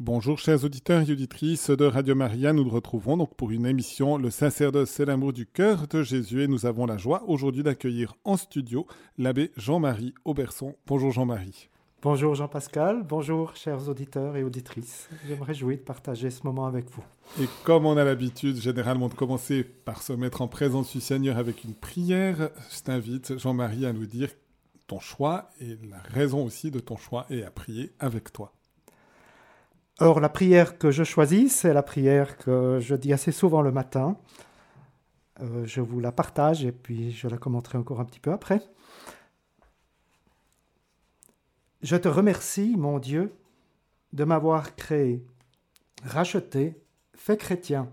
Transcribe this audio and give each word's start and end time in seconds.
Bonjour 0.00 0.38
chers 0.38 0.64
auditeurs 0.64 1.10
et 1.10 1.12
auditrices 1.12 1.70
de 1.70 1.84
Radio 1.84 2.14
Maria, 2.14 2.52
nous 2.52 2.62
nous 2.62 2.70
retrouvons 2.70 3.16
donc 3.16 3.34
pour 3.34 3.50
une 3.50 3.66
émission 3.66 4.16
Le 4.16 4.30
sacerdoce 4.30 4.90
c'est 4.90 5.04
l'amour 5.04 5.32
du 5.32 5.44
cœur 5.44 5.88
de 5.88 6.04
Jésus 6.04 6.44
et 6.44 6.46
nous 6.46 6.66
avons 6.66 6.86
la 6.86 6.96
joie 6.96 7.24
aujourd'hui 7.26 7.64
d'accueillir 7.64 8.14
en 8.22 8.36
studio 8.36 8.86
l'abbé 9.18 9.50
Jean-Marie 9.56 10.14
Auberson. 10.24 10.76
Bonjour 10.86 11.10
Jean-Marie. 11.10 11.68
Bonjour 12.00 12.36
Jean-Pascal, 12.36 13.02
bonjour 13.02 13.56
chers 13.56 13.88
auditeurs 13.88 14.36
et 14.36 14.44
auditrices. 14.44 15.08
Je 15.28 15.34
me 15.34 15.42
réjouis 15.42 15.78
de 15.78 15.82
partager 15.82 16.30
ce 16.30 16.44
moment 16.44 16.66
avec 16.66 16.88
vous. 16.90 17.02
Et 17.42 17.48
comme 17.64 17.84
on 17.84 17.96
a 17.96 18.04
l'habitude 18.04 18.54
généralement 18.54 19.08
de 19.08 19.14
commencer 19.14 19.64
par 19.64 20.04
se 20.04 20.12
mettre 20.12 20.42
en 20.42 20.48
présence 20.48 20.92
du 20.92 21.00
Seigneur 21.00 21.38
avec 21.38 21.64
une 21.64 21.74
prière, 21.74 22.50
je 22.70 22.82
t'invite 22.82 23.36
Jean-Marie 23.36 23.84
à 23.84 23.92
nous 23.92 24.06
dire 24.06 24.30
ton 24.86 25.00
choix 25.00 25.50
et 25.60 25.76
la 25.90 25.98
raison 25.98 26.44
aussi 26.44 26.70
de 26.70 26.78
ton 26.78 26.96
choix 26.96 27.26
et 27.30 27.42
à 27.42 27.50
prier 27.50 27.90
avec 27.98 28.32
toi. 28.32 28.52
Or, 30.00 30.20
la 30.20 30.28
prière 30.28 30.78
que 30.78 30.92
je 30.92 31.02
choisis, 31.02 31.56
c'est 31.56 31.72
la 31.72 31.82
prière 31.82 32.38
que 32.38 32.78
je 32.80 32.94
dis 32.94 33.12
assez 33.12 33.32
souvent 33.32 33.62
le 33.62 33.72
matin. 33.72 34.16
Euh, 35.40 35.66
je 35.66 35.80
vous 35.80 35.98
la 35.98 36.12
partage 36.12 36.64
et 36.64 36.70
puis 36.70 37.10
je 37.10 37.26
la 37.26 37.36
commenterai 37.36 37.78
encore 37.78 37.98
un 37.98 38.04
petit 38.04 38.20
peu 38.20 38.30
après. 38.30 38.62
Je 41.82 41.96
te 41.96 42.06
remercie, 42.06 42.76
mon 42.76 43.00
Dieu, 43.00 43.32
de 44.12 44.22
m'avoir 44.22 44.76
créé, 44.76 45.24
racheté, 46.04 46.80
fait 47.14 47.36
chrétien. 47.36 47.88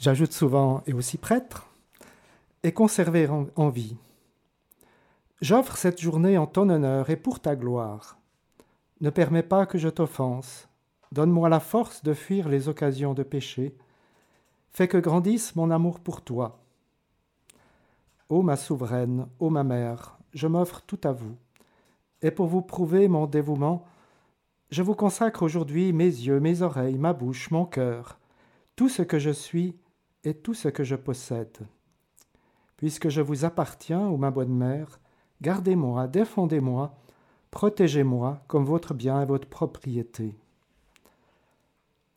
J'ajoute 0.00 0.32
souvent 0.32 0.82
et 0.86 0.92
aussi 0.92 1.18
prêtre, 1.18 1.68
et 2.64 2.72
conservé 2.72 3.28
en, 3.28 3.46
en 3.54 3.68
vie. 3.68 3.96
J'offre 5.40 5.76
cette 5.76 6.00
journée 6.00 6.36
en 6.36 6.46
ton 6.46 6.68
honneur 6.68 7.10
et 7.10 7.16
pour 7.16 7.38
ta 7.38 7.54
gloire 7.54 8.19
ne 9.00 9.10
permets 9.10 9.42
pas 9.42 9.66
que 9.66 9.78
je 9.78 9.88
t'offense. 9.88 10.68
Donne-moi 11.12 11.48
la 11.48 11.60
force 11.60 12.02
de 12.02 12.14
fuir 12.14 12.48
les 12.48 12.68
occasions 12.68 13.14
de 13.14 13.22
péché. 13.22 13.76
Fais 14.70 14.88
que 14.88 14.98
grandisse 14.98 15.56
mon 15.56 15.70
amour 15.70 16.00
pour 16.00 16.22
toi. 16.22 16.60
Ô 18.28 18.42
ma 18.42 18.56
souveraine, 18.56 19.26
ô 19.40 19.50
ma 19.50 19.64
mère, 19.64 20.18
je 20.34 20.46
m'offre 20.46 20.82
tout 20.86 21.00
à 21.02 21.12
vous. 21.12 21.36
Et 22.22 22.30
pour 22.30 22.46
vous 22.46 22.62
prouver 22.62 23.08
mon 23.08 23.26
dévouement, 23.26 23.84
je 24.70 24.82
vous 24.82 24.94
consacre 24.94 25.42
aujourd'hui 25.42 25.92
mes 25.92 26.04
yeux, 26.04 26.38
mes 26.38 26.62
oreilles, 26.62 26.98
ma 26.98 27.12
bouche, 27.12 27.50
mon 27.50 27.64
cœur, 27.64 28.18
tout 28.76 28.88
ce 28.88 29.02
que 29.02 29.18
je 29.18 29.30
suis 29.30 29.76
et 30.22 30.34
tout 30.34 30.54
ce 30.54 30.68
que 30.68 30.84
je 30.84 30.94
possède. 30.94 31.56
Puisque 32.76 33.08
je 33.08 33.20
vous 33.20 33.44
appartiens, 33.44 34.06
ô 34.06 34.16
ma 34.16 34.30
bonne 34.30 34.54
mère, 34.54 35.00
gardez-moi, 35.42 36.06
défendez-moi, 36.06 36.94
Protégez-moi 37.50 38.42
comme 38.46 38.64
votre 38.64 38.94
bien 38.94 39.22
et 39.22 39.26
votre 39.26 39.48
propriété. 39.48 40.34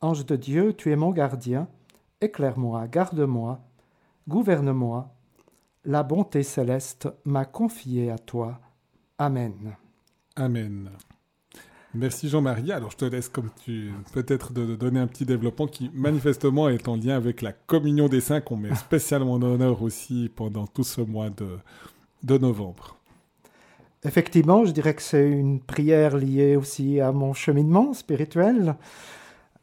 Ange 0.00 0.26
de 0.26 0.36
Dieu, 0.36 0.74
tu 0.74 0.92
es 0.92 0.96
mon 0.96 1.10
gardien, 1.10 1.66
éclaire-moi, 2.20 2.86
garde-moi, 2.88 3.60
gouverne-moi. 4.28 5.10
La 5.84 6.02
bonté 6.02 6.42
céleste 6.42 7.08
m'a 7.24 7.44
confié 7.44 8.10
à 8.10 8.18
toi. 8.18 8.60
Amen. 9.18 9.76
Amen. 10.36 10.90
Merci 11.94 12.28
Jean-Marie. 12.28 12.72
Alors 12.72 12.90
je 12.90 12.96
te 12.96 13.04
laisse 13.04 13.28
comme 13.28 13.50
tu 13.64 13.92
peut-être 14.12 14.52
de 14.52 14.74
donner 14.74 14.98
un 14.98 15.06
petit 15.06 15.24
développement 15.24 15.68
qui 15.68 15.90
manifestement 15.94 16.68
est 16.68 16.88
en 16.88 16.96
lien 16.96 17.14
avec 17.14 17.40
la 17.40 17.52
communion 17.52 18.08
des 18.08 18.20
saints 18.20 18.40
qu'on 18.40 18.56
met 18.56 18.74
spécialement 18.74 19.34
en 19.34 19.42
honneur 19.42 19.82
aussi 19.82 20.30
pendant 20.34 20.66
tout 20.66 20.82
ce 20.82 21.00
mois 21.00 21.30
de, 21.30 21.58
de 22.24 22.38
novembre. 22.38 22.96
Effectivement, 24.04 24.66
je 24.66 24.72
dirais 24.72 24.94
que 24.94 25.02
c'est 25.02 25.26
une 25.26 25.60
prière 25.60 26.16
liée 26.16 26.56
aussi 26.56 27.00
à 27.00 27.10
mon 27.10 27.32
cheminement 27.32 27.94
spirituel. 27.94 28.76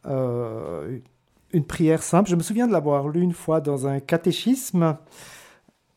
Euh, 0.07 0.97
une 1.53 1.65
prière 1.65 2.01
simple. 2.01 2.29
Je 2.29 2.35
me 2.35 2.41
souviens 2.41 2.67
de 2.67 2.71
l'avoir 2.71 3.07
lue 3.07 3.21
une 3.21 3.33
fois 3.33 3.61
dans 3.61 3.85
un 3.87 3.99
catéchisme. 3.99 4.97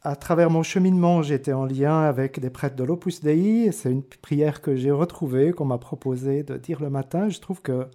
À 0.02 0.16
travers 0.16 0.50
mon 0.50 0.62
cheminement, 0.62 1.22
j'étais 1.22 1.54
en 1.54 1.64
lien 1.64 2.02
avec 2.02 2.38
des 2.38 2.50
prêtres 2.50 2.76
de 2.76 2.84
l'Opus 2.84 3.22
Dei. 3.22 3.72
C'est 3.72 3.90
une 3.90 4.02
prière 4.02 4.60
que 4.60 4.76
j'ai 4.76 4.90
retrouvée, 4.90 5.52
qu'on 5.52 5.64
m'a 5.64 5.78
proposé 5.78 6.42
de 6.42 6.58
dire 6.58 6.82
le 6.82 6.90
matin. 6.90 7.30
Je 7.30 7.40
trouve 7.40 7.62
que, 7.62 7.86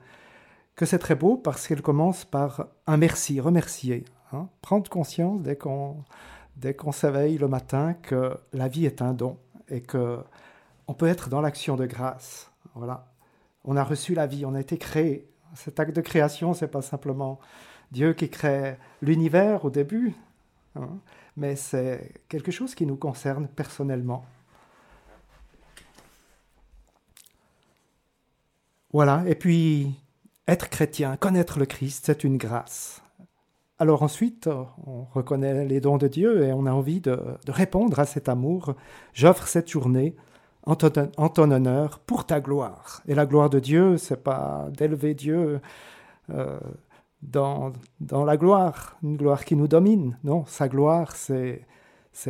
que 0.75 0.88
c'est 0.88 0.97
très 0.97 1.13
beau 1.13 1.38
parce 1.38 1.67
qu'elle 1.67 1.83
commence 1.83 2.25
par 2.25 2.69
un 2.88 2.97
merci, 2.97 3.39
remercier. 3.39 4.03
Hein. 4.33 4.47
Prendre 4.61 4.89
conscience 4.89 5.43
dès 5.43 5.55
qu'on 5.55 5.97
dès 6.55 6.73
qu'on 6.73 6.91
s'éveille 6.91 7.38
le 7.38 7.47
matin 7.47 7.93
que 7.93 8.35
la 8.51 8.67
vie 8.67 8.85
est 8.85 9.01
un 9.01 9.13
don 9.13 9.38
et 9.69 9.81
que 9.81 10.19
on 10.88 10.94
peut 10.94 11.07
être 11.07 11.30
dans 11.30 11.41
l'action 11.41 11.75
de 11.75 11.85
grâce. 11.85 12.52
Voilà. 12.75 13.06
On 13.63 13.78
a 13.78 13.84
reçu 13.84 14.13
la 14.16 14.25
vie, 14.25 14.46
on 14.46 14.56
a 14.56 14.59
été 14.59 14.78
créé. 14.78 15.30
Cet 15.53 15.80
acte 15.80 15.96
de 15.96 16.02
création, 16.02 16.53
c'est 16.53 16.68
pas 16.68 16.81
simplement 16.81 17.40
Dieu 17.91 18.13
qui 18.13 18.30
crée 18.30 18.78
l'univers 19.02 19.66
au 19.66 19.69
début, 19.69 20.13
hein, 20.75 21.00
mais 21.38 21.56
c'est 21.56 22.13
quelque 22.28 22.52
chose 22.52 22.75
qui 22.75 22.85
nous 22.85 22.96
concerne 22.96 23.47
personnellement. 23.47 24.25
Voilà, 28.91 29.24
et 29.28 29.36
puis 29.36 29.94
être 30.47 30.69
chrétien, 30.69 31.16
connaître 31.18 31.59
le 31.59 31.66
Christ, 31.66 32.06
c'est 32.07 32.24
une 32.24 32.38
grâce. 32.38 33.03
Alors 33.81 34.03
ensuite, 34.03 34.50
on 34.85 35.06
reconnaît 35.06 35.63
les 35.63 35.79
dons 35.79 35.97
de 35.97 36.09
Dieu 36.09 36.44
et 36.44 36.51
on 36.51 36.66
a 36.66 36.72
envie 36.72 37.00
de, 37.00 37.17
répondre 37.47 37.97
à 37.97 38.06
cet 38.06 38.28
amour. 38.28 38.75
J'offre 39.13 39.47
cette 39.47 39.69
journée 39.69 40.17
en 40.66 40.75
ton, 40.75 41.51
honneur 41.51 42.00
pour 42.00 42.25
ta 42.25 42.41
gloire. 42.41 43.01
Et 43.07 43.16
la 43.16 43.25
gloire 43.25 43.50
de 43.50 43.59
Dieu, 43.59 43.97
c'est 43.97 44.22
pas 44.22 44.68
d'élever 44.78 45.13
Dieu 45.13 45.62
euh, 46.29 46.59
dans, 47.22 47.72
la 48.01 48.35
gloire, 48.35 48.97
une 49.01 49.16
gloire 49.16 49.45
qui 49.45 49.56
nous 49.56 49.69
domine. 49.69 50.18
Non, 50.25 50.44
sa 50.45 50.68
gloire, 50.68 51.16
c'est 51.16 51.66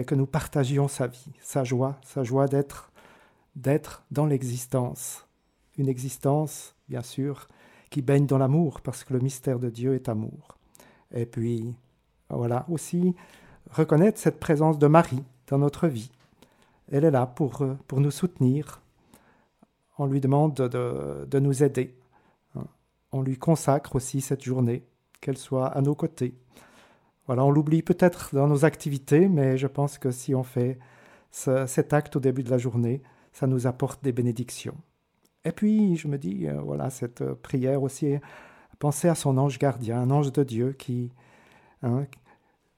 que 0.05 0.13
nous 0.13 0.27
partagions 0.27 0.87
sa 0.87 1.07
vie, 1.07 1.31
sa 1.41 1.63
joie, 1.63 1.97
sa 2.03 2.23
joie 2.23 2.45
d'être 2.45 4.03
dans 4.11 4.27
l'existence. 4.27 5.27
Une 5.79 5.89
existence, 5.89 6.75
bien 6.89 7.01
sûr, 7.01 7.47
qui 7.89 8.03
baigne 8.03 8.27
dans 8.27 8.37
l'amour, 8.37 8.81
parce 8.81 9.03
que 9.03 9.13
le 9.13 9.19
mystère 9.19 9.57
de 9.57 9.71
Dieu 9.71 9.95
est 9.95 10.09
amour. 10.09 10.58
Et 11.13 11.25
puis, 11.25 11.75
voilà, 12.29 12.65
aussi 12.69 13.15
reconnaître 13.71 14.19
cette 14.19 14.39
présence 14.39 14.79
de 14.79 14.87
Marie 14.87 15.23
dans 15.47 15.57
notre 15.57 15.87
vie 15.87 16.11
elle 16.91 17.05
est 17.05 17.11
là 17.11 17.25
pour, 17.25 17.61
euh, 17.61 17.75
pour 17.87 17.99
nous 17.99 18.11
soutenir. 18.11 18.81
On 19.97 20.05
lui 20.05 20.21
demande 20.21 20.55
de, 20.55 21.25
de 21.25 21.39
nous 21.39 21.63
aider. 21.63 21.95
Hein. 22.55 22.65
On 23.11 23.21
lui 23.21 23.37
consacre 23.37 23.95
aussi 23.95 24.21
cette 24.21 24.43
journée, 24.43 24.83
qu'elle 25.21 25.37
soit 25.37 25.67
à 25.67 25.81
nos 25.81 25.95
côtés. 25.95 26.35
Voilà, 27.27 27.45
on 27.45 27.51
l'oublie 27.51 27.83
peut-être 27.83 28.33
dans 28.33 28.47
nos 28.47 28.65
activités, 28.65 29.27
mais 29.27 29.57
je 29.57 29.67
pense 29.67 29.97
que 29.97 30.09
si 30.09 30.33
on 30.33 30.43
fait 30.43 30.79
cet 31.31 31.93
acte 31.93 32.15
au 32.15 32.19
début 32.19 32.41
de 32.41 32.49
la 32.49 32.57
journée, 32.57 33.03
ça 33.33 33.45
nous 33.45 33.67
apporte 33.67 34.03
des 34.03 34.11
bénédictions. 34.11 34.75
Et 35.45 35.51
puis, 35.51 35.95
je 35.95 36.07
me 36.07 36.17
dis, 36.17 36.47
euh, 36.47 36.59
voilà, 36.61 36.89
cette 36.89 37.23
prière 37.33 37.83
aussi, 37.83 38.15
penser 38.79 39.09
à 39.09 39.15
son 39.15 39.37
ange 39.37 39.59
gardien, 39.59 40.01
un 40.01 40.09
ange 40.09 40.31
de 40.31 40.43
Dieu 40.43 40.73
qui, 40.73 41.11
hein, 41.83 42.05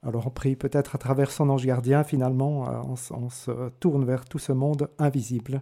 alors 0.03 0.27
on 0.27 0.31
prie 0.31 0.55
peut-être 0.55 0.95
à 0.95 0.97
travers 0.97 1.31
son 1.31 1.49
ange 1.49 1.65
gardien, 1.65 2.03
finalement, 2.03 2.67
euh, 2.67 2.81
on, 3.11 3.29
se 3.29 3.69
tourne 3.79 4.03
vers 4.03 4.25
tout 4.25 4.39
ce 4.39 4.51
monde 4.51 4.89
invisible 4.97 5.61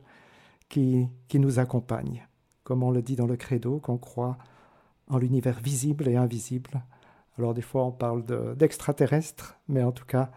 qui, 0.69 1.07
qui 1.27 1.39
nous 1.39 1.59
accompagne. 1.59 2.25
Comme 2.63 2.83
on 2.83 2.91
le 2.91 3.01
dit 3.01 3.15
dans 3.15 3.27
le 3.27 3.35
credo, 3.35 3.79
qu'on 3.79 3.97
croit 3.97 4.37
en 5.09 5.17
l'univers 5.17 5.59
visible 5.59 6.07
et 6.07 6.15
invisible. 6.15 6.83
Alors 7.37 7.53
des 7.53 7.61
fois 7.61 7.85
on 7.85 7.91
parle 7.91 8.23
d'extraterrestres, 8.55 9.57
mais 9.67 9.83
en 9.83 9.91
tout 9.91 10.05
cas 10.05 10.29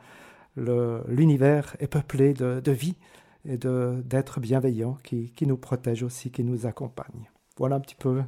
l'univers 0.56 1.76
est 1.80 1.88
peuplé 1.88 2.32
de, 2.32 2.60
de 2.60 2.72
vie 2.72 2.96
et 3.44 3.56
d'êtres 3.56 4.40
bienveillants 4.40 4.98
qui, 5.02 5.32
qui 5.32 5.46
nous 5.46 5.56
protègent 5.56 6.04
aussi, 6.04 6.30
qui 6.30 6.44
nous 6.44 6.66
accompagnent. 6.66 7.30
Voilà 7.58 7.76
un 7.76 7.80
petit 7.80 7.96
peu 7.96 8.22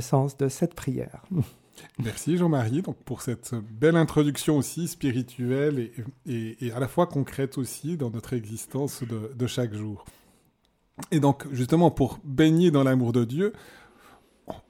sens 0.00 0.36
de 0.36 0.48
cette 0.48 0.74
prière. 0.74 1.22
Merci 1.98 2.36
Jean-Marie 2.36 2.82
donc 2.82 2.96
pour 3.04 3.22
cette 3.22 3.54
belle 3.54 3.96
introduction 3.96 4.56
aussi 4.56 4.88
spirituelle 4.88 5.90
et, 6.26 6.56
et, 6.60 6.72
à 6.72 6.80
la 6.80 6.88
fois 6.88 7.06
concrète 7.06 7.58
aussi 7.58 7.96
dans 7.96 8.10
notre 8.10 8.32
existence 8.32 9.02
de, 9.02 9.46
chaque 9.46 9.74
jour. 9.74 10.04
Et 11.10 11.20
donc 11.20 11.46
justement 11.52 11.90
pour 11.90 12.18
baigner 12.24 12.70
dans 12.70 12.82
l'amour 12.82 13.12
de 13.12 13.24
Dieu, 13.24 13.52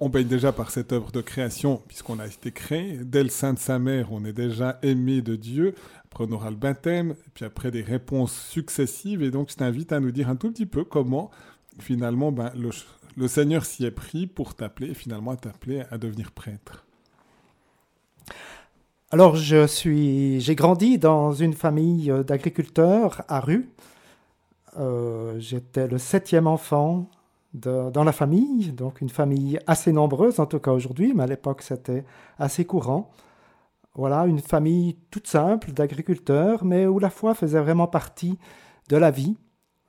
on 0.00 0.08
baigne 0.08 0.26
déjà 0.26 0.52
par 0.52 0.70
cette 0.70 0.92
œuvre 0.92 1.12
de 1.12 1.20
création 1.20 1.82
puisqu'on 1.86 2.18
a 2.18 2.26
été 2.26 2.50
créé. 2.50 2.98
Dès 3.04 3.22
le 3.22 3.28
sein 3.28 3.52
de 3.52 3.58
sa 3.58 3.78
mère, 3.78 4.12
on 4.12 4.24
est 4.24 4.32
déjà 4.32 4.78
aimé 4.82 5.22
de 5.22 5.36
Dieu. 5.36 5.74
Après 6.04 6.24
on 6.28 6.32
aura 6.32 6.50
le 6.50 6.56
baptême, 6.56 7.14
puis 7.34 7.44
après 7.44 7.70
des 7.70 7.82
réponses 7.82 8.34
successives. 8.34 9.22
Et 9.22 9.30
donc 9.30 9.50
je 9.50 9.56
t'invite 9.56 9.92
à 9.92 10.00
nous 10.00 10.10
dire 10.10 10.28
un 10.28 10.36
tout 10.36 10.50
petit 10.50 10.66
peu 10.66 10.84
comment 10.84 11.30
finalement 11.78 12.32
ben, 12.32 12.52
le, 12.56 12.70
le 13.16 13.28
Seigneur 13.28 13.64
s'y 13.64 13.84
est 13.84 13.90
pris 13.90 14.26
pour 14.26 14.54
t'appeler, 14.54 14.94
finalement 14.94 15.34
t'appeler 15.36 15.84
à 15.90 15.98
devenir 15.98 16.32
prêtre. 16.32 16.86
Alors, 19.12 19.36
je 19.36 19.66
suis, 19.66 20.40
j'ai 20.40 20.54
grandi 20.54 20.98
dans 20.98 21.32
une 21.32 21.54
famille 21.54 22.10
euh, 22.10 22.22
d'agriculteurs 22.24 23.22
à 23.28 23.40
Rue. 23.40 23.70
Euh, 24.78 25.38
j'étais 25.38 25.86
le 25.86 25.98
septième 25.98 26.46
enfant 26.46 27.08
dans 27.54 28.04
la 28.04 28.12
famille, 28.12 28.72
donc 28.72 29.00
une 29.00 29.08
famille 29.08 29.58
assez 29.66 29.90
nombreuse, 29.90 30.40
en 30.40 30.46
tout 30.46 30.58
cas 30.58 30.72
aujourd'hui, 30.72 31.14
mais 31.14 31.22
à 31.22 31.26
l'époque 31.26 31.62
c'était 31.62 32.04
assez 32.38 32.66
courant. 32.66 33.10
Voilà, 33.94 34.26
une 34.26 34.40
famille 34.40 34.96
toute 35.10 35.26
simple 35.26 35.72
d'agriculteurs, 35.72 36.64
mais 36.66 36.86
où 36.86 36.98
la 36.98 37.08
foi 37.08 37.34
faisait 37.34 37.60
vraiment 37.60 37.86
partie 37.86 38.38
de 38.90 38.96
la 38.98 39.10
vie. 39.10 39.36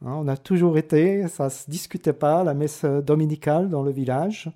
Hein, 0.05 0.13
on 0.15 0.27
a 0.27 0.37
toujours 0.37 0.77
été, 0.77 1.27
ça 1.27 1.45
ne 1.45 1.49
se 1.49 1.69
discutait 1.69 2.13
pas, 2.13 2.43
la 2.43 2.53
messe 2.53 2.85
dominicale 2.85 3.69
dans 3.69 3.81
le 3.81 3.91
village. 3.91 4.51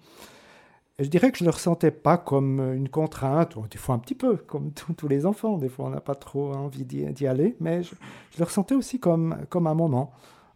Et 1.00 1.04
je 1.04 1.10
dirais 1.10 1.32
que 1.32 1.40
je 1.40 1.44
ne 1.44 1.50
le 1.50 1.54
ressentais 1.54 1.90
pas 1.90 2.18
comme 2.18 2.60
une 2.76 2.90
contrainte, 2.90 3.56
ou 3.56 3.66
des 3.68 3.80
fois 3.80 3.96
un 3.96 4.00
petit 4.00 4.14
peu, 4.14 4.38
comme 4.38 4.72
tous 4.98 5.08
les 5.08 5.26
enfants, 5.26 5.58
des 5.58 5.70
fois 5.70 5.86
on 5.86 5.90
n'a 5.90 6.02
pas 6.02 6.16
trop 6.16 6.54
envie 6.54 6.86
d'y 6.86 7.28
aller, 7.28 7.56
mais 7.60 7.82
je, 7.82 7.96
le 8.38 8.46
ressentais 8.46 8.76
aussi 8.76 9.00
comme, 9.00 9.36
comme 9.50 9.66
un 9.66 9.74
moment, 9.74 10.12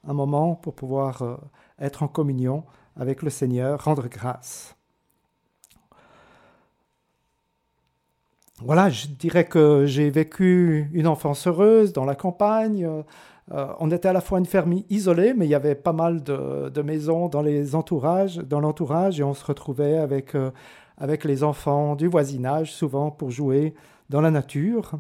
un 0.08 0.14
moment 0.14 0.56
pour 0.56 0.76
pouvoir 0.76 1.22
euh, 1.24 1.36
être 1.80 2.04
en 2.04 2.08
communion 2.08 2.64
avec 2.96 3.24
le 3.24 3.30
Seigneur, 3.30 3.84
rendre 3.84 4.08
grâce. 4.08 4.76
Voilà, 8.62 8.90
je 8.90 9.08
dirais 9.08 9.46
que 9.46 9.86
j'ai 9.86 10.10
vécu 10.10 10.90
une 10.94 11.08
enfance 11.08 11.46
heureuse 11.46 11.92
dans 11.92 12.06
la 12.06 12.16
campagne. 12.16 12.88
Euh, 13.52 13.74
on 13.80 13.92
était 13.92 14.08
à 14.08 14.14
la 14.14 14.22
fois 14.22 14.40
une 14.40 14.46
ferme 14.46 14.82
isolée, 14.90 15.34
mais 15.36 15.46
il 15.46 15.50
y 15.50 15.56
avait 15.56 15.76
pas 15.76 15.94
mal 15.94 16.24
de, 16.24 16.82
maisons 16.82 17.30
dans 17.30 17.42
les 17.42 17.76
entourages, 17.76 18.38
dans 18.38 18.60
l'entourage, 18.60 19.20
et 19.20 19.24
on 19.24 19.34
se 19.34 19.46
retrouvait 19.46 19.98
avec, 19.98 20.36
euh, 20.36 20.52
avec 20.98 21.24
les 21.24 21.44
enfants 21.44 21.96
du 21.96 22.08
voisinage, 22.08 22.74
souvent 22.74 23.12
pour 23.12 23.30
jouer 23.30 23.76
dans 24.10 24.22
la 24.22 24.32
nature. 24.32 24.94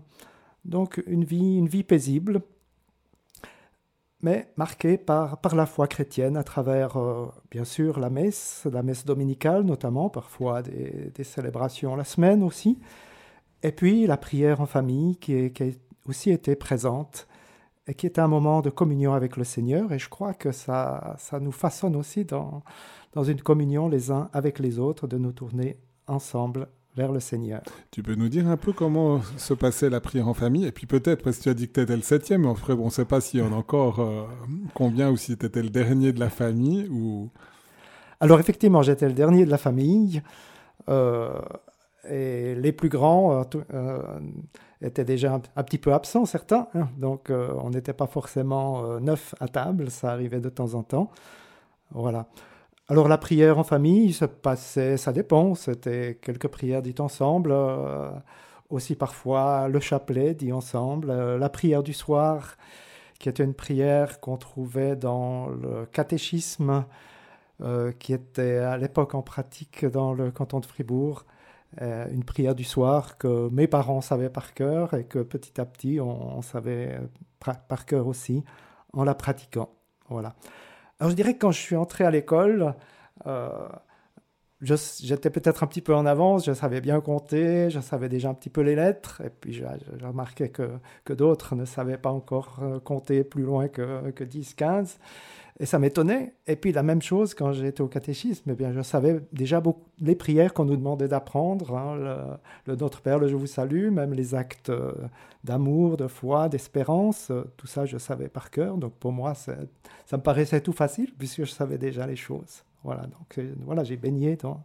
Donc 0.63 1.01
une 1.07 1.23
vie, 1.23 1.57
une 1.57 1.67
vie 1.67 1.83
paisible 1.83 2.41
mais 4.25 4.51
marqué 4.57 4.97
par, 4.97 5.39
par 5.39 5.53
la 5.53 5.67
foi 5.67 5.87
chrétienne 5.87 6.35
à 6.35 6.43
travers, 6.43 6.97
euh, 6.97 7.27
bien 7.51 7.63
sûr, 7.63 7.99
la 7.99 8.09
messe, 8.09 8.65
la 8.71 8.81
messe 8.81 9.05
dominicale 9.05 9.61
notamment, 9.61 10.09
parfois 10.09 10.63
des, 10.63 11.23
célébrations 11.23 11.95
la 11.95 12.05
semaine 12.05 12.41
aussi, 12.41 12.79
et 13.61 13.71
puis 13.71 14.07
la 14.07 14.17
prière 14.17 14.61
en 14.61 14.65
famille 14.65 15.17
qui, 15.17 15.51
qui, 15.51 15.63
a 15.63 15.67
aussi 16.07 16.31
été 16.31 16.55
présente 16.55 17.27
et 17.87 17.93
qui 17.93 18.05
est 18.05 18.19
un 18.19 18.27
moment 18.27 18.61
de 18.61 18.69
communion 18.69 19.13
avec 19.13 19.37
le 19.37 19.43
Seigneur, 19.43 19.91
et 19.93 19.99
je 19.99 20.09
crois 20.09 20.33
que 20.33 20.51
ça, 20.51 21.15
ça 21.19 21.39
nous 21.39 21.51
façonne 21.51 21.95
aussi 21.95 22.25
dans, 22.25 22.63
dans 23.13 23.23
une 23.23 23.41
communion 23.41 23.87
les 23.87 24.11
uns 24.11 24.29
avec 24.33 24.59
les 24.59 24.79
autres, 24.79 25.07
de 25.07 25.17
nous 25.17 25.31
tourner 25.31 25.77
ensemble 26.07 26.67
vers 26.95 27.11
le 27.11 27.19
Seigneur. 27.19 27.61
Tu 27.91 28.01
peux 28.01 28.15
nous 28.15 28.29
dire 28.29 28.47
un 28.47 28.57
peu 28.57 28.71
comment 28.71 29.21
se 29.37 29.53
passait 29.53 29.89
la 29.89 29.99
prière 29.99 30.27
en 30.27 30.33
famille? 30.33 30.65
Et 30.65 30.71
puis 30.71 30.87
peut-être, 30.87 31.23
parce 31.23 31.37
que 31.37 31.43
tu 31.43 31.49
as 31.49 31.53
dit 31.53 31.67
que 31.67 31.73
tu 31.73 31.81
étais 31.81 31.95
le 31.95 32.01
septième, 32.01 32.41
mais 32.41 32.53
on 32.69 32.85
ne 32.85 32.89
sait 32.89 33.05
pas 33.05 33.21
s'il 33.21 33.41
y 33.41 33.43
en 33.43 33.51
a 33.51 33.55
encore 33.55 33.99
euh, 33.99 34.23
combien 34.73 35.11
ou 35.11 35.17
si 35.17 35.37
tu 35.37 35.45
étais 35.45 35.61
le 35.61 35.69
dernier 35.69 36.13
de 36.13 36.19
la 36.19 36.29
famille 36.29 36.87
ou... 36.89 37.29
Alors 38.21 38.39
effectivement, 38.39 38.81
j'étais 38.81 39.07
le 39.07 39.13
dernier 39.13 39.45
de 39.45 39.51
la 39.51 39.57
famille. 39.57 40.21
Euh, 40.87 41.37
et 42.09 42.55
les 42.55 42.71
plus 42.71 42.89
grands 42.89 43.45
euh, 43.73 44.01
étaient 44.81 45.05
déjà 45.05 45.39
un, 45.55 45.63
petit 45.63 45.77
peu 45.77 45.93
absents, 45.93 46.25
certains. 46.25 46.67
Hein. 46.75 46.89
donc 46.97 47.29
on 47.31 47.69
n'était 47.69 47.93
pas 47.93 48.07
forcément 48.07 48.99
neuf 48.99 49.35
à 49.39 49.47
table, 49.47 49.89
ça 49.89 50.11
arrivait 50.11 50.39
de 50.39 50.49
temps 50.49 50.73
en 50.73 50.83
temps. 50.83 51.11
Voilà. 51.91 52.27
Alors 52.87 53.07
la 53.07 53.17
prière 53.17 53.57
en 53.57 53.63
famille 53.63 54.13
se 54.13 54.25
passait, 54.25 54.97
ça 54.97 55.11
dépend, 55.11 55.55
c'était 55.55 56.19
quelques 56.21 56.47
prières 56.47 56.83
dites 56.83 56.99
ensemble, 56.99 57.51
euh, 57.51 58.11
aussi 58.69 58.93
parfois 58.95 59.67
le 59.69 59.79
chapelet 59.79 60.35
dit 60.35 60.53
ensemble, 60.53 61.09
euh, 61.09 61.39
la 61.39 61.49
prière 61.49 61.81
du 61.81 61.93
soir 61.93 62.57
qui 63.19 63.27
était 63.27 63.43
une 63.43 63.55
prière 63.55 64.19
qu'on 64.19 64.37
trouvait 64.37 64.95
dans 64.95 65.47
le 65.47 65.87
catéchisme 65.87 66.85
euh, 67.63 67.91
qui 67.93 68.13
était 68.13 68.57
à 68.57 68.77
l'époque 68.77 69.15
en 69.15 69.23
pratique 69.23 69.83
dans 69.85 70.13
le 70.13 70.29
canton 70.29 70.59
de 70.59 70.65
Fribourg, 70.67 71.25
une 71.81 72.23
prière 72.23 72.55
du 72.55 72.63
soir 72.63 73.17
que 73.17 73.49
mes 73.49 73.67
parents 73.67 74.01
savaient 74.01 74.29
par 74.29 74.53
cœur 74.53 74.93
et 74.93 75.03
que 75.05 75.19
petit 75.19 75.59
à 75.59 75.65
petit 75.65 75.99
on, 75.99 76.41
savait 76.41 76.99
par 77.67 77.85
cœur 77.85 78.07
aussi 78.07 78.43
en 78.93 79.03
la 79.03 79.15
pratiquant. 79.15 79.69
Voilà. 80.09 80.35
Alors 80.99 81.11
je 81.11 81.15
dirais 81.15 81.33
que 81.33 81.39
quand 81.39 81.51
je 81.51 81.59
suis 81.59 81.75
entré 81.75 82.05
à 82.05 82.11
l'école, 82.11 82.73
euh, 83.27 83.67
j'étais 84.61 85.29
peut-être 85.29 85.63
un 85.63 85.67
petit 85.67 85.81
peu 85.81 85.93
en 85.93 86.05
avance, 86.05 86.45
je 86.45 86.53
savais 86.53 86.81
bien 86.81 87.01
compter, 87.01 87.69
je 87.69 87.79
savais 87.79 88.09
déjà 88.09 88.29
un 88.29 88.33
petit 88.33 88.49
peu 88.49 88.61
les 88.61 88.75
lettres, 88.75 89.21
et 89.23 89.29
puis 89.29 89.53
j'ai 89.53 89.67
remarqué 90.01 90.49
que, 90.49 90.79
que 91.03 91.13
d'autres 91.13 91.55
ne 91.55 91.65
savaient 91.65 91.97
pas 91.97 92.11
encore 92.11 92.59
euh, 92.61 92.79
compter 92.79 93.23
plus 93.23 93.43
loin 93.43 93.67
que, 93.67 94.11
que 94.11 94.23
10, 94.23 94.53
15. 94.53 94.99
Et 95.59 95.65
ça 95.65 95.79
m'étonnait. 95.79 96.33
Et 96.47 96.57
puis 96.57 96.73
la 96.73 96.83
même 96.83 97.01
chose 97.01 97.33
quand 97.33 97.53
j'étais 97.53 97.81
au 97.81 97.87
catéchisme, 97.87 98.49
eh 98.51 98.55
bien, 98.55 98.73
je 98.73 98.81
savais 98.81 99.21
déjà 99.31 99.61
beaucoup 99.61 99.85
les 99.99 100.15
prières 100.15 100.53
qu'on 100.53 100.65
nous 100.65 100.75
demandait 100.75 101.07
d'apprendre, 101.07 101.77
hein, 101.77 102.37
le, 102.65 102.75
Notre 102.75 103.01
Père, 103.01 103.19
le 103.19 103.27
Je 103.27 103.35
vous 103.35 103.47
salue, 103.47 103.89
même 103.89 104.13
les 104.13 104.35
actes 104.35 104.69
euh, 104.69 104.91
d'amour, 105.45 105.95
de 105.95 106.07
foi, 106.07 106.49
d'espérance, 106.49 107.31
euh, 107.31 107.45
tout 107.55 107.67
ça 107.67 107.85
je 107.85 107.97
savais 107.97 108.27
par 108.27 108.51
cœur. 108.51 108.77
Donc 108.77 108.93
pour 108.95 109.13
moi, 109.13 109.33
ça 109.33 109.55
me 110.11 110.21
paraissait 110.21 110.59
tout 110.59 110.73
facile 110.73 111.13
puisque 111.17 111.45
je 111.45 111.51
savais 111.51 111.77
déjà 111.77 112.05
les 112.05 112.17
choses. 112.17 112.63
Voilà, 112.83 113.03
donc 113.03 113.37
euh, 113.37 113.53
voilà, 113.65 113.85
j'ai 113.85 113.95
baigné 113.95 114.35
dans, 114.35 114.61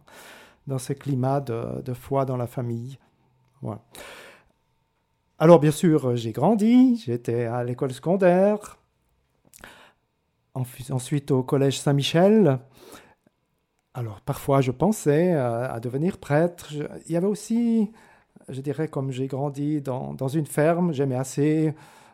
dans 0.67 0.77
ce 0.77 0.91
climat 0.91 1.39
de, 1.39 1.81
de 1.81 1.93
foi 1.93 2.25
dans 2.25 2.37
la 2.37 2.47
famille. 2.47 2.99
Voilà. 3.61 3.81
Alors 5.39 5.59
bien 5.59 5.71
sûr, 5.71 6.17
j'ai 6.17 6.33
grandi, 6.33 7.01
j'étais 7.03 7.45
à 7.45 7.63
l'école 7.63 7.93
secondaire, 7.93 8.77
ensuite 10.53 11.31
au 11.31 11.43
collège 11.43 11.79
Saint-Michel. 11.79 12.59
Alors 13.93 14.21
parfois 14.21 14.61
je 14.61 14.71
pensais 14.71 15.33
à, 15.33 15.79
devenir 15.79 16.17
prêtre. 16.17 16.73
il 17.07 17.11
y 17.11 17.17
avait 17.17 17.27
aussi, 17.27 17.91
je 18.49 18.61
dirais, 18.61 18.87
comme 18.87 19.11
j'ai 19.11 19.27
grandi 19.27 19.81
dans, 19.81 20.13
dans 20.13 20.27
une 20.29 20.45
ferme, 20.45 20.93
j'aimais 20.93 21.15
assez 21.15 21.73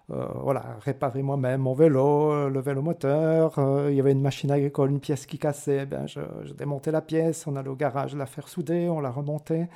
euh, 0.09 0.25
voilà, 0.41 0.77
réparer 0.85 1.21
moi-même 1.21 1.61
mon 1.61 1.73
vélo, 1.73 2.49
le 2.49 2.59
vélo 2.61 2.81
moteur. 2.81 3.59
Euh, 3.59 3.91
il 3.91 3.97
y 3.97 3.99
avait 3.99 4.13
une 4.13 4.21
machine 4.21 4.49
agricole, 4.51 4.89
une 4.89 5.01
pièce 5.01 5.25
qui 5.25 5.37
cassait. 5.37 5.85
Ben, 5.85 6.07
je, 6.07 6.21
démontais 6.53 6.91
la 6.91 7.01
pièce, 7.01 7.45
on 7.45 7.55
allait 7.57 7.69
au 7.69 7.75
garage 7.75 8.15
la 8.15 8.25
faire 8.25 8.47
souder, 8.47 8.87
on 8.89 9.01
la 9.01 9.11
remontait. 9.11 9.67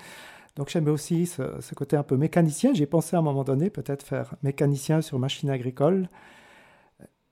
Donc 0.56 0.70
j'aimais 0.70 0.92
aussi 0.92 1.26
ce, 1.28 1.44
ce, 1.60 1.76
côté 1.76 1.98
un 1.98 2.04
peu 2.04 2.18
mécanicien. 2.18 2.74
J'ai 2.74 2.86
pensé 2.86 3.16
à 3.16 3.20
un 3.20 3.22
moment 3.22 3.44
donné 3.44 3.70
peut-être 3.70 4.04
faire 4.04 4.36
mécanicien 4.44 5.02
sur 5.02 5.20
machine 5.20 5.50
agricole. 5.50 6.08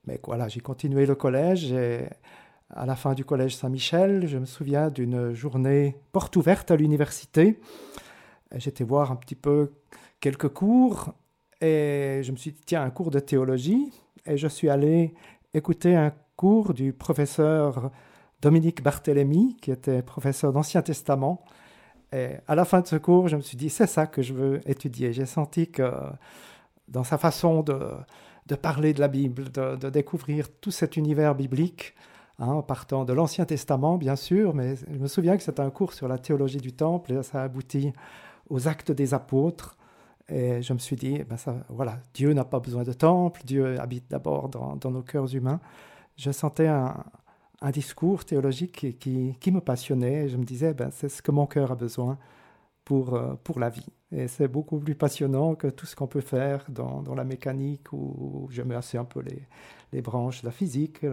Mais 0.10 0.20
voilà, 0.26 0.48
j'ai 0.48 0.60
continué 0.60 1.06
le 1.06 1.14
collège 1.14 1.72
et 1.72 2.08
à 2.72 2.88
la 2.88 2.96
fin 2.96 3.14
du 3.14 3.24
collège 3.24 3.56
Saint-Michel, 3.56 4.26
je 4.26 4.40
me 4.40 4.46
souviens 4.46 4.90
d'une 4.90 5.36
journée 5.36 5.98
porte 6.12 6.36
ouverte 6.36 6.72
à 6.72 6.76
l'université. 6.76 7.60
J'étais 8.56 8.84
voir 8.84 9.12
un 9.12 9.16
petit 9.16 9.36
peu 9.36 9.72
quelques 10.20 10.50
cours 10.50 11.14
et 11.62 12.22
je 12.24 12.32
me 12.32 12.38
suis 12.38 12.54
dit, 12.54 12.62
tiens, 12.66 12.82
un 12.82 12.90
cours 12.90 13.12
de 13.12 13.20
théologie. 13.20 13.92
Et 14.26 14.36
je 14.36 14.48
suis 14.48 14.68
allé 14.68 15.14
écouter 15.54 15.96
un 15.96 16.12
cours 16.36 16.74
du 16.74 16.92
professeur 16.92 17.92
Dominique 18.42 18.82
Barthélemy, 18.82 19.58
qui 19.62 19.70
était 19.70 20.02
professeur 20.02 20.52
d'Ancien 20.52 20.82
Testament. 20.82 21.46
Et 22.14 22.30
à 22.48 22.56
la 22.56 22.66
fin 22.66 22.82
de 22.82 22.88
ce 22.88 22.96
cours, 22.96 23.28
je 23.28 23.36
me 23.36 23.42
suis 23.42 23.58
dit, 23.58 23.70
c'est 23.70 23.86
ça 23.86 24.08
que 24.08 24.24
je 24.24 24.34
veux 24.34 24.68
étudier. 24.68 25.14
J'ai 25.14 25.28
senti 25.28 25.70
que 25.70 25.94
dans 26.88 27.04
sa 27.04 27.20
façon 27.20 27.62
de, 27.62 27.80
de 28.50 28.56
parler 28.56 28.94
de 28.94 29.00
la 29.00 29.08
Bible, 29.08 29.52
de, 29.52 29.90
découvrir 29.90 30.50
tout 30.60 30.72
cet 30.72 30.98
univers 30.98 31.36
biblique, 31.36 31.94
hein, 32.40 32.48
en 32.48 32.64
partant 32.64 33.06
de 33.06 33.14
l'Ancien 33.14 33.46
Testament, 33.46 33.98
bien 33.98 34.16
sûr, 34.16 34.54
mais 34.54 34.76
je 34.76 34.98
me 34.98 35.08
souviens 35.08 35.38
que 35.38 35.44
c'était 35.44 35.62
un 35.62 35.70
cours 35.70 35.94
sur 35.94 36.08
la 36.08 36.18
théologie 36.18 36.58
du 36.58 36.74
Temple, 36.74 37.14
et 37.14 37.24
ça 37.24 37.42
a 37.42 37.44
abouti 37.44 37.94
aux 38.50 38.68
actes 38.68 38.92
des 38.92 39.14
apôtres. 39.14 39.78
Et 40.28 40.62
je 40.62 40.74
me 40.74 40.80
suis 40.80 40.96
dit, 40.96 41.24
ben 41.24 41.38
ça, 41.38 41.56
voilà, 41.70 42.00
Dieu 42.14 42.34
n'a 42.34 42.44
pas 42.44 42.60
besoin 42.60 42.84
de 42.84 42.94
temple, 42.94 43.42
Dieu 43.46 43.80
habite 43.80 44.10
d'abord 44.10 44.50
dans, 44.50 44.92
nos 44.92 45.02
cœurs 45.02 45.34
humains. 45.34 45.60
Je 46.18 46.32
sentais 46.32 46.68
un, 46.68 46.96
discours 47.74 48.26
théologique 48.26 49.00
qui, 49.00 49.36
qui, 49.40 49.52
me 49.52 49.60
passionnait. 49.60 50.26
Et 50.26 50.30
je 50.30 50.38
me 50.38 50.44
disais, 50.44 50.74
ben, 50.74 50.90
c'est 50.92 51.10
ce 51.10 51.22
que 51.22 51.32
mon 51.32 51.46
cœur 51.46 51.72
a 51.72 51.76
besoin 51.76 52.18
pour, 52.90 53.14
euh, 53.14 53.36
pour 53.44 53.60
la 53.60 53.70
vie. 53.70 53.86
Et 54.12 54.28
c'est 54.28 54.48
beaucoup 54.48 54.80
plus 54.80 54.96
passionnant 54.96 55.54
que 55.54 55.68
tout 55.68 55.86
ce 55.86 55.96
qu'on 55.96 56.08
peut 56.08 56.22
faire 56.22 56.66
dans, 56.70 57.04
dans, 57.04 57.14
la 57.14 57.24
mécanique 57.24 57.94
où 57.94 58.48
je 58.50 58.64
mets 58.64 58.74
assez 58.74 58.98
un 58.98 59.06
peu 59.06 59.20
les, 59.20 59.44
les, 59.94 60.02
branches 60.02 60.42
de 60.42 60.48
la 60.48 60.52
physique. 60.52 61.06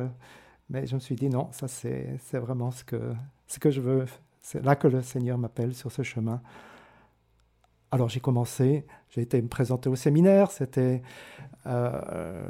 Mais 0.70 0.86
je 0.86 0.94
me 0.94 1.00
suis 1.00 1.16
dit, 1.16 1.28
non, 1.28 1.50
ça 1.52 1.68
c'est 1.68 2.18
vraiment 2.32 2.70
ce 2.70 2.82
que, 2.82 3.12
ce 3.46 3.58
que 3.58 3.70
je 3.70 3.82
veux. 3.82 4.06
C'est 4.40 4.64
là 4.64 4.74
que 4.74 4.88
le 4.88 5.02
Seigneur 5.02 5.36
m'appelle 5.36 5.74
sur 5.74 5.92
ce 5.92 6.02
chemin. 6.02 6.40
Alors 7.90 8.08
j'ai 8.08 8.20
commencé, 8.20 8.86
j'ai 9.10 9.20
été 9.20 9.42
me 9.42 9.48
présenter 9.48 9.90
au 9.90 9.96
séminaire, 9.96 10.50
c'était 10.52 11.02
euh, 11.66 12.40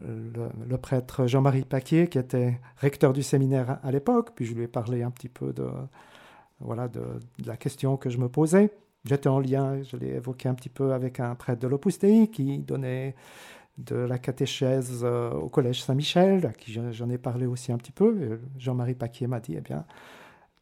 le, 0.00 0.76
prêtre 0.76 1.28
Jean-Marie 1.28 1.64
Paquier 1.64 2.08
qui 2.08 2.18
était 2.18 2.60
recteur 2.78 3.12
du 3.12 3.22
séminaire 3.22 3.78
à 3.84 3.92
l'époque, 3.92 4.30
puis 4.34 4.44
je 4.44 4.54
lui 4.54 4.64
ai 4.64 4.68
parlé 4.68 5.04
un 5.04 5.12
petit 5.12 5.28
peu 5.28 5.52
de, 5.52 5.68
voilà, 6.64 6.88
de, 6.88 7.02
la 7.44 7.56
question 7.56 7.96
que 7.96 8.10
je 8.10 8.18
me 8.18 8.28
posais. 8.28 8.70
J'étais 9.04 9.28
en 9.28 9.40
lien, 9.40 9.82
je 9.82 9.96
l'ai 9.96 10.14
évoqué 10.14 10.48
un 10.48 10.54
petit 10.54 10.68
peu 10.68 10.92
avec 10.92 11.20
un 11.20 11.34
prêtre 11.34 11.60
de 11.60 11.68
l'Opus 11.68 11.98
Dei 11.98 12.28
qui 12.28 12.58
donnait 12.58 13.14
de 13.78 13.96
la 13.96 14.18
catéchèse 14.18 15.04
au 15.04 15.48
collège 15.48 15.82
Saint-Michel, 15.82 16.46
à 16.46 16.52
qui 16.52 16.72
j'en 16.72 17.10
ai 17.10 17.18
parlé 17.18 17.46
aussi 17.46 17.72
un 17.72 17.78
petit 17.78 17.90
peu. 17.90 18.38
Jean-Marie 18.58 18.94
Paquier 18.94 19.26
m'a 19.26 19.40
dit, 19.40 19.54
eh 19.56 19.60
bien, 19.60 19.84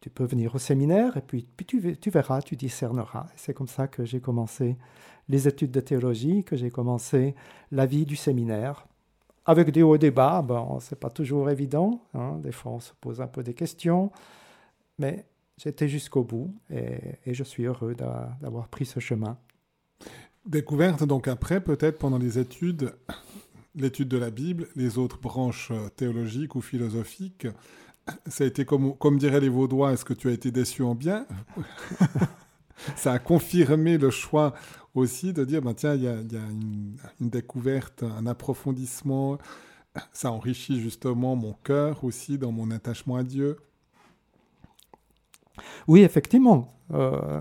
tu 0.01 0.09
peux 0.09 0.25
venir 0.25 0.55
au 0.55 0.59
séminaire 0.59 1.17
et 1.17 1.21
puis, 1.21 1.47
puis 1.57 1.67
tu, 1.67 2.11
verras, 2.11 2.41
tu 2.41 2.57
discerneras. 2.57 3.27
C'est 3.37 3.53
comme 3.53 3.69
ça 3.69 3.87
que 3.87 4.05
j'ai 4.05 4.21
commencé 4.21 4.77
les 5.29 5.47
études 5.47 5.71
de 5.71 5.81
théologie, 5.81 6.43
que 6.43 6.57
j'ai 6.57 6.71
commencé 6.71 7.35
la 7.71 7.87
vie 7.87 8.07
du 8.07 8.17
séminaire. 8.17 8.87
Avec 9.45 9.71
des 9.71 9.83
hauts 9.83 9.95
et 9.95 9.99
des 9.99 10.11
bas, 10.11 10.45
c'est 10.81 10.99
pas 10.99 11.11
toujours 11.11 11.51
évident. 11.51 12.03
Hein. 12.15 12.39
Des 12.43 12.53
fois, 12.53 12.73
on 12.73 12.81
se 12.81 12.93
pose 13.01 13.21
un 13.21 13.27
peu 13.27 13.43
des 13.43 13.55
questions. 13.55 14.11
Mais 14.99 15.25
j'étais 15.63 15.89
jusqu'au 15.89 16.25
bout 16.25 16.55
et, 16.71 17.35
je 17.35 17.45
suis 17.45 17.65
heureux 17.65 17.95
d'avoir 17.95 18.69
pris 18.69 18.87
ce 18.87 19.01
chemin. 19.01 19.39
Découverte 20.47 21.05
donc 21.05 21.29
après, 21.29 21.61
peut-être 21.61 21.99
pendant 21.99 22.19
les 22.19 22.39
études, 22.39 22.95
l'étude 23.75 24.09
de 24.09 24.17
la 24.17 24.31
Bible, 24.31 24.69
les 24.75 24.97
autres 24.97 25.19
branches 25.19 25.71
euh, 25.71 25.89
théologiques 25.91 26.57
ou 26.57 26.63
philosophiques, 26.63 27.47
ça 28.27 28.45
a 28.45 28.47
été 28.47 28.65
comme, 28.65 28.97
comme 28.97 29.19
diraient 29.19 29.41
les 29.41 29.51
Vaudois, 29.51 29.93
est-ce 29.93 30.05
que 30.05 30.15
tu 30.15 30.29
as 30.29 30.33
été 30.33 30.51
déçu 30.51 30.83
en 30.83 30.95
bien? 30.95 31.27
Ça 32.97 33.13
a 33.13 33.19
confirmé 33.19 33.99
le 33.99 34.11
choix 34.11 34.55
aussi 34.95 35.35
de 35.35 35.45
dire, 35.45 35.61
ben 35.61 35.75
tiens, 35.75 35.95
il 35.95 36.03
y 36.03 36.09
a, 36.09 36.15
y 36.15 36.37
a 36.37 36.51
une, 36.51 36.97
une, 37.21 37.29
découverte, 37.29 38.03
un 38.03 38.27
approfondissement. 38.27 39.37
Ça 40.15 40.33
enrichit 40.33 40.81
justement 40.81 41.37
mon 41.37 41.53
cœur 41.53 42.03
aussi 42.05 42.39
dans 42.39 42.53
mon 42.53 42.71
attachement 42.71 43.17
à 43.17 43.23
Dieu. 43.23 43.59
Oui, 45.89 46.03
effectivement. 46.03 46.69
Euh, 46.93 47.41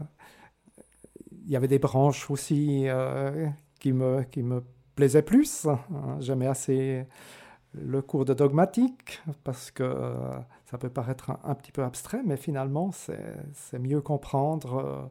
il 1.46 1.52
y 1.52 1.56
avait 1.56 1.68
des 1.68 1.80
branches 1.80 2.30
aussi 2.30 2.84
euh, 2.88 3.48
qui, 3.80 3.92
me, 3.92 4.24
qui 4.24 4.44
me 4.44 4.64
plaisaient 4.96 5.24
plus. 5.24 5.68
J'aimais 6.20 6.48
assez 6.48 7.06
le 7.74 8.02
cours 8.02 8.26
de 8.26 8.34
dogmatique 8.34 9.22
parce 9.44 9.72
que 9.72 9.84
euh, 9.84 10.38
ça 10.66 10.78
peut 10.78 10.90
paraître 10.90 11.32
un, 11.44 11.56
petit 11.56 11.72
peu 11.72 11.84
abstrait, 11.84 12.22
mais 12.26 12.38
finalement, 12.38 12.92
c'est 12.92 13.80
mieux 13.80 14.02
comprendre 14.02 15.10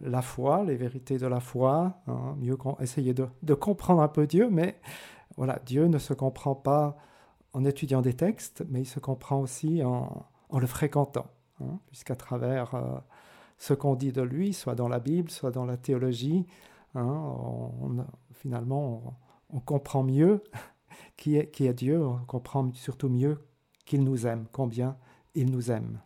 la 0.00 0.22
foi, 0.22 0.64
les 0.64 0.76
vérités 0.76 1.18
de 1.18 1.26
la 1.26 1.40
foi, 1.40 2.00
hein, 2.06 2.36
mieux 2.38 2.56
essayer 2.80 3.14
de, 3.14 3.28
de, 3.42 3.54
comprendre 3.54 4.02
un 4.02 4.08
peu 4.08 4.26
Dieu, 4.26 4.48
mais 4.50 4.76
voilà, 5.36 5.60
Dieu 5.64 5.86
ne 5.86 5.98
se 5.98 6.14
comprend 6.14 6.54
pas 6.54 6.96
en 7.52 7.64
étudiant 7.64 8.02
des 8.02 8.14
textes, 8.14 8.64
mais 8.68 8.82
il 8.82 8.86
se 8.86 8.98
comprend 8.98 9.40
aussi 9.40 9.82
en, 9.84 10.26
en 10.50 10.58
le 10.58 10.66
fréquentant, 10.66 11.26
hein, 11.60 11.78
puisqu'à 11.86 12.16
travers 12.16 12.74
euh, 12.74 12.98
ce 13.58 13.74
qu'on 13.74 13.94
dit 13.94 14.12
de 14.12 14.22
lui, 14.22 14.52
soit 14.52 14.74
dans 14.74 14.88
la 14.88 15.00
Bible, 15.00 15.30
soit 15.30 15.50
dans 15.50 15.64
la 15.64 15.76
théologie, 15.76 16.46
hein, 16.94 18.06
finalement, 18.32 19.18
on, 19.50 19.60
comprend 19.60 20.02
mieux 20.02 20.42
qui 21.16 21.36
est, 21.36 21.50
qui 21.50 21.72
Dieu, 21.74 22.04
on 22.04 22.24
comprend 22.24 22.72
surtout 22.74 23.08
mieux 23.08 23.38
qu'il 23.84 24.02
nous 24.02 24.26
aime, 24.26 24.46
combien 24.52 24.96
il 25.34 25.50
nous 25.50 25.70
aime. 25.70 26.00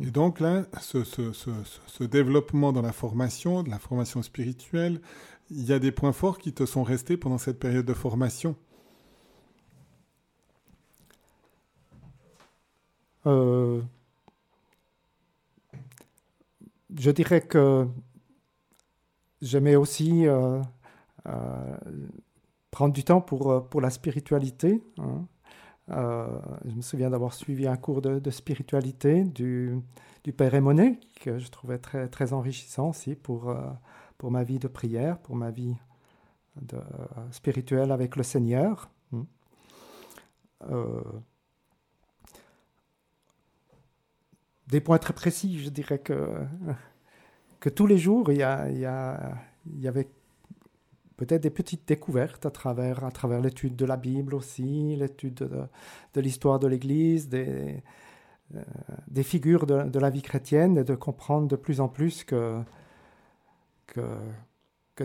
Et 0.00 0.10
donc 0.10 0.40
là, 0.40 0.64
ce, 0.80 1.04
ce, 1.04 2.04
développement 2.04 2.72
dans 2.72 2.82
la 2.82 2.92
formation, 2.92 3.62
de 3.62 3.70
la 3.70 3.78
formation 3.78 4.22
spirituelle, 4.22 5.00
il 5.50 5.64
y 5.64 5.72
a 5.72 5.78
des 5.78 5.92
points 5.92 6.12
forts 6.12 6.38
qui 6.38 6.52
te 6.52 6.66
sont 6.66 6.82
restés 6.82 7.16
pendant 7.16 7.38
cette 7.38 7.60
période 7.60 7.86
de 7.86 7.94
formation 7.94 8.56
euh, 13.26 13.82
Je 16.96 17.10
dirais 17.10 17.40
que 17.40 17.86
j'aimais 19.40 19.76
aussi 19.76 20.26
euh, 20.26 20.60
euh, 21.26 21.76
prendre 22.70 22.92
du 22.94 23.04
temps 23.04 23.20
pour, 23.20 23.68
pour 23.68 23.80
la 23.80 23.90
spiritualité. 23.90 24.82
Hein. 24.98 25.26
Je 25.88 26.74
me 26.74 26.80
souviens 26.80 27.10
d'avoir 27.10 27.34
suivi 27.34 27.66
un 27.66 27.76
cours 27.76 28.00
de, 28.00 28.30
spiritualité 28.30 29.24
du, 29.24 29.78
du 30.22 30.32
Père 30.32 30.54
Emonet, 30.54 30.98
que 31.20 31.38
je 31.38 31.48
trouvais 31.48 31.78
très, 31.78 32.08
très 32.08 32.32
enrichissant 32.32 32.90
aussi 32.90 33.14
pour, 33.14 33.54
pour 34.16 34.30
ma 34.30 34.44
vie 34.44 34.58
de 34.58 34.68
prière, 34.68 35.18
pour 35.18 35.36
ma 35.36 35.50
vie 35.50 35.74
spirituelle 37.32 37.92
avec 37.92 38.16
le 38.16 38.22
Seigneur. 38.22 38.88
Hein. 39.12 39.26
Des 44.68 44.80
points 44.80 44.98
très 44.98 45.12
précis, 45.12 45.58
je 45.62 45.70
dirais 45.70 45.98
que, 45.98 46.46
tous 47.74 47.86
les 47.86 47.98
jours, 47.98 48.30
il 48.30 48.38
y, 48.38 49.86
avait 49.86 50.08
peut-être 51.16 51.42
des 51.42 51.50
petites 51.50 51.86
découvertes 51.86 52.46
à 52.46 52.50
travers, 52.50 53.40
l'étude 53.40 53.76
de 53.76 53.84
la 53.84 53.96
Bible 53.96 54.34
aussi, 54.34 54.96
l'étude 54.96 55.68
de, 56.14 56.20
l'histoire 56.20 56.58
de 56.58 56.66
l'Église, 56.66 57.28
des, 57.28 57.82
euh, 58.54 59.22
figures 59.22 59.66
de, 59.66 59.98
la 59.98 60.10
vie 60.10 60.22
chrétienne 60.22 60.78
et 60.78 60.84
de 60.84 60.94
comprendre 60.94 61.48
de 61.48 61.56
plus 61.56 61.80
en 61.80 61.88
plus 61.88 62.24
que, 62.24 62.62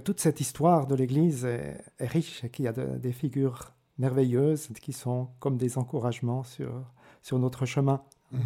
toute 0.04 0.20
cette 0.20 0.40
histoire 0.40 0.88
de 0.88 0.96
l'Église 0.96 1.46
est, 1.46 1.82
riche 2.00 2.44
et 2.44 2.50
qu'il 2.50 2.66
y 2.66 2.68
a 2.68 2.74
de, 2.74 2.98
des 2.98 3.12
figures 3.12 3.74
merveilleuses 3.98 4.70
qui 4.82 4.94
sont 4.94 5.30
comme 5.40 5.58
des 5.58 5.78
encouragements 5.78 6.44
sur, 6.44 6.72
notre 7.34 7.66
chemin. 7.66 8.02
Mmh. 8.32 8.40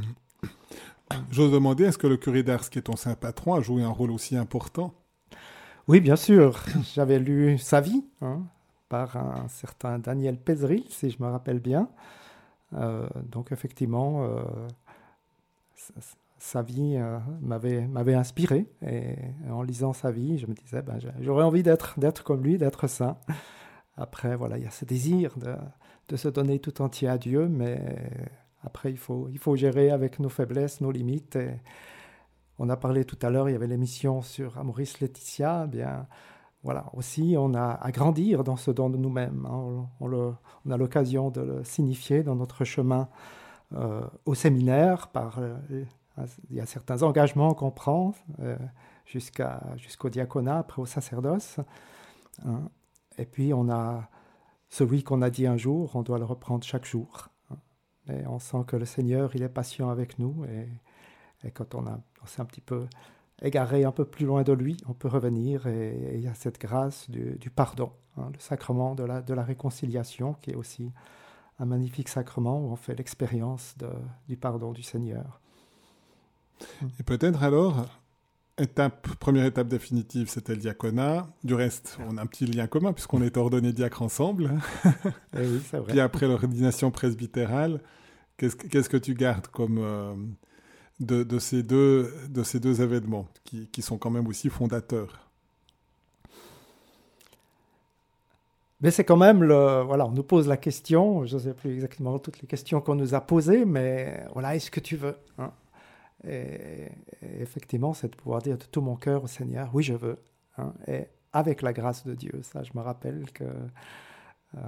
J'ose 1.32 1.52
demander, 1.52 1.86
est-ce 1.86 1.98
que 1.98 2.08
le 2.08 2.18
curé 2.18 2.44
d'Ars, 2.44 2.70
qui 2.70 2.80
est 2.80 2.84
ton 2.84 2.96
saint 2.96 3.16
patron, 3.16 3.54
a 3.56 3.62
joué 3.62 3.84
un 3.84 3.90
rôle 3.90 4.12
aussi 4.12 4.36
important? 4.36 4.94
Oui, 5.88 6.00
bien 6.00 6.16
sûr. 6.16 6.60
J'avais 6.94 7.20
lu 7.20 7.58
sa 7.58 7.82
vie 7.82 8.06
hein, 8.22 8.44
par 8.90 9.18
un 9.18 9.48
certain 9.50 10.00
Daniel 10.00 10.38
Pézeril, 10.38 10.86
si 10.90 11.10
je 11.10 11.22
me 11.22 11.28
rappelle 11.28 11.60
bien. 11.60 11.90
Euh, 12.76 13.08
donc 13.32 13.52
effectivement, 13.52 14.24
euh, 14.24 14.44
sa 16.38 16.62
vie 16.62 16.96
euh, 16.98 17.20
m'avait 17.42 18.16
inspiré. 18.16 18.68
Et 18.86 19.16
en 19.50 19.62
lisant 19.62 19.94
sa 19.94 20.12
vie, 20.12 20.38
je 20.38 20.48
me 20.48 20.54
disais, 20.54 20.82
ben, 20.82 20.98
j'aurais 21.20 21.44
envie 21.44 21.64
d'être 21.64 22.24
comme 22.24 22.44
lui, 22.44 22.58
d'être 22.58 22.88
saint. 22.88 23.18
Après, 23.98 24.36
voilà, 24.36 24.58
il 24.58 24.64
y 24.64 24.68
a 24.68 24.72
ce 24.72 24.86
désir 24.86 25.38
de, 25.38 25.56
de, 26.10 26.16
se 26.16 26.28
donner 26.28 26.60
tout 26.60 26.82
entier 26.82 27.08
à 27.08 27.18
Dieu, 27.18 27.48
mais 27.48 27.80
après, 28.64 28.92
il 28.92 28.98
faut, 28.98 29.28
il 29.32 29.40
faut 29.40 29.56
gérer 29.56 29.92
avec 29.92 30.20
nos 30.20 30.30
faiblesses, 30.30 30.82
nos 30.82 30.92
limites. 30.92 31.38
On 32.60 32.70
a 32.70 32.78
parlé 32.78 33.04
tout 33.04 33.18
à 33.22 33.30
l'heure, 33.30 33.50
il 33.50 33.54
y 33.54 33.56
avait 33.56 33.68
l'émission 33.68 34.22
sur 34.22 34.64
Maurice 34.64 35.00
Laetitia. 35.00 35.64
Eh 35.66 35.68
bien, 35.68 36.08
voilà, 36.64 36.86
aussi, 36.94 37.36
on 37.38 37.54
a 37.56 37.72
à 37.82 37.92
grandir 37.92 38.44
dans 38.44 38.56
ce 38.56 38.72
don 38.72 38.90
de 38.90 38.98
nous-mêmes. 38.98 39.46
Hein. 39.50 39.88
On, 40.00 40.72
a 40.72 40.78
l'occasion 40.78 41.30
de 41.30 41.42
le 41.42 41.64
signifier 41.66 42.24
dans 42.24 42.36
notre 42.36 42.64
chemin 42.64 43.10
euh, 43.76 44.02
au 44.26 44.34
séminaire. 44.34 45.10
Euh, 45.16 45.58
il 46.50 46.56
y 46.56 46.62
a 46.62 46.66
certains 46.66 47.04
engagements 47.04 47.54
qu'on 47.54 47.72
prend 47.72 48.14
euh, 48.40 48.56
jusqu'au 49.06 50.10
diaconat, 50.10 50.60
après 50.60 50.82
au 50.82 50.86
sacerdoce. 50.86 51.60
Hein. 52.46 52.70
Et 53.18 53.26
puis, 53.26 53.54
on 53.54 53.70
a 53.70 54.10
celui 54.70 55.04
qu'on 55.04 55.22
a 55.22 55.30
dit 55.30 55.48
un 55.48 55.58
jour, 55.58 55.92
on 55.96 56.02
doit 56.02 56.18
le 56.18 56.26
reprendre 56.26 56.64
chaque 56.64 56.86
jour. 56.86 57.28
Et 58.10 58.28
on 58.28 58.40
sent 58.40 58.64
que 58.68 58.76
le 58.76 58.86
Seigneur, 58.86 59.36
il 59.36 59.44
est 59.44 59.50
patient 59.50 59.90
avec 59.90 60.20
nous. 60.20 60.46
Et, 60.46 60.68
et 61.48 61.52
quand 61.52 61.76
on, 61.76 61.86
s'est 62.26 62.42
un 62.42 62.46
petit 62.46 62.62
peu 62.62 62.88
égaré 63.42 63.84
un 63.84 63.92
peu 63.92 64.06
plus 64.06 64.26
loin 64.26 64.44
de 64.44 64.54
lui, 64.54 64.78
on 64.88 64.94
peut 64.94 65.08
revenir 65.08 65.68
et 65.68 66.14
il 66.16 66.22
y 66.22 66.28
a 66.28 66.34
cette 66.34 66.60
grâce 66.60 67.10
du, 67.10 67.38
pardon, 67.50 67.92
hein, 68.18 68.30
le 68.34 68.40
sacrement 68.40 68.96
de 68.96 69.04
la, 69.04 69.22
de 69.22 69.34
la 69.34 69.44
réconciliation 69.44 70.34
qui 70.42 70.52
est 70.52 70.56
aussi 70.56 70.92
un 71.60 71.66
magnifique 71.66 72.10
sacrement 72.10 72.60
où 72.60 72.72
on 72.72 72.76
fait 72.76 72.96
l'expérience 72.96 73.76
du 74.28 74.38
pardon 74.38 74.72
du 74.72 74.84
Seigneur. 74.84 75.42
Et 77.00 77.04
peut-être 77.04 77.44
alors, 77.44 77.88
étape, 78.58 79.08
première 79.20 79.46
étape 79.46 79.68
définitive, 79.68 80.30
c'était 80.30 80.54
le 80.54 80.60
diaconat. 80.60 81.28
Du 81.44 81.54
reste, 81.54 81.98
on 82.08 82.18
a 82.18 82.22
un 82.22 82.26
petit 82.26 82.46
lien 82.46 82.68
commun 82.68 82.94
puisqu'on 82.94 83.22
est 83.22 83.38
ordonné 83.38 83.74
diacre 83.74 84.02
ensemble. 84.02 84.52
Et 84.86 84.90
eh 85.40 85.48
oui, 85.48 85.62
c'est 85.70 85.78
vrai. 85.78 85.92
Puis 85.92 86.00
après 86.00 86.28
l'ordination 86.28 86.92
presbytérale, 86.92 87.82
qu'est-ce, 88.38 88.56
qu'est-ce 88.56 88.90
que 88.90 88.98
tu 88.98 89.14
gardes 89.14 89.48
comme, 89.48 89.80
euh, 89.80 90.14
de, 91.00 91.24
de, 91.24 91.40
ces, 91.40 91.64
deux, 91.64 92.14
de 92.30 92.44
ces 92.44 92.60
deux 92.60 92.82
événements 92.82 93.28
qui, 93.44 93.68
qui 93.68 93.82
sont 93.82 93.98
quand 93.98 94.12
même 94.12 94.28
aussi 94.28 94.50
fondateurs? 94.50 95.30
Mais 98.82 98.92
c'est 98.92 99.06
quand 99.06 99.18
même 99.18 99.44
le. 99.44 99.82
Voilà, 99.84 100.06
on 100.06 100.12
nous 100.12 100.24
pose 100.24 100.46
la 100.46 100.58
question, 100.58 101.26
je 101.26 101.38
ne 101.38 101.42
sais 101.42 101.54
plus 101.54 101.74
exactement 101.74 102.20
toutes 102.20 102.42
les 102.42 102.48
questions 102.48 102.82
qu'on 102.82 102.96
nous 102.96 103.14
a 103.16 103.22
posées, 103.22 103.64
mais 103.64 104.26
voilà, 104.34 104.58
est-ce 104.58 104.70
que 104.70 104.82
tu 104.82 104.98
veux 104.98 105.16
hein? 105.38 105.54
Et, 106.28 106.90
effectivement, 107.22 107.94
c'est 107.94 108.10
de 108.10 108.16
pouvoir 108.16 108.42
dire 108.42 108.58
de 108.58 108.64
tout 108.64 108.82
mon 108.82 108.96
cœur 108.96 109.24
au 109.24 109.28
Seigneur, 109.28 109.70
oui, 109.74 109.84
je 109.84 109.94
veux. 109.94 110.20
Hein 110.58 110.74
et 110.88 111.08
avec 111.34 111.62
la 111.62 111.74
grâce 111.74 112.06
de 112.06 112.14
Dieu. 112.14 112.42
Ça, 112.44 112.64
je 112.64 112.72
me 112.76 112.82
rappelle 112.82 113.32
que 113.32 113.44
euh, 113.44 114.60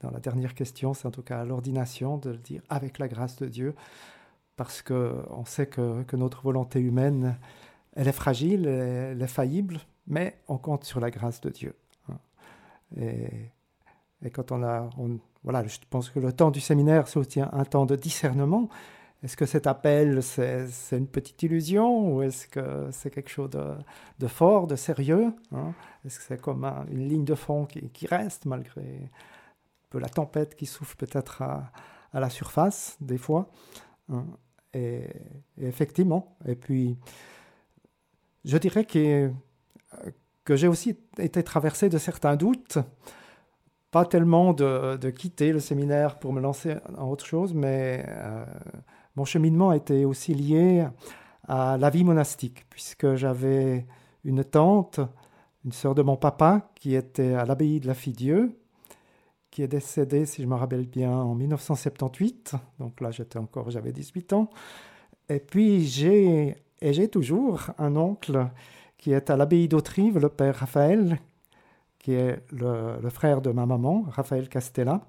dans 0.00 0.10
la 0.10 0.20
dernière 0.20 0.54
question, 0.54 0.94
c'est 0.94 1.06
en 1.06 1.10
tout 1.10 1.22
cas 1.22 1.44
l'ordination 1.44 2.18
de 2.18 2.30
le 2.30 2.38
dire 2.38 2.62
avec 2.68 2.98
la 2.98 3.08
grâce 3.08 3.36
de 3.36 3.46
Dieu 3.46 3.74
parce 4.56 4.82
qu'on 4.82 5.44
sait 5.44 5.66
que, 5.66 6.02
que, 6.04 6.14
notre 6.14 6.42
volonté 6.42 6.78
humaine, 6.78 7.36
elle 7.94 8.06
est 8.06 8.12
fragile, 8.12 8.66
elle 8.66 9.20
est 9.20 9.26
faillible, 9.26 9.78
mais 10.06 10.38
on 10.48 10.58
compte 10.58 10.84
sur 10.84 11.00
la 11.00 11.10
grâce 11.10 11.40
de 11.40 11.50
Dieu. 11.50 11.74
Hein. 12.08 12.18
Et, 12.96 14.30
quand 14.30 14.52
on 14.52 14.62
a, 14.62 14.88
voilà, 15.42 15.66
je 15.66 15.78
pense 15.90 16.10
que 16.10 16.20
le 16.20 16.32
temps 16.32 16.50
du 16.50 16.60
séminaire, 16.60 17.04
aussi 17.16 17.40
un, 17.40 17.64
temps 17.64 17.86
de 17.86 17.96
discernement. 17.96 18.68
Est-ce 19.22 19.36
que 19.36 19.46
cet 19.46 19.68
appel, 19.68 20.20
c'est 20.22 20.66
une 20.92 21.06
petite 21.06 21.42
illusion 21.44 22.12
ou 22.12 22.22
est-ce 22.22 22.48
que 22.48 22.88
c'est 22.90 23.10
quelque 23.10 23.30
chose 23.30 23.50
de, 23.50 24.26
fort, 24.26 24.66
de 24.66 24.74
sérieux 24.74 25.32
hein? 25.52 25.74
Est-ce 26.04 26.18
que 26.18 26.24
c'est 26.24 26.40
comme 26.40 26.64
une 26.90 27.08
ligne 27.08 27.24
de 27.24 27.36
fond 27.36 27.66
qui, 27.66 28.06
reste 28.06 28.46
malgré 28.46 29.10
peu 29.90 30.00
la 30.00 30.08
tempête 30.08 30.56
qui 30.56 30.66
souffle 30.66 30.96
peut-être 30.96 31.42
à, 31.42 31.70
la 32.12 32.30
surface 32.30 32.96
des 33.00 33.16
fois 33.16 33.48
hein? 34.12 34.26
et, 34.74 35.06
effectivement. 35.56 36.36
Et 36.46 36.56
puis, 36.56 36.98
je 38.44 38.58
dirais 38.58 38.84
que, 38.84 39.30
que 40.44 40.56
j'ai 40.56 40.66
aussi 40.66 40.98
été 41.18 41.44
traversé 41.44 41.88
de 41.88 41.98
certains 41.98 42.34
doutes 42.34 42.78
pas 43.92 44.06
tellement 44.06 44.54
de, 44.54 45.10
quitter 45.10 45.52
le 45.52 45.60
séminaire 45.60 46.18
pour 46.18 46.32
me 46.32 46.40
lancer 46.40 46.76
en 46.96 47.08
autre 47.08 47.26
chose, 47.26 47.52
mais 47.52 48.04
euh, 48.08 48.44
mon 49.16 49.24
cheminement 49.24 49.72
était 49.72 50.04
aussi 50.04 50.34
lié 50.34 50.86
à 51.46 51.76
la 51.78 51.90
vie 51.90 52.04
monastique, 52.04 52.64
puisque 52.70 53.14
j'avais 53.14 53.86
une 54.24 54.44
tante, 54.44 55.00
une 55.64 55.72
sœur 55.72 55.94
de 55.94 56.02
mon 56.02 56.16
papa, 56.16 56.70
qui 56.74 56.94
était 56.94 57.34
à 57.34 57.44
l'abbaye 57.44 57.80
de 57.80 57.86
la 57.86 57.94
Fille-Dieu, 57.94 58.58
qui 59.50 59.62
est 59.62 59.68
décédée, 59.68 60.24
si 60.24 60.42
je 60.42 60.48
me 60.48 60.54
rappelle 60.54 60.86
bien, 60.86 61.12
en 61.12 61.34
1978. 61.34 62.54
Donc 62.78 63.00
là, 63.00 63.10
j'étais 63.10 63.38
encore, 63.38 63.70
j'avais 63.70 63.92
18 63.92 64.32
ans. 64.32 64.48
Et 65.28 65.40
puis, 65.40 65.84
j'ai, 65.84 66.56
et 66.80 66.92
j'ai 66.92 67.08
toujours 67.08 67.66
un 67.78 67.96
oncle 67.96 68.48
qui 68.96 69.12
est 69.12 69.30
à 69.30 69.36
l'abbaye 69.36 69.68
d'Autrive, 69.68 70.18
le 70.18 70.28
père 70.28 70.56
Raphaël, 70.56 71.18
qui 71.98 72.14
est 72.14 72.42
le, 72.50 73.08
frère 73.10 73.40
de 73.42 73.50
ma 73.50 73.66
maman, 73.66 74.04
Raphaël 74.08 74.48
Castella, 74.48 75.00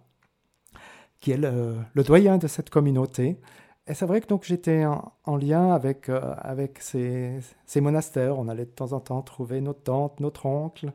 qui 1.19 1.31
est 1.31 1.37
le, 1.37 2.03
doyen 2.03 2.37
de 2.37 2.47
cette 2.47 2.69
communauté. 2.69 3.37
Et 3.85 3.93
c'est 3.93 4.05
vrai 4.05 4.21
que 4.21 4.27
donc 4.27 4.43
j'étais 4.45 4.85
en, 4.85 5.35
lien 5.35 5.73
avec, 5.73 6.07
euh, 6.07 6.33
avec 6.37 6.79
ces, 6.79 7.39
ces, 7.65 7.81
monastères. 7.81 8.39
On 8.39 8.47
allait 8.47 8.65
de 8.65 8.71
temps 8.71 8.93
en 8.93 9.01
temps 9.01 9.21
trouver 9.21 9.59
notre 9.59 9.83
tante, 9.83 10.19
notre 10.21 10.45
oncle, 10.45 10.91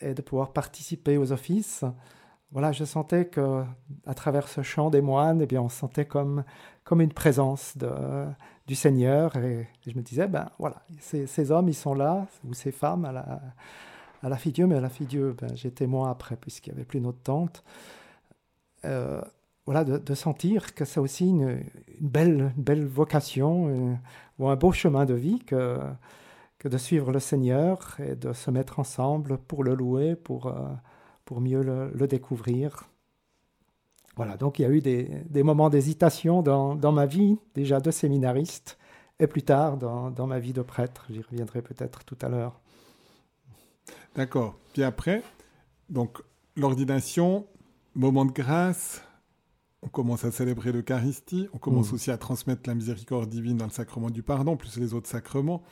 et 0.00 0.12
de 0.14 0.20
pouvoir 0.22 0.52
participer 0.52 1.16
aux 1.16 1.32
offices. 1.32 1.84
Voilà, 2.50 2.70
je 2.72 2.84
sentais 2.84 3.26
que 3.26 3.64
à 4.06 4.12
travers 4.14 4.48
ce 4.48 4.62
chant 4.62 4.90
des 4.90 5.00
moines, 5.00 5.40
eh 5.40 5.46
bien, 5.46 5.62
on 5.62 5.70
sentait 5.70 6.04
comme, 6.04 6.44
comme 6.84 7.00
une 7.00 7.12
présence 7.14 7.78
du 8.66 8.74
Seigneur. 8.74 9.34
Et, 9.36 9.66
je 9.86 9.96
me 9.96 10.02
disais, 10.02 10.28
ben 10.28 10.50
voilà, 10.58 10.82
ces, 11.00 11.26
ces, 11.26 11.50
hommes, 11.50 11.70
ils 11.70 11.74
sont 11.74 11.94
là, 11.94 12.26
ou 12.44 12.52
ces 12.52 12.72
femmes 12.72 13.06
à 13.06 13.12
la, 13.12 13.40
à 14.22 14.28
la 14.28 14.36
fille 14.36 14.52
Dieu, 14.52 14.66
mais 14.66 14.76
à 14.76 14.80
la 14.80 14.90
fille 14.90 15.06
Dieu, 15.06 15.34
ben, 15.40 15.50
j'étais 15.54 15.86
moi 15.86 16.10
après, 16.10 16.36
puisqu'il 16.36 16.70
n'y 16.70 16.76
avait 16.76 16.84
plus 16.84 17.00
notre 17.00 17.20
tante. 17.20 17.64
Euh, 18.84 19.22
voilà, 19.64 19.84
de, 19.84 20.14
sentir 20.14 20.74
que 20.74 20.84
c'est 20.84 21.00
aussi 21.00 21.28
une, 21.28 21.62
belle, 22.00 22.52
belle 22.56 22.84
vocation 22.84 23.68
euh, 23.68 23.94
ou 24.38 24.48
un 24.48 24.56
beau 24.56 24.72
chemin 24.72 25.04
de 25.04 25.14
vie 25.14 25.38
que, 25.40 25.78
que 26.58 26.68
de 26.68 26.78
suivre 26.78 27.12
le 27.12 27.20
Seigneur 27.20 27.96
et 28.00 28.16
de 28.16 28.32
se 28.32 28.50
mettre 28.50 28.80
ensemble 28.80 29.38
pour 29.38 29.62
le 29.62 29.74
louer, 29.74 30.16
pour, 30.16 30.48
euh, 30.48 30.68
pour 31.24 31.40
mieux 31.40 31.62
le, 31.62 32.06
découvrir. 32.08 32.88
Voilà, 34.16 34.36
donc 34.36 34.58
il 34.58 34.62
y 34.62 34.64
a 34.64 34.68
eu 34.68 34.80
des, 34.80 35.04
des 35.30 35.42
moments 35.42 35.70
d'hésitation 35.70 36.42
dans, 36.42 36.74
dans, 36.74 36.92
ma 36.92 37.06
vie, 37.06 37.38
déjà 37.54 37.80
de 37.80 37.90
séminariste, 37.90 38.78
et 39.20 39.26
plus 39.26 39.42
tard 39.42 39.76
dans, 39.76 40.10
dans 40.10 40.26
ma 40.26 40.40
vie 40.40 40.52
de 40.52 40.62
prêtre. 40.62 41.06
J'y 41.08 41.22
reviendrai 41.22 41.62
peut-être 41.62 42.04
tout 42.04 42.18
à 42.20 42.28
l'heure. 42.28 42.60
D'accord. 44.16 44.56
Puis 44.72 44.82
après, 44.82 45.22
donc 45.88 46.20
l'ordination, 46.56 47.46
moment 47.94 48.24
de 48.24 48.32
grâce, 48.32 49.02
on 49.82 49.88
commence 49.88 50.24
à 50.24 50.30
célébrer 50.30 50.72
l'Eucharistie, 50.72 51.48
on 51.52 51.58
commence 51.58 51.90
mm. 51.90 51.94
aussi 51.94 52.10
à 52.10 52.16
transmettre 52.16 52.62
la 52.66 52.74
miséricorde 52.74 53.28
divine 53.28 53.56
dans 53.56 53.66
le 53.66 53.72
sacrement 53.72 54.10
du 54.10 54.22
pardon, 54.22 54.56
plus 54.56 54.78
les 54.78 54.94
autres 54.94 55.08
sacrements. 55.08 55.62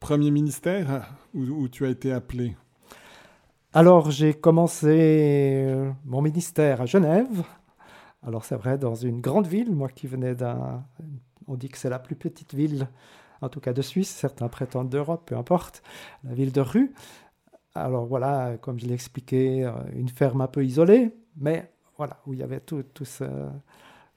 Premier 0.00 0.30
ministère 0.30 1.16
où, 1.32 1.68
tu 1.68 1.86
as 1.86 1.88
été 1.88 2.12
appelé? 2.12 2.56
Alors 3.72 4.10
j'ai 4.10 4.34
commencé 4.34 5.64
euh, 5.66 5.90
mon 6.04 6.20
ministère 6.20 6.82
à 6.82 6.86
Genève. 6.86 7.44
Alors 8.22 8.44
c'est 8.44 8.56
vrai, 8.56 8.78
dans 8.78 8.94
une 8.94 9.20
grande 9.20 9.46
ville, 9.46 9.72
moi 9.72 9.88
qui 9.88 10.06
venais 10.06 10.34
d'un... 10.34 10.84
On 11.46 11.54
dit 11.54 11.68
que 11.68 11.78
c'est 11.78 11.90
la 11.90 11.98
plus 11.98 12.16
petite 12.16 12.54
ville, 12.54 12.88
en 13.40 13.48
tout 13.48 13.60
cas 13.60 13.72
de 13.72 13.82
Suisse, 13.82 14.10
certains 14.10 14.48
prétendent 14.48 14.88
d'Europe, 14.88 15.24
peu 15.26 15.36
importe, 15.36 15.82
la 16.24 16.34
ville 16.34 16.52
de 16.52 16.60
Rue. 16.60 16.94
Alors 17.74 18.06
voilà, 18.06 18.56
comme 18.60 18.78
je 18.78 18.86
l'ai 18.86 18.94
expliqué, 18.94 19.64
euh, 19.64 19.72
une 19.94 20.08
ferme 20.08 20.40
un 20.40 20.46
peu 20.46 20.64
isolée, 20.64 21.14
mais 21.36 21.73
voilà, 21.96 22.18
où 22.26 22.32
il 22.32 22.40
y 22.40 22.42
avait 22.42 22.60
tous 22.60 23.22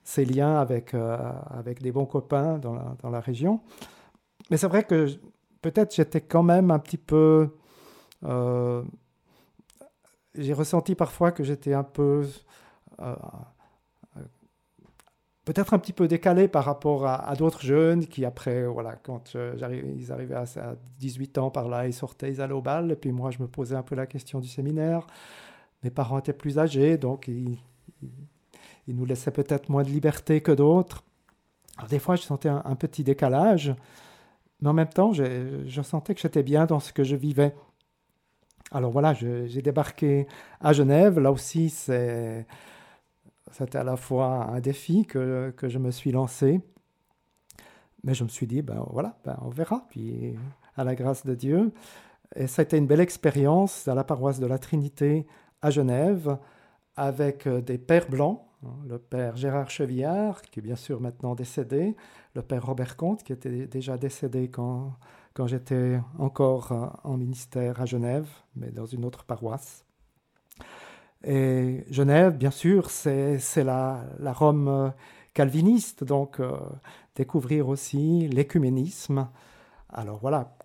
ces 0.03 0.25
liens 0.25 0.59
avec, 0.59 0.93
euh, 0.93 1.17
avec 1.49 1.81
des 1.81 1.91
bons 1.91 2.05
copains 2.05 2.57
dans 2.57 2.73
la, 2.73 2.95
dans 3.01 3.09
la 3.09 3.19
région. 3.19 3.61
Mais 4.49 4.57
c'est 4.57 4.67
vrai 4.67 4.83
que 4.83 5.07
peut-être 5.61 5.95
j'étais 5.95 6.21
quand 6.21 6.43
même 6.43 6.71
un 6.71 6.79
petit 6.79 6.97
peu... 6.97 7.49
Euh, 8.23 8.83
j'ai 10.35 10.53
ressenti 10.53 10.95
parfois 10.95 11.31
que 11.31 11.43
j'étais 11.43 11.73
un 11.73 11.83
peu 11.83 12.25
peut-être 15.47 15.73
un 15.73 15.79
petit 15.79 15.93
peu 15.93 16.09
décalé 16.09 16.49
par 16.49 16.65
rapport 16.65 17.07
à, 17.07 17.33
d'autres 17.37 17.61
jeunes 17.61 18.05
qui, 18.05 18.25
après, 18.25 18.65
voilà, 18.65 18.97
quand 19.01 19.33
euh, 19.37 19.55
ils 19.97 20.11
arrivaient 20.11 20.35
à, 20.35 20.43
18 20.99 21.37
ans 21.37 21.49
par 21.49 21.69
là, 21.69 21.87
ils 21.87 21.93
sortaient, 21.93 22.29
ils 22.29 22.41
allaient 22.41 22.53
au 22.53 22.61
bal. 22.61 22.91
Et 22.91 22.97
puis 22.97 23.13
moi, 23.13 23.31
je 23.31 23.41
me 23.41 23.47
posais 23.47 23.75
un 23.77 23.81
peu 23.81 23.95
la 23.95 24.07
question 24.07 24.41
du 24.41 24.47
séminaire. 24.49 25.07
Mes 25.83 25.89
parents 25.89 26.19
étaient 26.19 26.33
plus 26.33 26.59
âgés, 26.59 26.97
donc 26.97 27.27
ils, 27.27 27.57
nous 28.87 29.05
laissaient 29.05 29.31
peut-être 29.31 29.69
moins 29.69 29.83
de 29.83 29.89
liberté 29.89 30.41
que 30.41 30.51
d'autres. 30.51 31.03
des 31.89 31.99
fois, 31.99 32.15
je 32.15 32.23
sentais 32.23 32.49
un, 32.49 32.75
petit 32.75 33.03
décalage, 33.03 33.75
mais 34.61 34.69
en 34.69 34.73
même 34.73 34.89
temps, 34.89 35.13
je, 35.13 35.63
je 35.65 35.81
sentais 35.81 36.15
que 36.15 36.21
j'étais 36.21 36.43
bien 36.43 36.65
dans 36.65 36.79
ce 36.79 36.91
que 36.93 37.03
je 37.03 37.15
vivais. 37.15 37.53
Alors 38.71 38.91
voilà, 38.91 39.13
j'ai 39.13 39.61
débarqué 39.61 40.27
à 40.59 40.73
Genève. 40.73 41.19
Là 41.19 41.31
aussi, 41.31 41.69
c'était 41.69 42.45
à 43.73 43.83
la 43.83 43.95
fois 43.95 44.45
un 44.45 44.59
défi 44.59 45.05
que, 45.05 45.53
que, 45.55 45.69
je 45.69 45.79
me 45.79 45.91
suis 45.91 46.11
lancé, 46.11 46.59
mais 48.03 48.13
je 48.13 48.23
me 48.23 48.29
suis 48.29 48.45
dit, 48.45 48.61
ben 48.61 48.85
voilà, 48.89 49.17
ben 49.23 49.37
on 49.41 49.49
verra, 49.49 49.85
puis 49.89 50.35
à 50.75 50.83
la 50.83 50.95
grâce 50.95 51.25
de 51.25 51.33
Dieu. 51.33 51.71
Et 52.35 52.47
ça 52.47 52.61
a 52.61 52.63
été 52.63 52.77
une 52.77 52.87
belle 52.87 52.99
expérience 52.99 53.87
à 53.87 53.95
la 53.95 54.03
paroisse 54.03 54.39
de 54.39 54.47
la 54.47 54.59
Trinité 54.59 55.25
à 55.61 55.69
Genève, 55.69 56.37
avec 56.95 57.47
euh, 57.47 57.61
des 57.61 57.77
pères 57.77 58.09
blancs, 58.09 58.41
hein, 58.65 58.73
le 58.87 58.97
père 58.97 59.37
Gérard 59.37 59.69
Chevillard, 59.69 60.41
qui 60.41 60.59
est 60.59 60.63
bien 60.63 60.75
sûr 60.75 60.99
maintenant 60.99 61.35
décédé, 61.35 61.95
le 62.35 62.41
père 62.41 62.65
Robert 62.65 62.97
Comte, 62.97 63.23
qui 63.23 63.33
était 63.33 63.67
déjà 63.67 63.97
décédé 63.97 64.49
quand, 64.49 64.93
quand 65.33 65.47
j'étais 65.47 65.99
encore 66.17 66.71
euh, 66.71 66.87
en 67.03 67.17
ministère 67.17 67.79
à 67.81 67.85
Genève, 67.85 68.27
mais 68.55 68.71
dans 68.71 68.85
une 68.85 69.05
autre 69.05 69.23
paroisse. 69.23 69.85
Et 71.23 71.85
Genève, 71.89 72.37
bien 72.37 72.51
sûr, 72.51 72.89
c'est 72.89 73.39
la, 73.57 74.03
la, 74.19 74.33
Rome 74.33 74.67
euh, 74.67 74.89
calviniste, 75.33 76.03
donc 76.03 76.39
découvrir 77.15 77.69
aussi 77.69 78.27
l'écuménisme. 78.27 79.27
Alors 79.89 80.19
voilà, 80.19 80.56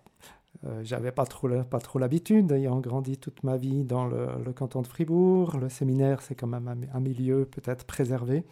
euh, 0.65 0.81
j'avais 0.83 1.11
pas 1.11 1.25
trop, 1.25 1.49
pas 1.63 1.79
trop 1.79 1.99
l'habitude, 1.99 2.51
ayant 2.51 2.79
grandi 2.79 3.17
toute 3.17 3.43
ma 3.43 3.57
vie 3.57 3.83
dans 3.83 4.05
le, 4.05 4.53
canton 4.53 4.81
de 4.81 4.87
Fribourg. 4.87 5.57
Le 5.57 5.69
séminaire, 5.69 6.21
c'est 6.21 6.35
quand 6.35 6.47
même 6.47 6.87
un, 6.93 6.99
milieu 6.99 7.45
peut-être 7.45 7.85
préservé. 7.85 8.45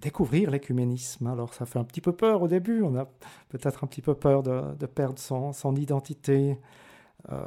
Découvrir 0.00 0.50
l'écuménisme. 0.52 1.26
Alors 1.26 1.54
ça 1.54 1.66
fait 1.66 1.78
un 1.78 1.84
petit 1.84 2.00
peu 2.00 2.12
peur 2.12 2.42
au 2.42 2.48
début, 2.48 2.82
on 2.82 2.96
a 2.96 3.06
peut-être 3.48 3.82
un 3.82 3.88
petit 3.88 4.02
peu 4.02 4.14
peur 4.14 4.44
de, 4.44 4.86
perdre 4.86 5.18
son, 5.18 5.52
son 5.52 5.74
identité 5.74 6.56
euh, 7.32 7.42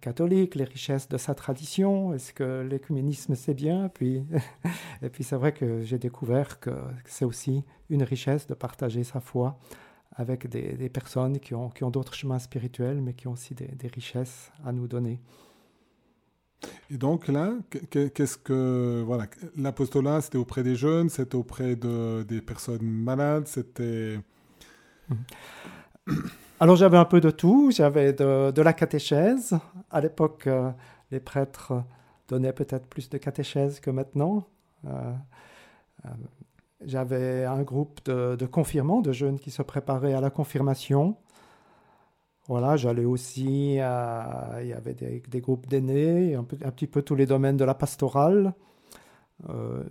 catholique, 0.00 0.54
les 0.54 0.64
richesses 0.64 1.08
de 1.08 1.16
sa 1.16 1.34
tradition, 1.34 2.14
est-ce 2.14 2.32
que 2.32 2.60
l'écuménisme 2.60 3.34
c'est 3.34 3.54
bien? 3.54 3.88
Puis, 3.88 4.24
Et 5.02 5.08
puis 5.08 5.24
c'est 5.24 5.34
vrai 5.34 5.52
que 5.52 5.82
j'ai 5.82 5.98
découvert 5.98 6.60
que 6.60 6.70
c'est 7.06 7.24
aussi 7.24 7.64
une 7.90 8.04
richesse 8.04 8.46
de 8.46 8.54
partager 8.54 9.02
sa 9.02 9.18
foi 9.18 9.58
avec 10.16 10.46
des, 10.48 10.88
personnes 10.88 11.38
qui 11.38 11.54
ont, 11.54 11.68
qui 11.68 11.84
ont 11.84 11.90
d'autres 11.90 12.14
chemins 12.14 12.38
spirituels, 12.38 13.00
mais 13.02 13.12
qui 13.12 13.28
ont 13.28 13.32
aussi 13.32 13.54
des, 13.54 13.88
richesses 13.88 14.50
à 14.64 14.72
nous 14.72 14.88
donner. 14.88 15.20
Et 16.90 16.96
donc 16.96 17.28
là, 17.28 17.52
qu'est-ce 17.90 18.38
que 18.38 19.02
voilà, 19.04 19.26
l'apostolat, 19.56 20.22
c'était 20.22 20.38
auprès 20.38 20.62
des 20.62 20.74
jeunes, 20.74 21.10
c'était 21.10 21.34
auprès 21.34 21.76
de, 21.76 22.24
des 22.26 22.40
personnes 22.40 22.82
malades, 22.82 23.46
c'était. 23.46 24.18
Alors 26.60 26.76
j'avais 26.76 26.96
un 26.96 27.04
peu 27.04 27.20
de 27.20 27.30
tout, 27.30 27.70
j'avais 27.70 28.14
de, 28.14 28.62
la 28.62 28.72
catéchèse. 28.72 29.54
À 29.90 30.00
l'époque, 30.00 30.46
euh, 30.46 30.70
les 31.10 31.20
prêtres 31.20 31.74
donnaient 32.28 32.54
peut-être 32.54 32.86
plus 32.86 33.10
de 33.10 33.18
catéchèse 33.18 33.80
que 33.80 33.90
maintenant. 33.90 34.46
Euh, 34.86 35.12
euh, 36.06 36.08
j'avais 36.84 37.44
un 37.44 37.62
groupe 37.62 38.04
de, 38.04 38.46
confirmants, 38.46 39.00
de 39.00 39.12
jeunes 39.12 39.38
qui 39.38 39.50
se 39.50 39.62
préparaient 39.62 40.14
à 40.14 40.20
la 40.20 40.30
confirmation. 40.30 41.16
Voilà, 42.48 42.76
j'allais 42.76 43.04
aussi 43.04 43.78
à... 43.80 44.58
Il 44.60 44.68
y 44.68 44.72
avait 44.72 44.94
des, 44.94 45.40
groupes 45.40 45.66
d'aînés, 45.66 46.34
un, 46.34 46.44
petit 46.44 46.86
peu 46.86 47.02
tous 47.02 47.16
les 47.16 47.26
domaines 47.26 47.56
de 47.56 47.64
la 47.64 47.74
pastorale. 47.74 48.54
Euh, 49.48 49.84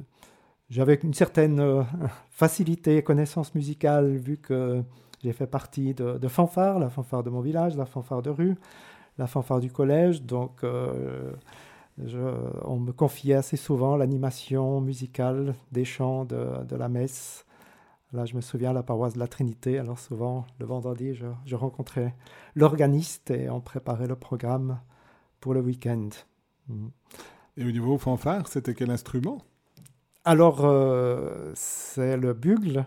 J'avais 0.70 0.96
une 0.96 1.14
certaine 1.14 1.60
euh, 1.60 1.84
facilité 2.30 2.98
et 2.98 3.04
connaissance 3.04 3.54
musicale 3.56 4.16
vu 4.16 4.38
que 4.38 4.84
j'ai 5.24 5.34
fait 5.34 5.48
partie 5.48 5.94
de, 5.94 6.18
de 6.18 6.28
fanfare, 6.28 6.80
la 6.80 6.90
fanfare 6.90 7.24
de 7.24 7.30
mon 7.30 7.42
village, 7.42 7.76
la 7.76 7.86
fanfare 7.86 8.22
de 8.22 8.30
rue, 8.30 8.56
la 9.18 9.28
fanfare 9.28 9.60
du 9.60 9.72
collège. 9.72 10.24
Donc, 10.24 10.64
euh, 10.64 11.34
je- 12.04 12.20
on 12.66 12.80
me 12.80 12.92
confiait 12.92 13.36
assez 13.36 13.58
souvent 13.58 13.96
l'animation 13.98 14.82
musicale 14.82 15.56
des 15.72 15.86
chants 15.86 16.26
de, 16.26 16.64
de 16.66 16.76
la 16.76 16.90
messe. 16.90 17.46
Là, 18.14 18.26
je 18.26 18.36
me 18.36 18.42
souviens 18.42 18.72
à 18.72 18.74
la 18.74 18.84
paroisse 18.84 19.14
de 19.14 19.20
la 19.20 19.28
Trinité. 19.28 19.80
Alors, 19.80 20.00
souvent, 20.00 20.46
le 20.60 20.66
vendredi, 20.66 21.16
je, 21.16 21.26
je 21.46 21.56
rencontrais 21.56 22.16
l'organiste 22.56 23.32
et 23.32 23.50
on 23.50 23.62
préparait 23.62 24.08
le 24.08 24.16
programme 24.16 24.80
pour 25.42 25.54
le 25.54 25.62
week-end. 25.62 26.10
Mhm. 26.70 26.92
Et 27.58 27.66
au 27.66 27.72
niveau 27.72 27.98
fanfare, 27.98 28.48
c'était 28.48 28.74
quel 28.74 28.92
instrument? 28.92 29.40
Alors, 30.24 30.66
euh, 30.66 31.52
c'est 31.56 32.18
le 32.18 32.34
bugle. 32.34 32.86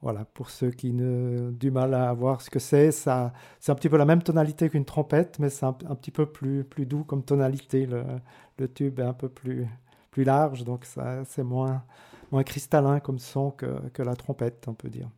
Voilà, 0.00 0.24
pour 0.24 0.50
ceux 0.50 0.70
qui 0.70 0.92
ont 0.92 1.50
du 1.50 1.70
mal 1.72 1.92
à 1.94 2.12
voir 2.12 2.40
ce 2.40 2.50
que 2.50 2.60
c'est, 2.60 2.92
ça, 2.92 3.32
c'est 3.58 3.72
un 3.72 3.74
petit 3.74 3.88
peu 3.88 3.96
la 3.96 4.04
même 4.04 4.22
tonalité 4.22 4.68
qu'une 4.70 4.84
trompette, 4.84 5.38
mais 5.40 5.50
c'est 5.50 5.66
un, 5.66 5.76
un 5.88 5.94
petit 5.96 6.12
peu 6.12 6.26
plus, 6.26 6.62
plus 6.64 6.86
doux 6.86 7.02
comme 7.02 7.24
tonalité. 7.24 7.84
Le, 7.86 8.04
le 8.58 8.68
tube 8.72 9.00
est 9.00 9.04
un 9.04 9.12
peu 9.12 9.28
plus, 9.28 9.66
plus 10.12 10.24
large, 10.24 10.64
donc 10.64 10.84
ça, 10.84 11.24
c'est 11.24 11.42
moins, 11.42 11.82
moins 12.30 12.44
cristallin 12.44 13.00
comme 13.00 13.18
son 13.18 13.50
que, 13.50 13.88
que 13.90 14.02
la 14.02 14.14
trompette, 14.14 14.66
on 14.68 14.74
peut 14.74 14.88
dire. 14.88 15.08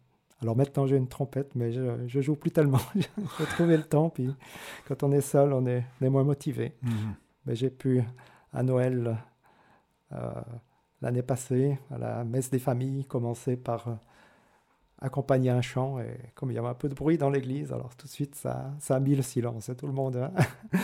Alors 0.42 0.56
maintenant, 0.56 0.86
j'ai 0.86 0.96
une 0.96 1.08
trompette, 1.08 1.54
mais 1.54 1.72
je, 1.72 2.06
je 2.06 2.20
joue 2.22 2.34
plus 2.34 2.50
tellement. 2.50 2.80
J'ai 2.94 3.46
trouvé 3.46 3.76
le 3.76 3.82
temps, 3.82 4.08
puis 4.08 4.34
quand 4.88 5.02
on 5.02 5.12
est 5.12 5.20
seul, 5.20 5.52
on 5.52 5.66
est, 5.66 5.84
on 6.00 6.06
est 6.06 6.08
moins 6.08 6.24
motivé. 6.24 6.74
Mais 7.46 7.54
j'ai 7.54 7.68
pu, 7.70 8.02
à 8.52 8.62
Noël, 8.62 9.18
euh, 10.12 10.30
l'année 11.02 11.22
passée, 11.22 11.78
à 11.90 11.98
la 11.98 12.24
messe 12.24 12.50
des 12.50 12.58
familles, 12.58 13.04
commencer 13.04 13.56
par 13.56 13.98
accompagner 15.00 15.50
un 15.50 15.62
chant. 15.62 15.98
Et 16.00 16.16
comme 16.34 16.50
il 16.50 16.54
y 16.54 16.58
avait 16.58 16.68
un 16.68 16.74
peu 16.74 16.88
de 16.88 16.94
bruit 16.94 17.18
dans 17.18 17.30
l'église, 17.30 17.72
alors 17.72 17.94
tout 17.96 18.06
de 18.06 18.12
suite, 18.12 18.34
ça, 18.34 18.72
ça 18.78 18.96
a 18.96 19.00
mis 19.00 19.14
le 19.14 19.22
silence. 19.22 19.68
Et 19.68 19.76
tout 19.76 19.86
le 19.86 19.92
monde, 19.92 20.16
hein. 20.16 20.32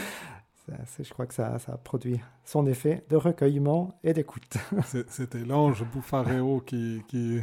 Ça, 0.67 1.05
je 1.05 1.13
crois 1.13 1.27
que 1.27 1.35
ça, 1.35 1.61
ça 1.61 1.75
a 1.75 1.77
produit 1.77 2.21
son 2.45 2.67
effet 2.67 3.05
de 3.09 3.15
recueillement 3.15 3.97
et 4.03 4.13
d'écoute. 4.13 4.57
C'était 5.09 5.45
l'ange 5.45 5.85
Bouffareo 5.85 6.61
qui, 6.61 7.05
qui 7.07 7.41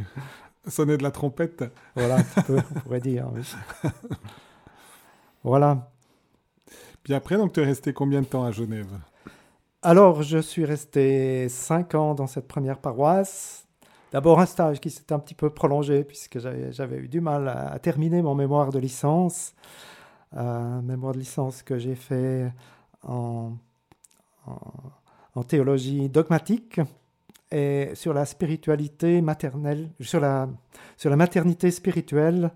sonnait 0.67 0.97
de 0.97 1.03
la 1.03 1.12
trompette. 1.12 1.63
Voilà, 1.95 2.17
un 2.17 2.23
petit 2.23 2.41
peu, 2.41 2.57
on 2.57 2.79
pourrait 2.81 2.99
dire. 2.99 3.29
oui. 3.33 3.43
Voilà. 5.43 5.89
Puis 7.03 7.13
après, 7.13 7.38
donc, 7.38 7.53
tu 7.53 7.62
es 7.62 7.65
resté 7.65 7.93
combien 7.93 8.21
de 8.21 8.27
temps 8.27 8.43
à 8.43 8.51
Genève? 8.51 8.88
Alors, 9.81 10.23
je 10.23 10.38
suis 10.38 10.63
resté 10.63 11.49
cinq 11.49 11.95
ans 11.95 12.15
dans 12.15 12.27
cette 12.27 12.47
première 12.47 12.79
paroisse. 12.79 13.62
D'abord 14.13 14.39
un 14.39 14.45
stage 14.45 14.80
qui 14.80 14.91
s'est 14.91 15.12
un 15.12 15.17
petit 15.17 15.34
peu 15.34 15.49
prolongé 15.49 16.04
puisque 16.04 16.38
j'avais 16.38 16.97
eu 16.97 17.08
du 17.08 17.19
mal 17.19 17.47
à, 17.47 17.80
terminer 17.80 18.21
mon 18.21 18.36
mémoire 18.36 18.69
de 18.69 18.78
licence. 18.78 19.56
Euh, 20.38 20.82
mémoire 20.82 21.13
de 21.13 21.19
licence 21.19 21.63
que 21.63 21.80
j'ai 21.80 21.95
fait 21.95 22.54
en 23.02 23.58
théologie 25.47 26.10
dogmatique 26.10 26.80
et 27.52 27.89
sur 27.95 28.13
la 28.13 28.26
spiritualité 28.26 29.19
maternelle, 29.21 29.89
sur 29.99 30.19
la, 30.19 30.47
sur 30.95 31.10
la 31.10 31.15
maternité 31.15 31.71
spirituelle 31.71 32.52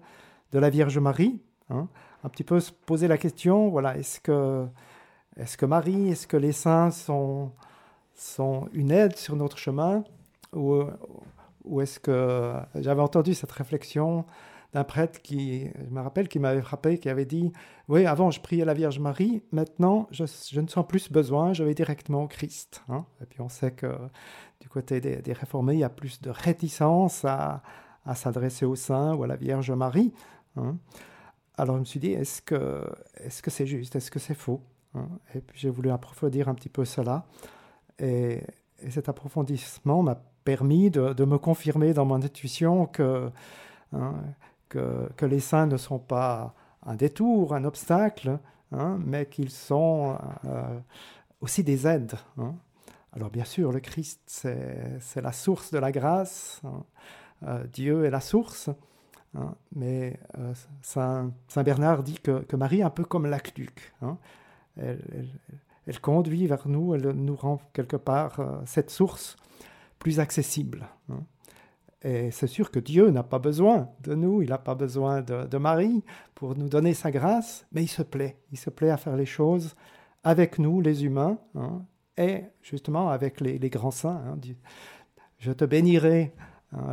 de 0.52 0.60
la 0.60 0.70
Vierge 0.70 1.00
Marie. 1.00 1.41
hein. 1.72 1.88
Un 2.24 2.30
petit 2.30 2.43
peu 2.43 2.60
se 2.60 2.72
poser 2.72 3.08
la 3.08 3.17
question, 3.17 3.70
voilà, 3.70 3.98
est-ce 3.98 4.20
que 4.20 4.67
est-ce 5.38 5.58
que 5.58 5.65
Marie, 5.65 6.10
est-ce 6.10 6.28
que 6.28 6.38
les 6.38 6.52
saints 6.52 6.91
sont, 6.91 7.52
sont 8.15 8.67
une 8.74 8.91
aide 8.91 9.15
sur 9.15 9.36
notre 9.36 9.58
chemin 9.58 10.04
Ou, 10.54 10.84
ou 11.67 11.82
est-ce 11.82 11.99
que. 11.99 12.53
J'avais 12.75 13.01
entendu 13.01 13.34
cette 13.34 13.51
réflexion 13.51 14.25
d'un 14.73 14.84
prêtre 14.84 15.21
qui, 15.21 15.65
je 15.65 15.89
me 15.93 16.01
rappelle, 16.01 16.27
qui 16.27 16.39
m'avait 16.39 16.62
frappé, 16.62 16.97
qui 16.97 17.10
avait 17.10 17.25
dit 17.25 17.51
Oui, 17.88 18.06
avant 18.06 18.32
je 18.32 18.41
priais 18.41 18.65
la 18.65 18.73
Vierge 18.73 18.99
Marie, 18.99 19.41
maintenant 19.51 20.08
je, 20.12 20.23
ne 20.60 20.67
sens 20.67 20.86
plus 20.88 20.99
ce 20.99 21.13
besoin, 21.13 21.53
je 21.53 21.63
vais 21.63 21.73
directement 21.73 22.23
au 22.23 22.27
Christ. 22.27 22.84
hein. 22.89 23.06
Et 23.21 23.25
puis 23.25 23.41
on 23.41 23.49
sait 23.49 23.71
que 23.71 23.88
du 24.60 24.67
côté 24.69 24.99
des, 24.99 25.17
des 25.17 25.34
réformés, 25.34 25.73
il 25.73 25.80
y 25.80 25.84
a 25.86 25.89
plus 25.89 26.21
de 26.21 26.30
réticence 26.30 27.23
à, 27.25 27.62
s'adresser 28.15 28.65
aux 28.65 28.75
saints 28.75 29.13
ou 29.15 29.23
à 29.23 29.27
la 29.27 29.36
Vierge 29.36 29.71
Marie. 29.71 30.13
hein. 30.58 30.77
Alors 31.58 31.75
je 31.75 31.80
me 31.82 31.86
suis 31.86 31.99
dit 31.99 32.12
Est-ce 32.12 32.41
que 32.41 32.84
est-ce 33.15 33.41
que 33.41 33.49
c'est 33.51 33.65
juste 33.67 33.95
Est-ce 33.95 34.12
que 34.12 34.19
c'est 34.19 34.36
faux 34.36 34.62
Hein, 34.95 35.10
Et 35.36 35.41
puis 35.41 35.60
j'ai 35.60 35.69
voulu 35.69 35.89
approfondir 35.91 36.49
un 36.49 36.56
petit 36.56 36.69
peu 36.69 36.86
cela. 36.86 37.25
Et 37.99 38.41
cet 38.89 39.10
approfondissement 39.10 40.03
m'a 40.03 40.21
permis 40.51 40.89
de, 40.89 41.12
de 41.13 41.25
me 41.25 41.38
confirmer 41.38 41.93
dans 41.93 42.05
mon 42.05 42.21
intuition 42.23 42.86
que, 42.86 43.29
hein, 43.91 44.13
que, 44.69 45.10
que 45.17 45.25
les 45.25 45.41
saints 45.41 45.67
ne 45.67 45.75
sont 45.77 45.99
pas 45.99 46.53
un 46.86 46.95
détour, 46.95 47.53
un 47.53 47.65
obstacle, 47.65 48.39
hein, 48.71 48.97
mais 49.05 49.25
qu'ils 49.25 49.49
sont 49.51 50.17
euh, 50.45 50.79
aussi 51.41 51.63
des 51.65 51.86
aides. 51.86 52.15
hein. 52.38 52.53
Alors 53.13 53.29
bien 53.29 53.43
sûr, 53.45 53.71
le 53.73 53.79
Christ, 53.81 54.21
c'est 54.25 55.21
la 55.21 55.31
source 55.33 55.71
de 55.71 55.79
la 55.79 55.91
grâce. 55.91 56.62
Euh, 57.43 57.63
Dieu 57.73 58.05
est 58.05 58.10
la 58.12 58.21
source. 58.21 58.69
mais 59.75 60.17
euh, 60.38 60.53
Saint, 60.81 61.31
Saint 61.47 61.63
Bernard 61.63 62.03
dit 62.03 62.19
que, 62.25 62.43
que 62.49 62.55
Marie 62.55 62.79
est 62.79 62.83
un 62.91 62.95
peu 62.99 63.03
comme 63.05 63.25
l'aqueduc. 63.25 63.93
Elle, 64.77 65.01
elle- 65.13 65.29
elle 65.89 66.01
conduit 66.01 66.47
vers 66.47 66.67
nous, 66.67 66.95
elle 66.95 67.12
nous 67.12 67.36
rend 67.38 67.60
quelque 67.73 67.95
part 67.97 68.33
cette 68.65 68.89
source 68.91 69.36
plus 69.99 70.19
accessible. 70.19 70.88
hein. 71.10 71.23
Et 72.03 72.29
c'est 72.29 72.47
sûr 72.47 72.69
que 72.69 72.79
Dieu 72.79 73.10
n'a 73.10 73.23
pas 73.23 73.39
besoin 73.39 73.89
de 74.03 74.13
nous, 74.13 74.43
il 74.43 74.49
n'a 74.49 74.60
pas 74.60 74.75
besoin 74.75 75.21
de, 75.23 75.57
Marie 75.57 76.03
pour 76.36 76.55
nous 76.55 76.69
donner 76.69 76.93
sa 76.93 77.10
grâce, 77.10 77.65
mais 77.71 77.83
il 77.83 77.88
se 77.88 78.03
plaît. 78.03 78.38
Il 78.51 78.57
se 78.60 78.69
plaît 78.69 78.91
à 78.91 78.97
faire 78.97 79.15
les 79.15 79.25
choses 79.25 79.75
avec 80.23 80.60
nous, 80.60 80.79
les 80.79 81.05
humains, 81.05 81.39
hein, 81.55 81.81
et 82.15 82.43
justement 82.62 83.10
avec 83.10 83.41
les, 83.41 83.57
grands 83.69 83.91
saints. 83.91 84.21
hein. 84.27 84.38
Dieu- 84.38 84.57
Je 85.39 85.51
te 85.51 85.65
bénirai, 85.65 86.33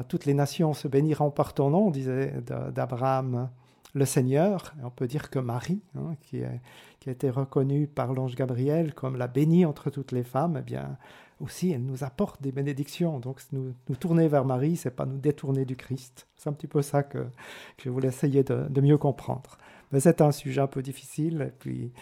toutes 0.08 0.24
les 0.24 0.34
nations 0.34 0.72
se 0.72 0.88
béniront 0.88 1.30
par 1.30 1.52
ton 1.52 1.68
nom, 1.70 1.90
disait 1.90 2.40
de- 2.40 2.70
d'Abraham 2.70 3.50
le 3.94 4.04
Seigneur. 4.04 4.74
On 4.82 4.90
peut 4.90 5.06
dire 5.06 5.30
que 5.30 5.38
Marie, 5.38 5.82
hein, 5.96 6.14
qui, 6.20 6.42
a 6.44 6.50
été 7.06 7.30
reconnue 7.30 7.86
par 7.86 8.12
l'ange 8.12 8.34
Gabriel 8.34 8.94
comme 8.94 9.16
la 9.16 9.26
bénie 9.26 9.64
entre 9.64 9.90
toutes 9.90 10.12
les 10.12 10.24
femmes, 10.24 10.56
eh 10.58 10.62
bien 10.62 10.96
aussi 11.40 11.72
elle 11.72 11.84
nous 11.84 12.04
apporte 12.04 12.42
des 12.42 12.52
bénédictions. 12.52 13.18
Donc 13.20 13.40
nous, 13.52 13.74
nous 13.88 13.96
tourner 13.96 14.28
vers 14.28 14.44
Marie, 14.44 14.76
c'est 14.76 14.90
pas 14.90 15.06
nous 15.06 15.18
détourner 15.18 15.64
du 15.64 15.76
Christ. 15.76 16.26
C'est 16.36 16.48
un 16.48 16.52
petit 16.52 16.66
peu 16.66 16.82
ça 16.82 17.02
que, 17.02 17.26
je 17.82 17.90
voulais 17.90 18.08
essayer 18.08 18.42
de, 18.42 18.66
de 18.68 18.80
mieux 18.80 18.98
comprendre. 18.98 19.58
Mais 19.92 20.00
c'est 20.00 20.20
un 20.20 20.32
sujet 20.32 20.60
un 20.60 20.66
peu 20.66 20.82
difficile. 20.82 21.42
Et 21.48 21.52
puis 21.52 21.92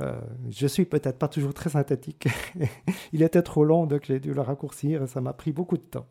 euh, 0.00 0.20
je 0.50 0.66
suis 0.66 0.84
peut-être 0.84 1.18
pas 1.18 1.28
toujours 1.28 1.54
très 1.54 1.70
synthétique. 1.70 2.28
Il 3.12 3.22
était 3.22 3.42
trop 3.42 3.64
long, 3.64 3.86
donc 3.86 4.04
j'ai 4.04 4.20
dû 4.20 4.32
le 4.32 4.40
raccourcir 4.40 5.02
et 5.02 5.06
ça 5.06 5.20
m'a 5.20 5.32
pris 5.32 5.52
beaucoup 5.52 5.76
de 5.76 5.82
temps. 5.82 6.06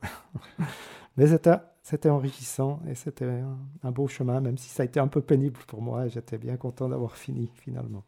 Mais 1.17 1.27
c'était, 1.27 1.55
c'était 1.89 2.09
enrichissant 2.09 2.81
et 2.85 2.95
c'était 2.95 3.23
un, 3.23 3.57
un 3.81 3.91
beau 3.91 4.09
chemin, 4.09 4.41
même 4.41 4.57
si 4.57 4.67
ça 4.67 4.83
a 4.83 4.85
été 4.85 4.99
un 4.99 5.07
peu 5.07 5.21
pénible 5.21 5.57
pour 5.67 5.81
moi. 5.81 6.09
J'étais 6.09 6.37
bien 6.37 6.57
content 6.57 6.89
d'avoir 6.89 7.15
fini 7.15 7.49
finalement. 7.55 8.03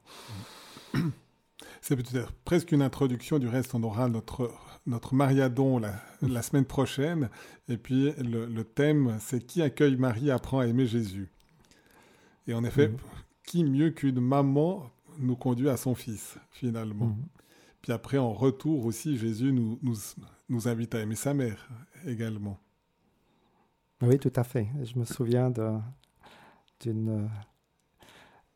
C'est 1.81 1.95
peut-être 1.95 2.33
presque 2.43 2.73
une 2.73 2.81
introduction. 2.81 3.39
Du 3.39 3.47
reste, 3.47 3.73
on 3.75 3.83
aura 3.83 4.09
notre, 4.09 4.51
notre 4.85 5.13
Mariadon 5.15 5.77
la, 5.79 5.93
la 6.21 6.41
semaine 6.41 6.65
prochaine. 6.65 7.29
Et 7.69 7.77
puis, 7.77 8.11
le, 8.17 8.45
le 8.47 8.63
thème, 8.65 9.17
c'est 9.21 9.45
Qui 9.45 9.61
accueille 9.61 9.95
Marie 9.95 10.29
apprend 10.31 10.59
à 10.59 10.67
aimer 10.67 10.85
Jésus. 10.85 11.29
Et 12.47 12.53
en 12.53 12.63
effet, 12.65 12.89
Mhm. 12.89 12.97
qui 13.45 13.63
mieux 13.63 13.91
qu'une 13.91 14.19
maman 14.19 14.89
nous 15.19 15.35
conduit 15.37 15.69
à 15.69 15.77
son 15.77 15.95
fils, 15.95 16.37
finalement. 16.51 17.07
Mhm. 17.07 17.25
Puis 17.81 17.91
après, 17.93 18.17
en 18.17 18.33
retour 18.33 18.85
aussi, 18.85 19.17
Jésus 19.17 19.53
nous, 19.53 19.79
nous, 19.81 19.95
nous 20.49 20.67
invite 20.67 20.95
à 20.95 20.99
aimer 20.99 21.15
sa 21.15 21.33
mère 21.33 21.69
également. 22.05 22.57
Oui, 24.01 24.17
tout 24.19 24.31
à 24.35 24.43
fait. 24.43 24.67
Je 24.83 24.97
me 24.97 25.05
souviens 25.05 25.51
d'une 25.51 27.29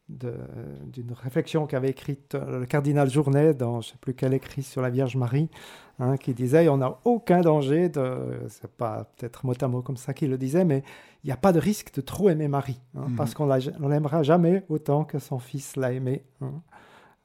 d'une 0.09 1.13
réflexion 1.13 1.65
qu'avait 1.65 1.89
écrite 1.89 2.35
euh, 2.35 2.59
le 2.59 2.65
cardinal 2.65 3.09
Journet 3.09 3.53
dans 3.53 3.81
je 3.81 3.87
ne 3.87 3.91
sais 3.93 3.97
plus 3.99 4.13
quel 4.13 4.33
écrit 4.33 4.61
sur 4.61 4.81
la 4.81 4.89
Vierge 4.89 5.15
Marie, 5.15 5.49
hein, 5.97 6.17
qui 6.17 6.33
disait 6.33 6.67
on 6.67 6.77
n'a 6.77 6.99
aucun 7.05 7.39
danger 7.41 7.87
de, 7.89 8.41
c'est 8.49 8.69
pas 8.69 9.05
peut-être 9.15 9.45
mot 9.45 9.53
à 9.59 9.67
mot 9.69 9.81
comme 9.81 9.97
ça 9.97 10.13
qu'il 10.13 10.29
le 10.29 10.37
disait, 10.37 10.65
mais 10.65 10.83
il 11.23 11.27
n'y 11.27 11.31
a 11.31 11.37
pas 11.37 11.53
de 11.53 11.59
risque 11.59 11.93
de 11.95 12.01
trop 12.01 12.29
aimer 12.29 12.47
Marie, 12.49 12.79
hein, 12.95 13.05
Mhm. 13.07 13.15
parce 13.15 13.33
qu'on 13.33 13.49
on 13.49 13.87
l'aimera 13.87 14.23
jamais 14.23 14.63
autant 14.69 15.05
que 15.05 15.19
son 15.19 15.39
fils 15.39 15.77
l'a 15.77 15.93
aimé. 15.93 16.23
hein. 16.41 16.61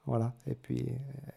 Voilà. 0.07 0.33
Et 0.47 0.55
puis 0.55 0.87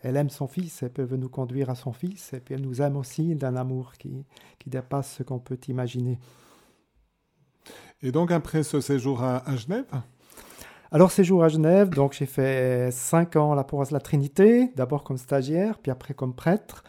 elle 0.03 0.15
aime 0.17 0.29
son 0.29 0.47
fils, 0.47 0.83
elle 0.83 0.91
peut 0.91 1.07
nous 1.17 1.27
conduire 1.27 1.69
à 1.71 1.75
son 1.75 1.91
fils, 1.91 2.31
et 2.33 2.39
puis 2.39 2.53
elle 2.53 2.61
nous 2.61 2.81
aime 2.81 2.95
aussi 2.95 3.35
d'un 3.35 3.55
amour 3.57 3.93
qui, 3.93 4.25
qui 4.59 4.69
dépasse 4.69 5.15
ce 5.17 5.23
qu'on 5.23 5.39
peut 5.39 5.59
imaginer. 5.67 6.19
Et 8.03 8.11
donc, 8.11 8.31
après 8.31 8.63
ce 8.63 8.81
séjour 8.81 9.21
à, 9.23 9.43
Genève, 9.55 9.85
Alors, 10.91 11.11
séjour 11.11 11.43
à 11.43 11.49
Genève, 11.49 11.89
donc 11.89 12.13
j'ai 12.13 12.25
fait 12.25 12.89
cinq 12.91 13.35
ans 13.35 13.51
à 13.51 13.55
la 13.55 13.63
paroisse 13.63 13.89
de 13.89 13.93
la 13.93 13.99
Trinité, 13.99 14.71
d'abord 14.75 15.03
comme 15.03 15.17
stagiaire, 15.17 15.77
puis 15.77 15.91
après 15.91 16.15
comme 16.15 16.33
prêtre. 16.33 16.83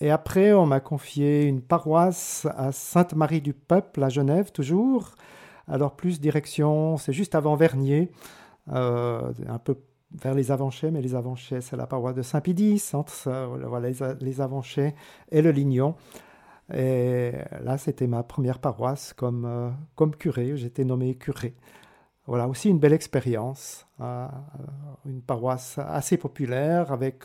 Et 0.00 0.10
après, 0.10 0.52
on 0.52 0.66
m'a 0.66 0.80
confié 0.80 1.44
une 1.44 1.62
paroisse 1.62 2.46
à 2.56 2.70
Sainte-Marie 2.70 3.40
du 3.40 3.54
Peuple, 3.54 4.02
à 4.02 4.10
Genève, 4.10 4.52
toujours. 4.52 5.12
Alors, 5.68 5.96
plus 5.96 6.20
direction, 6.20 6.98
c'est 6.98 7.14
juste 7.14 7.34
avant 7.34 7.54
Vernier, 7.54 8.10
euh, 8.72 9.32
un 9.48 9.58
peu 9.58 9.78
vers 10.22 10.34
les 10.34 10.50
Avanchais, 10.50 10.90
mais 10.90 11.00
les 11.00 11.14
Avanchais, 11.14 11.62
c'est 11.62 11.76
la 11.76 11.86
paroisse 11.86 12.14
de 12.14 12.22
Saint-Pédis, 12.22 12.90
entre 12.92 13.48
voilà, 13.68 13.88
les, 14.20 14.40
Avanchais 14.42 14.94
et 15.30 15.40
le 15.40 15.50
Lignon. 15.50 15.94
Et 16.72 17.32
là, 17.62 17.78
c'était 17.78 18.06
ma 18.06 18.22
première 18.22 18.58
paroisse 18.58 19.12
comme, 19.12 19.44
euh, 19.44 19.70
comme 19.94 20.14
curé, 20.14 20.56
j'étais 20.56 20.84
nommé 20.84 21.14
curé. 21.14 21.54
Voilà, 22.26 22.48
aussi 22.48 22.70
une 22.70 22.78
belle 22.78 22.92
expérience, 22.92 23.86
hein, 23.98 24.30
euh, 24.30 25.10
une 25.10 25.22
paroisse 25.22 25.78
assez 25.78 26.16
populaire 26.16 26.92
avec 26.92 27.24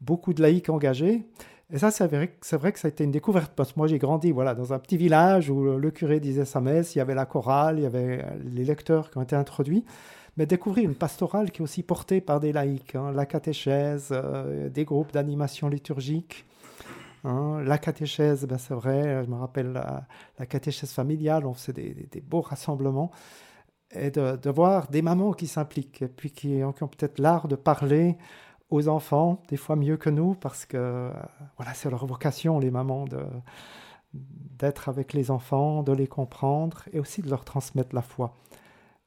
beaucoup 0.00 0.32
de 0.32 0.42
laïcs 0.42 0.70
engagés. 0.70 1.26
Et 1.70 1.78
ça, 1.78 1.90
c'est 1.90 2.06
vrai, 2.06 2.36
vrai, 2.52 2.72
que 2.72 2.78
ça 2.78 2.88
a 2.88 2.90
été 2.90 3.04
une 3.04 3.10
découverte 3.10 3.52
parce 3.54 3.72
que 3.72 3.78
moi, 3.78 3.86
j'ai 3.86 3.98
grandi 3.98 4.30
voilà, 4.32 4.54
dans 4.54 4.72
un 4.72 4.78
petit 4.78 4.96
village 4.96 5.48
où 5.48 5.78
le 5.78 5.90
curé 5.90 6.20
disait 6.20 6.44
sa 6.44 6.60
messe, 6.60 6.94
il 6.94 6.98
y 6.98 7.00
avait 7.00 7.14
la 7.14 7.24
chorale, 7.24 7.78
il 7.78 7.82
y 7.82 7.86
avait 7.86 8.24
les 8.44 8.64
lecteurs 8.64 9.10
qui 9.10 9.18
ont 9.18 9.22
été 9.22 9.36
introduits. 9.36 9.84
Mais 10.36 10.46
découvrir 10.46 10.84
une 10.84 10.94
pastorale 10.94 11.50
qui 11.50 11.60
est 11.60 11.64
aussi 11.64 11.82
portée 11.82 12.20
par 12.20 12.40
des 12.40 12.52
laïcs, 12.52 12.94
hein, 12.94 13.12
la 13.12 13.26
catéchèse, 13.26 14.08
euh, 14.12 14.70
des 14.70 14.84
groupes 14.84 15.12
d'animation 15.12 15.68
liturgique. 15.68 16.46
Hein, 17.24 17.62
la 17.64 17.78
catéchèse, 17.78 18.46
ben 18.46 18.58
c'est 18.58 18.74
vrai, 18.74 19.24
je 19.24 19.30
me 19.30 19.36
rappelle 19.36 19.72
la, 19.72 20.46
catéchèse 20.46 20.92
familiale, 20.92 21.46
on 21.46 21.54
faisait 21.54 21.72
des, 21.72 22.20
beaux 22.20 22.40
rassemblements. 22.40 23.10
Et 23.92 24.10
de, 24.10 24.36
de, 24.36 24.50
voir 24.50 24.88
des 24.88 25.02
mamans 25.02 25.32
qui 25.32 25.46
s'impliquent, 25.46 26.02
et 26.02 26.08
puis 26.08 26.30
qui, 26.30 26.60
qui 26.76 26.82
ont 26.82 26.88
peut-être 26.88 27.18
l'art 27.18 27.46
de 27.46 27.56
parler 27.56 28.16
aux 28.70 28.88
enfants, 28.88 29.42
des 29.48 29.58
fois 29.58 29.76
mieux 29.76 29.98
que 29.98 30.10
nous, 30.10 30.34
parce 30.34 30.64
que 30.64 30.76
euh, 30.78 31.10
voilà, 31.58 31.74
c'est 31.74 31.90
leur 31.90 32.06
vocation, 32.06 32.58
les 32.58 32.70
mamans, 32.70 33.04
de, 33.04 33.20
d'être 34.14 34.88
avec 34.88 35.12
les 35.12 35.30
enfants, 35.30 35.82
de 35.82 35.92
les 35.92 36.06
comprendre 36.06 36.82
et 36.92 36.98
aussi 36.98 37.22
de 37.22 37.28
leur 37.28 37.44
transmettre 37.44 37.94
la 37.94 38.02
foi. 38.02 38.34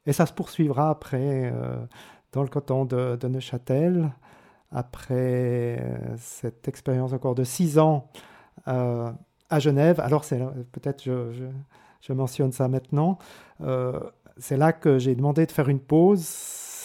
Et 0.06 0.14
ça 0.14 0.26
se 0.26 0.34
poursuivra 0.34 0.90
après 0.90 1.52
euh, 1.52 1.78
dans 2.32 2.44
le 2.44 2.50
canton 2.50 2.86
de, 2.86 3.28
Neuchâtel, 3.28 4.12
après 4.72 5.80
euh, 5.80 6.16
cette 6.18 6.68
expérience 6.68 7.14
encore 7.14 7.36
de 7.36 7.44
six 7.44 7.80
ans 7.80 8.10
à 8.66 9.60
Genève. 9.60 10.00
Alors, 10.00 10.24
c'est, 10.24 10.40
peut-être 10.72 11.04
je, 11.04 11.32
je, 12.02 12.14
mentionne 12.14 12.52
ça 12.52 12.68
maintenant. 12.68 13.20
c'est 14.38 14.58
là 14.58 14.74
que 14.74 14.98
j'ai 14.98 15.14
demandé 15.16 15.46
de 15.46 15.52
faire 15.52 15.70
une 15.70 15.80
pause 15.80 16.26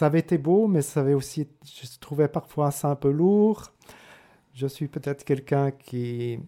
ça 0.01 0.07
avait 0.07 0.21
été 0.21 0.39
beau, 0.39 0.67
mais 0.67 0.81
ça 0.81 1.01
avait 1.01 1.13
aussi, 1.13 1.47
je 1.63 1.99
trouvais 2.01 2.27
parfois 2.27 2.71
ça 2.71 2.89
un 2.89 2.97
peu 2.97 3.11
lourd. 3.11 3.71
Je 4.55 4.67
suis 4.67 4.89
peut-être 4.89 5.25
quelqu'un 5.25 5.73
qui 5.73 6.23
est 6.23 6.41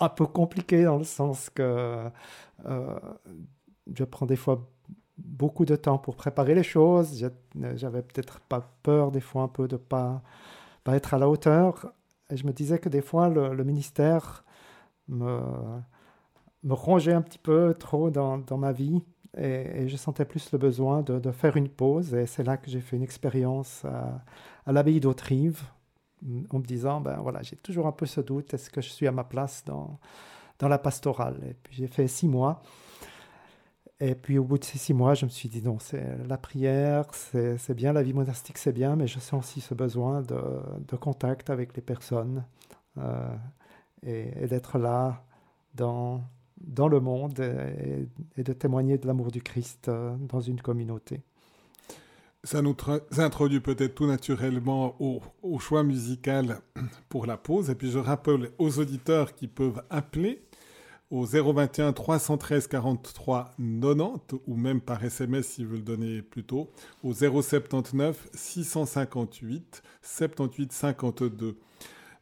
un 0.00 0.08
peu 0.08 0.24
compliqué 0.24 0.84
dans 0.84 0.96
le 0.96 1.04
sens 1.04 1.50
que 1.50 2.08
euh, 2.64 2.98
je 3.94 4.04
prends 4.04 4.24
des 4.24 4.36
fois 4.36 4.66
beaucoup 5.18 5.64
de 5.64 5.76
temps 5.76 5.98
pour 5.98 6.16
préparer 6.16 6.54
les 6.54 6.62
choses. 6.62 7.28
J'avais 7.74 8.02
peut-être 8.02 8.40
pas 8.40 8.70
peur 8.82 9.10
des 9.10 9.20
fois 9.20 9.42
un 9.42 9.48
peu 9.48 9.68
de 9.68 9.76
pas, 9.76 10.22
pas 10.84 10.96
être 10.96 11.14
à 11.14 11.18
la 11.18 11.28
hauteur. 11.28 11.92
Et 12.30 12.36
je 12.36 12.46
me 12.46 12.52
disais 12.52 12.78
que 12.78 12.88
des 12.88 13.02
fois 13.02 13.28
le, 13.28 13.64
ministère 13.64 14.44
me, 15.08 15.40
me 16.62 16.74
rongeait 16.74 17.12
un 17.12 17.22
petit 17.22 17.38
peu 17.38 17.74
trop 17.78 18.10
dans, 18.10 18.44
ma 18.58 18.72
vie 18.72 19.02
et, 19.36 19.88
je 19.88 19.96
sentais 19.96 20.24
plus 20.24 20.52
le 20.52 20.58
besoin 20.58 21.02
de, 21.02 21.30
faire 21.32 21.56
une 21.56 21.68
pause. 21.68 22.14
Et 22.14 22.26
c'est 22.26 22.44
là 22.44 22.56
que 22.56 22.70
j'ai 22.70 22.80
fait 22.80 22.96
une 22.96 23.02
expérience 23.02 23.84
à, 23.84 24.72
l'abbaye 24.72 25.00
d'Autrive, 25.00 25.62
en 26.50 26.58
me 26.58 26.64
disant, 26.64 27.00
ben 27.00 27.16
voilà, 27.22 27.42
j'ai 27.42 27.56
toujours 27.56 27.86
un 27.86 27.92
peu 27.92 28.04
ce 28.04 28.20
doute, 28.20 28.52
est-ce 28.52 28.70
que 28.70 28.80
je 28.80 28.88
suis 28.88 29.06
à 29.06 29.12
ma 29.12 29.24
place 29.24 29.64
dans, 29.64 29.98
dans 30.58 30.68
la 30.68 30.78
pastorale? 30.78 31.40
Et 31.48 31.54
puis 31.54 31.76
j'ai 31.76 31.86
fait 31.86 32.08
six 32.08 32.28
mois. 32.28 32.60
Et 34.00 34.14
puis 34.14 34.38
au 34.38 34.44
bout 34.44 34.58
de 34.58 34.64
ces 34.64 34.78
six 34.78 34.94
mois, 34.94 35.14
je 35.14 35.24
me 35.24 35.30
suis 35.30 35.48
dit, 35.48 35.60
non, 35.60 35.78
c'est 35.80 36.04
la 36.28 36.38
prière, 36.38 37.06
c'est 37.12 37.74
bien, 37.74 37.92
la 37.92 38.02
vie 38.02 38.12
monastique, 38.12 38.58
c'est 38.58 38.72
bien, 38.72 38.94
mais 38.94 39.08
je 39.08 39.18
sens 39.18 39.44
aussi 39.44 39.60
ce 39.60 39.74
besoin 39.74 40.22
de, 40.22 40.96
contact 40.96 41.50
avec 41.50 41.74
les 41.74 41.82
personnes 41.82 42.44
euh, 42.98 43.34
et 44.04 44.46
d'être 44.46 44.78
là 44.78 45.24
dans, 45.74 46.22
le 46.88 47.00
monde 47.00 47.40
et, 47.40 48.42
de 48.42 48.52
témoigner 48.52 48.98
de 48.98 49.06
l'amour 49.06 49.32
du 49.32 49.42
Christ 49.42 49.88
euh, 49.88 50.14
dans 50.16 50.40
une 50.40 50.60
communauté. 50.60 51.22
Ça 52.44 52.62
nous 52.62 52.76
introduit 53.16 53.60
peut-être 53.60 53.96
tout 53.96 54.06
naturellement 54.06 54.94
au, 55.00 55.58
choix 55.58 55.82
musical 55.82 56.60
pour 57.08 57.26
la 57.26 57.36
pause. 57.36 57.68
Et 57.68 57.74
puis 57.74 57.90
je 57.90 57.98
rappelle 57.98 58.50
aux 58.58 58.78
auditeurs 58.78 59.34
qui 59.34 59.48
peuvent 59.48 59.82
appeler 59.90 60.47
au 61.10 61.24
021 61.24 61.92
313 61.92 62.66
43 62.66 63.52
90 63.58 64.40
ou 64.46 64.56
même 64.56 64.80
par 64.80 65.02
SMS 65.04 65.46
s'ils 65.46 65.66
veulent 65.66 65.84
donner 65.84 66.22
plus 66.22 66.44
tôt 66.44 66.70
au 67.02 67.12
079 67.12 68.28
658 68.34 69.82
78 70.02 70.72
52. 70.72 71.56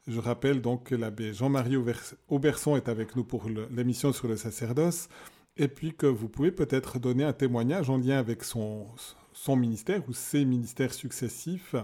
Je 0.08 0.20
rappelle 0.20 0.60
donc 0.60 0.84
que 0.84 0.94
l'abbé 0.94 1.34
Jean-Marie 1.34 1.76
Auberson 2.28 2.76
est 2.76 2.88
avec 2.88 3.16
nous 3.16 3.24
pour 3.24 3.48
l'émission 3.70 4.12
sur 4.12 4.28
le 4.28 4.36
sacerdoce, 4.36 5.08
et 5.56 5.66
puis 5.66 5.94
que 5.94 6.06
vous 6.06 6.28
pouvez 6.28 6.52
peut-être 6.52 7.00
donner 7.00 7.24
un 7.24 7.32
témoignage 7.32 7.90
en 7.90 7.96
lien 7.96 8.18
avec 8.18 8.44
son, 8.44 8.86
son 9.32 9.56
ministère 9.56 10.02
ou 10.08 10.12
ses 10.12 10.44
ministères 10.44 10.94
successifs, 10.94 11.74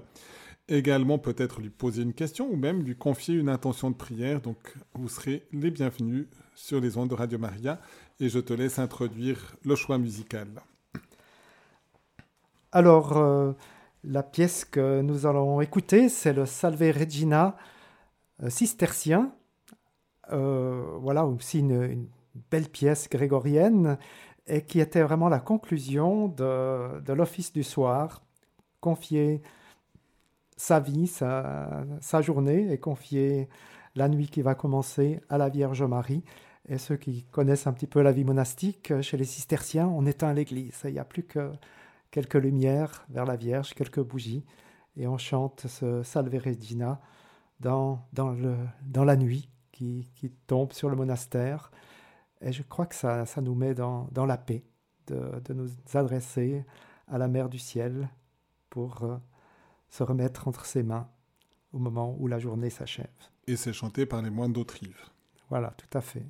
également 0.68 1.18
peut-être 1.18 1.61
lui 1.61 1.70
poser 1.70 2.03
une 2.03 2.14
question 2.14 2.48
ou 2.51 2.57
même 2.57 2.83
lui 2.83 2.96
confier 2.96 3.35
une 3.35 3.48
intention 3.48 3.90
de 3.90 3.96
prière. 3.96 4.40
Donc 4.40 4.75
vous 4.94 5.09
serez 5.09 5.46
les 5.53 5.70
bienvenus 5.70 6.27
sur 6.55 6.81
les 6.81 6.96
ondes 6.96 7.11
de 7.11 7.14
Radio 7.14 7.38
Maria, 7.38 7.81
et 8.20 8.29
je 8.29 8.38
te 8.38 8.53
laisse 8.53 8.79
introduire 8.79 9.57
le 9.64 9.75
choix 9.75 9.98
musical. 9.98 10.48
Alors, 12.70 13.16
euh, 13.16 13.53
la 14.05 14.22
pièce 14.22 14.64
que 14.64 15.01
nous 15.03 15.27
allons 15.27 15.61
écouter, 15.61 16.09
c'est 16.09 16.33
le 16.33 16.46
Salve 16.46 16.92
Regina 16.96 17.57
euh, 18.42 18.51
cistercien. 18.51 19.33
Euh, 20.33 20.85
voilà 21.01 21.27
aussi 21.27 21.59
une, 21.59 22.07
belle 22.51 22.68
pièce 22.68 23.11
grégorienne 23.11 23.98
et 24.46 24.64
qui 24.64 24.81
était 24.81 25.03
vraiment 25.03 25.29
la 25.29 25.38
conclusion 25.38 26.29
de, 26.29 27.12
l'office 27.12 27.53
du 27.53 27.62
soir, 27.62 28.22
confier 28.81 29.42
sa 30.57 30.81
vie, 30.81 31.07
sa, 31.07 32.21
journée 32.21 32.73
et 32.73 32.79
confier 32.79 33.49
la 33.95 34.09
nuit 34.09 34.29
qui 34.29 34.43
va 34.43 34.55
commencer 34.55 35.21
à 35.29 35.38
la 35.38 35.49
Vierge 35.49 35.83
Marie. 35.83 36.25
Et 36.69 36.79
ceux 36.79 36.97
qui 36.97 37.25
connaissent 37.25 37.67
un 37.67 37.73
petit 37.73 37.88
peu 37.88 38.03
la 38.03 38.12
vie 38.12 38.25
monastique, 38.25 38.93
chez 39.01 39.17
les 39.17 39.25
cisterciens, 39.25 39.88
on 39.88 40.07
éteint 40.07 40.33
l'église. 40.33 40.81
Il 40.85 40.93
n'y 40.93 40.99
a 40.99 41.05
plus 41.05 41.25
que 41.25 41.51
quelques 42.11 42.35
lumières 42.35 43.05
vers 43.11 43.25
la 43.25 43.37
Vierge, 43.37 43.75
quelques 43.75 44.03
bougies, 44.03 44.45
et 44.97 45.09
on 45.09 45.19
chante 45.19 45.67
ce 45.67 46.03
Salve 46.03 46.35
Regina 46.35 47.01
dans, 47.59 48.07
dans, 48.12 48.31
le, 48.31 48.55
dans 48.83 49.05
la 49.05 49.17
nuit 49.17 49.49
qui, 49.73 50.09
qui, 50.15 50.31
tombe 50.31 50.73
sur 50.73 50.91
le 50.91 50.97
monastère. 50.97 51.71
Et 52.41 52.53
je 52.53 52.62
crois 52.62 52.87
que 52.87 52.95
ça, 52.95 53.25
ça 53.25 53.41
nous 53.41 53.55
met 53.55 53.75
dans, 53.75 54.09
dans 54.12 54.27
la 54.27 54.37
paix 54.37 54.65
de, 55.07 55.41
de, 55.45 55.55
nous 55.55 55.69
adresser 55.95 56.65
à 57.09 57.19
la 57.19 57.29
Mère 57.29 57.49
du 57.49 57.59
Ciel 57.59 58.09
pour 58.69 59.05
euh, 59.05 59.17
se 59.92 60.02
remettre 60.02 60.48
entre 60.48 60.64
ses 60.64 60.83
mains 60.83 61.09
au 61.72 61.78
moment 61.78 62.16
où 62.18 62.26
la 62.26 62.38
journée 62.38 62.70
s'achève. 62.70 63.07
Et 63.46 63.57
c'est 63.57 63.74
chanté 63.74 64.07
par 64.07 64.22
les 64.22 64.31
moines 64.31 64.52
d'Autrive. 64.52 64.98
Voilà, 65.50 65.74
tout 65.76 65.98
à 65.98 66.00
fait. 66.00 66.26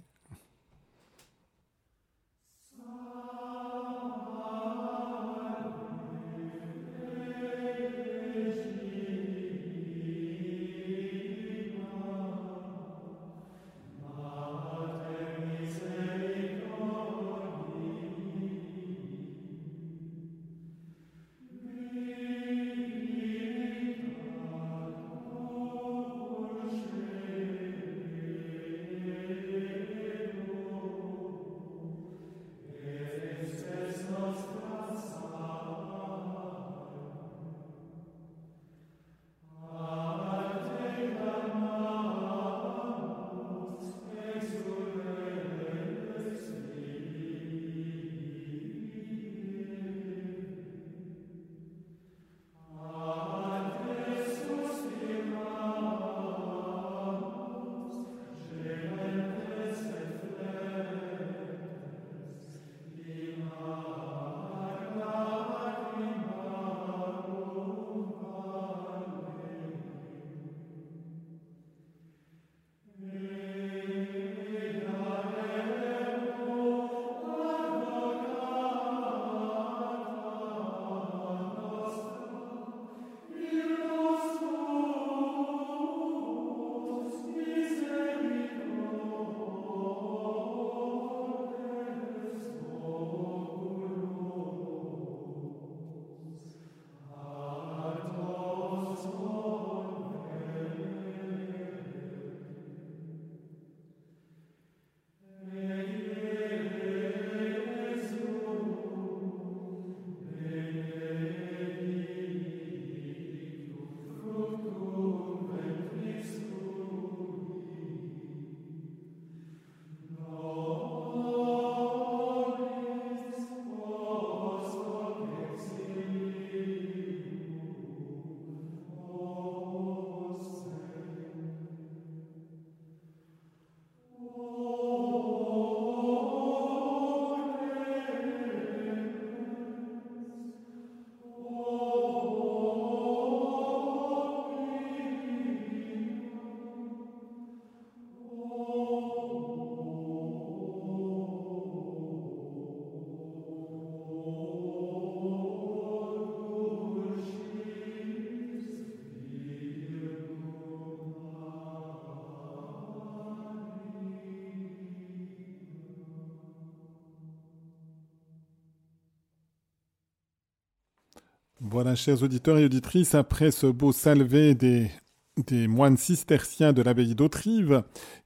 Voilà, 171.73 171.95
chers 171.95 172.23
auditeurs 172.23 172.59
et 172.59 172.67
auditrices, 172.67 173.15
après 173.15 173.51
ce 173.51 173.67
beau 173.67 173.93
salvé 173.93 174.55
des, 174.55 174.91
des 175.39 175.69
moines 175.69 175.97
cisterciens 175.97 176.75
de 176.75 176.83
l'abbaye 176.83 177.15
d'Autrive, 177.15 177.83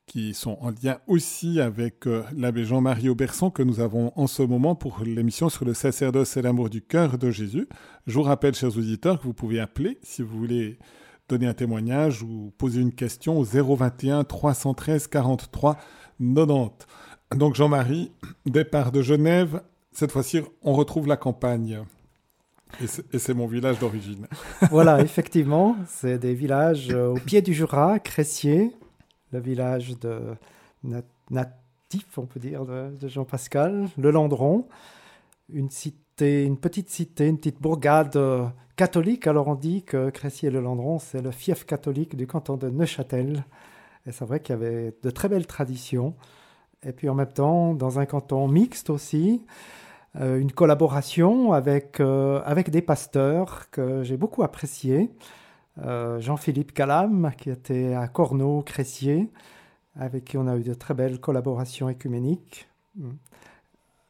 qui 0.07 0.35
sont 0.35 0.59
en 0.61 0.71
lien 0.71 0.99
aussi 1.07 1.61
avec 1.61 2.09
euh, 2.09 2.25
l'abbé 2.37 2.65
Jean-Marie 2.65 3.09
Auberson 3.09 3.51
que 3.51 3.63
nous 3.63 3.79
avons 3.79 4.13
en 4.17 4.27
ce 4.27 4.43
moment 4.43 4.75
pour 4.75 4.99
l'émission 5.05 5.49
sur 5.49 5.65
le 5.65 5.75
sacerdoce 5.75 6.37
et 6.37 6.43
l'amour 6.43 6.71
du 6.71 6.83
cœur 6.83 7.19
de 7.19 7.31
Jésus. 7.31 7.69
Je 8.09 8.15
vous 8.15 8.25
rappelle, 8.25 8.57
chers 8.57 8.77
auditeurs, 8.77 9.21
que 9.21 9.25
vous 9.25 9.33
pouvez 9.33 9.61
appeler 9.61 10.01
si 10.03 10.23
vous 10.23 10.37
voulez 10.37 10.81
donner 11.29 11.47
un 11.47 11.55
témoignage 11.55 12.25
ou 12.25 12.53
poser 12.59 12.81
une 12.81 12.93
question 12.93 13.39
au 13.39 13.45
021 13.45 14.25
313 14.25 15.07
43 15.07 15.79
90. 16.19 16.85
Donc 17.37 17.55
Jean-Marie, 17.55 18.11
départ 18.45 18.91
de 18.91 19.03
Genève, 19.03 19.63
cette 19.93 20.11
fois-ci 20.11 20.41
on 20.63 20.73
retrouve 20.73 21.07
la 21.07 21.17
campagne. 21.17 21.85
Et 23.13 23.19
c'est 23.19 23.35
mon 23.35 23.47
village 23.47 23.79
d'origine. 23.79 24.27
voilà, 24.71 25.01
effectivement, 25.01 25.77
c'est 25.87 26.19
des 26.19 26.35
villages 26.35 26.91
euh, 26.91 27.09
au 27.09 27.15
pied 27.15 27.43
du 27.43 27.55
Jura, 27.55 27.99
Cressier, 27.99 28.73
le 29.33 29.41
village 29.41 29.99
de 29.99 30.21
natif, 31.31 32.19
on 32.19 32.27
peut 32.27 32.41
dire, 32.41 32.65
de, 32.65 33.09
Jean-Pascal, 33.09 33.89
le 33.97 34.11
Landron, 34.11 34.67
une 35.53 35.69
une 36.19 36.57
petite 36.57 36.89
cité, 36.89 37.27
une 37.27 37.37
petite 37.37 37.61
bourgade 37.61 38.17
euh, 38.17 38.47
catholique. 38.77 39.27
Alors 39.27 39.49
on 39.49 39.55
dit 39.55 39.83
que 39.83 40.11
Cressier-le 40.11 40.61
Landron, 40.61 40.99
c'est 40.99 41.21
le 41.21 41.31
fief 41.31 41.65
catholique 41.65 42.17
du 42.17 42.27
canton 42.27 42.57
de 42.57 42.71
Neuchâtel. 42.71 43.45
Et 44.07 44.13
c'est 44.13 44.25
vrai 44.25 44.41
qu'il 44.41 44.55
y 44.55 44.59
avait 44.59 44.95
de 45.03 45.11
très 45.11 45.29
belles 45.29 45.47
traditions. 45.47 46.15
Et 46.83 46.93
puis 46.93 47.09
en 47.09 47.15
même 47.15 47.33
temps, 47.33 47.75
dans 47.75 47.99
un 47.99 48.07
canton 48.07 48.49
mixte 48.49 48.91
aussi, 48.91 49.43
une 50.21 50.53
collaboration 50.53 51.53
avec, 51.53 52.01
euh, 52.01 52.41
avec 52.45 52.71
des 52.71 52.83
pasteurs 52.83 53.71
que 53.71 54.03
j'ai 54.03 54.17
beaucoup 54.17 54.43
apprécié. 54.43 55.11
Euh, 55.85 56.21
Jean-Philippe 56.21 56.73
Calam, 56.73 57.33
qui 57.37 57.51
était 57.51 57.95
à 57.95 58.09
Corneau, 58.09 58.63
Cressier, 58.63 59.31
avec 59.99 60.25
qui 60.25 60.39
on 60.39 60.47
a 60.47 60.57
eu 60.57 60.63
de 60.63 60.75
très 60.75 60.95
belles 60.95 61.21
collaborations 61.21 61.89
écuméniques. 61.89 62.69
Hmm. 62.97 63.13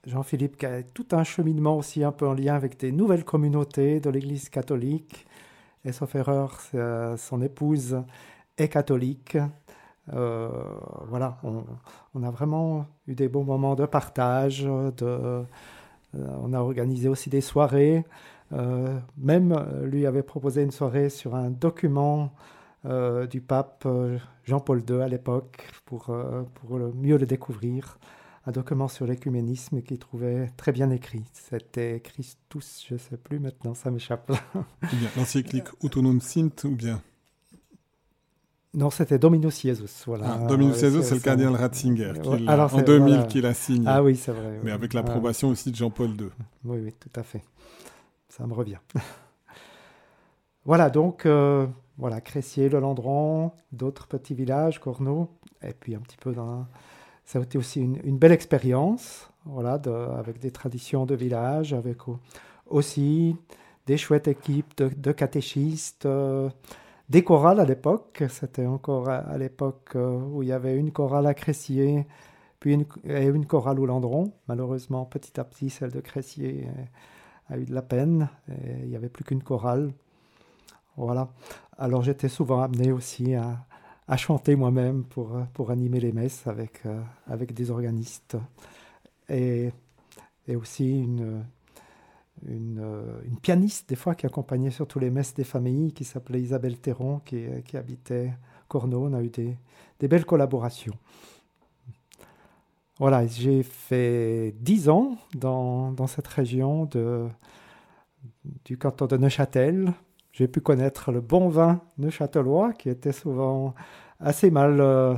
Jean-Philippe 0.06 0.56
qui 0.56 0.66
a 0.66 0.84
tout 0.84 1.06
un 1.10 1.24
cheminement 1.24 1.76
aussi 1.76 2.04
un 2.04 2.12
peu 2.12 2.28
en 2.28 2.34
lien 2.34 2.54
avec 2.54 2.78
des 2.78 2.92
nouvelles 2.92 3.24
communautés 3.24 3.98
de 3.98 4.08
l'Église 4.08 4.48
catholique. 4.48 5.26
Et 5.84 5.90
sauf 5.90 6.14
erreur, 6.14 6.60
son 7.16 7.42
épouse 7.42 8.00
est 8.56 8.68
catholique. 8.68 9.36
voilà, 10.06 11.38
on, 11.42 11.64
on, 12.14 12.22
a 12.22 12.30
vraiment 12.30 12.86
eu 13.08 13.16
des 13.16 13.28
bons 13.28 13.42
moments 13.42 13.74
de 13.74 13.86
partage, 13.86 14.62
de, 14.62 14.94
euh, 15.02 15.42
on 16.42 16.52
a 16.52 16.60
organisé 16.60 17.08
aussi 17.08 17.30
des 17.30 17.40
soirées. 17.40 18.04
Euh, 18.52 18.98
même 19.16 19.52
euh, 19.52 19.86
lui 19.86 20.06
avait 20.06 20.22
proposé 20.22 20.62
une 20.62 20.70
soirée 20.70 21.08
sur 21.08 21.34
un 21.34 21.50
document 21.50 22.32
du 23.30 23.40
pape 23.40 23.88
Jean-Paul 24.44 24.80
II 24.88 25.00
à 25.00 25.08
l'époque 25.08 25.68
pour, 25.86 26.16
pour 26.54 26.78
mieux 26.94 27.16
le 27.18 27.26
découvrir. 27.26 27.98
Un 28.46 28.52
document 28.52 28.86
sur 28.86 29.06
l'écuménisme 29.06 29.82
qu'il 29.82 29.98
trouvait 29.98 30.52
très 30.56 30.70
bien 30.70 30.90
écrit. 30.90 31.24
C'était 31.32 31.98
Christus, 31.98 32.84
je 32.88 32.94
ne 32.94 32.98
sais 32.98 33.16
plus 33.16 33.40
maintenant, 33.40 33.74
ça 33.74 33.90
m'échappe. 33.90 34.30
L'encyclique 35.16 35.66
Utunum 35.82 36.20
Sint 36.20 36.62
ou 36.62 36.76
bien? 36.76 37.02
Non, 38.74 38.90
c'était 38.90 39.18
Dominus 39.18 39.62
Jesus. 39.62 40.04
Voilà. 40.06 40.38
Ah, 40.42 40.46
Dominus 40.46 40.78
Jesus, 40.78 41.02
c'est 41.02 41.14
le 41.14 41.20
cardinal 41.20 41.54
Ratzinger 41.54 42.12
qui 42.22 42.48
en 42.48 42.82
2000 42.82 43.26
qu'il 43.26 43.46
a 43.46 43.54
signé. 43.54 43.86
Ah 43.88 44.02
oui, 44.02 44.16
c'est 44.16 44.32
vrai. 44.32 44.60
Mais 44.62 44.70
avec 44.70 44.92
l'approbation 44.92 45.48
aussi 45.48 45.70
de 45.70 45.76
Jean-Paul 45.76 46.10
II. 46.10 46.28
Oui, 46.64 46.78
oui, 46.84 46.94
tout 46.98 47.10
à 47.18 47.22
fait. 47.22 47.42
Ça 48.28 48.46
me 48.46 48.52
revient. 48.52 48.78
voilà, 50.64 50.90
donc, 50.90 51.24
euh, 51.24 51.66
voilà, 51.96 52.20
Cressier, 52.20 52.68
Le 52.68 52.80
Landron, 52.80 53.52
d'autres 53.72 54.06
petits 54.06 54.34
villages, 54.34 54.78
Corneau, 54.78 55.30
et 55.62 55.72
puis 55.72 55.94
un 55.94 56.00
petit 56.00 56.18
peu 56.18 56.32
dans. 56.32 56.66
Ça 57.24 57.38
a 57.38 57.42
été 57.42 57.58
aussi 57.58 57.80
une, 57.80 58.18
belle 58.18 58.30
expérience, 58.30 59.30
voilà, 59.46 59.80
avec 60.16 60.38
des 60.38 60.52
traditions 60.52 61.06
de 61.06 61.14
village, 61.16 61.72
avec 61.72 61.98
aussi 62.66 63.36
des 63.86 63.96
chouettes 63.96 64.28
équipes 64.28 64.76
de, 64.76 65.12
catéchistes. 65.12 66.06
Euh, 66.06 66.50
des 67.08 67.22
chorales 67.24 67.60
à 67.60 67.64
l'époque. 67.64 68.24
C'était 68.28 68.66
encore 68.66 69.08
à, 69.08 69.36
l'époque 69.38 69.92
euh, 69.96 70.18
où 70.18 70.42
il 70.42 70.48
y 70.48 70.52
avait 70.52 70.76
une 70.76 70.92
chorale 70.92 71.26
à 71.26 71.34
Cressier, 71.34 72.06
puis 72.60 72.74
une, 72.74 72.86
et 73.04 73.26
une 73.26 73.46
chorale 73.46 73.80
au 73.80 73.86
Landron. 73.86 74.32
Malheureusement, 74.48 75.04
petit 75.04 75.38
à 75.38 75.44
petit, 75.44 75.70
celle 75.70 75.92
de 75.92 76.00
Cressier 76.00 76.66
euh, 76.66 77.54
a 77.54 77.58
eu 77.58 77.64
de 77.64 77.74
la 77.74 77.82
peine. 77.82 78.28
Et 78.48 78.82
il 78.82 78.88
n'y 78.88 78.96
avait 78.96 79.08
plus 79.08 79.24
qu'une 79.24 79.42
chorale. 79.42 79.92
Voilà. 80.96 81.28
Alors 81.78 82.02
j'étais 82.02 82.28
souvent 82.28 82.62
amené 82.62 82.90
aussi 82.90 83.34
à, 83.34 83.64
chanter 84.16 84.56
moi-même 84.56 85.04
pour, 85.04 85.36
pour 85.52 85.70
animer 85.70 86.00
les 86.00 86.12
messes 86.12 86.46
avec, 86.46 86.86
euh, 86.86 87.00
avec 87.28 87.52
des 87.52 87.70
organistes. 87.70 88.36
Et, 89.28 89.72
et 90.46 90.56
aussi 90.56 91.02
une, 91.02 91.44
euh, 92.48 93.20
une, 93.24 93.38
pianiste, 93.38 93.88
des 93.88 93.96
fois, 93.96 94.14
qui 94.14 94.26
accompagnait 94.26 94.70
surtout 94.70 94.98
les 94.98 95.10
messes 95.10 95.34
des 95.34 95.44
familles, 95.44 95.92
qui 95.92 96.04
s'appelait 96.04 96.40
Isabelle 96.40 96.78
Théron, 96.78 97.20
qui, 97.24 97.44
qui, 97.64 97.76
habitait 97.76 98.32
Corneau. 98.68 99.06
On 99.06 99.14
a 99.14 99.22
eu 99.22 99.30
des, 99.30 99.56
belles 100.08 100.26
collaborations. 100.26 100.94
Voilà, 102.98 103.26
j'ai 103.26 103.62
fait 103.62 104.54
dix 104.60 104.88
ans 104.88 105.18
dans, 105.34 105.92
dans, 105.92 106.06
cette 106.06 106.26
région 106.26 106.86
de, 106.86 107.28
du 108.64 108.78
canton 108.78 109.06
de 109.06 109.16
Neuchâtel. 109.16 109.92
J'ai 110.32 110.48
pu 110.48 110.60
connaître 110.60 111.12
le 111.12 111.20
bon 111.20 111.48
vin 111.48 111.80
neuchâtelois, 111.98 112.72
qui 112.74 112.90
était 112.90 113.12
souvent 113.12 113.74
assez 114.20 114.50
mal, 114.50 114.80
euh, 114.80 115.14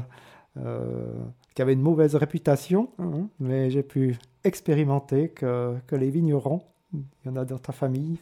euh, 0.59 1.13
qui 1.55 1.63
avait 1.63 1.73
une 1.73 1.83
mauvaise 1.83 2.15
réputation, 2.15 2.91
hein, 2.99 3.29
mais 3.41 3.71
j'ai 3.71 3.83
pu 3.83 4.17
expérimenter 4.45 5.31
que, 5.31 5.77
que 5.87 5.97
les 5.97 6.11
vignerons 6.11 6.63
il 6.93 7.03
y 7.27 7.29
en 7.29 7.37
a 7.37 7.45
dans 7.45 7.59
ta 7.59 7.73
famille, 7.73 8.19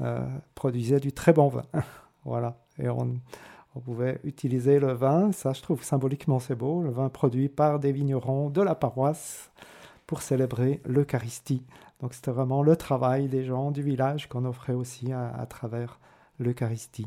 euh, 0.00 0.26
produisait 0.54 1.00
du 1.00 1.12
très 1.12 1.32
bon 1.32 1.48
vin. 1.48 1.64
voilà. 2.24 2.56
Et 2.78 2.88
on, 2.88 3.20
pouvait 3.84 4.20
utiliser 4.24 4.80
le 4.80 4.92
vin, 4.92 5.30
ça 5.30 5.52
je 5.52 5.62
trouve 5.62 5.84
symboliquement 5.84 6.40
c'est 6.40 6.56
beau, 6.56 6.82
le 6.82 6.90
vin 6.90 7.08
produit 7.08 7.48
par 7.48 7.78
des 7.78 7.92
vignerons 7.92 8.50
de 8.50 8.60
la 8.60 8.74
paroisse 8.74 9.52
pour 10.04 10.20
célébrer 10.20 10.80
l'Eucharistie. 10.84 11.62
Donc 12.00 12.12
c'était 12.12 12.32
vraiment 12.32 12.64
le 12.64 12.74
travail 12.74 13.28
des 13.28 13.44
gens 13.44 13.70
du 13.70 13.82
village 13.82 14.28
qu'on 14.28 14.44
offrait 14.46 14.72
aussi 14.72 15.12
à, 15.12 15.46
travers 15.48 16.00
l'Eucharistie. 16.40 17.06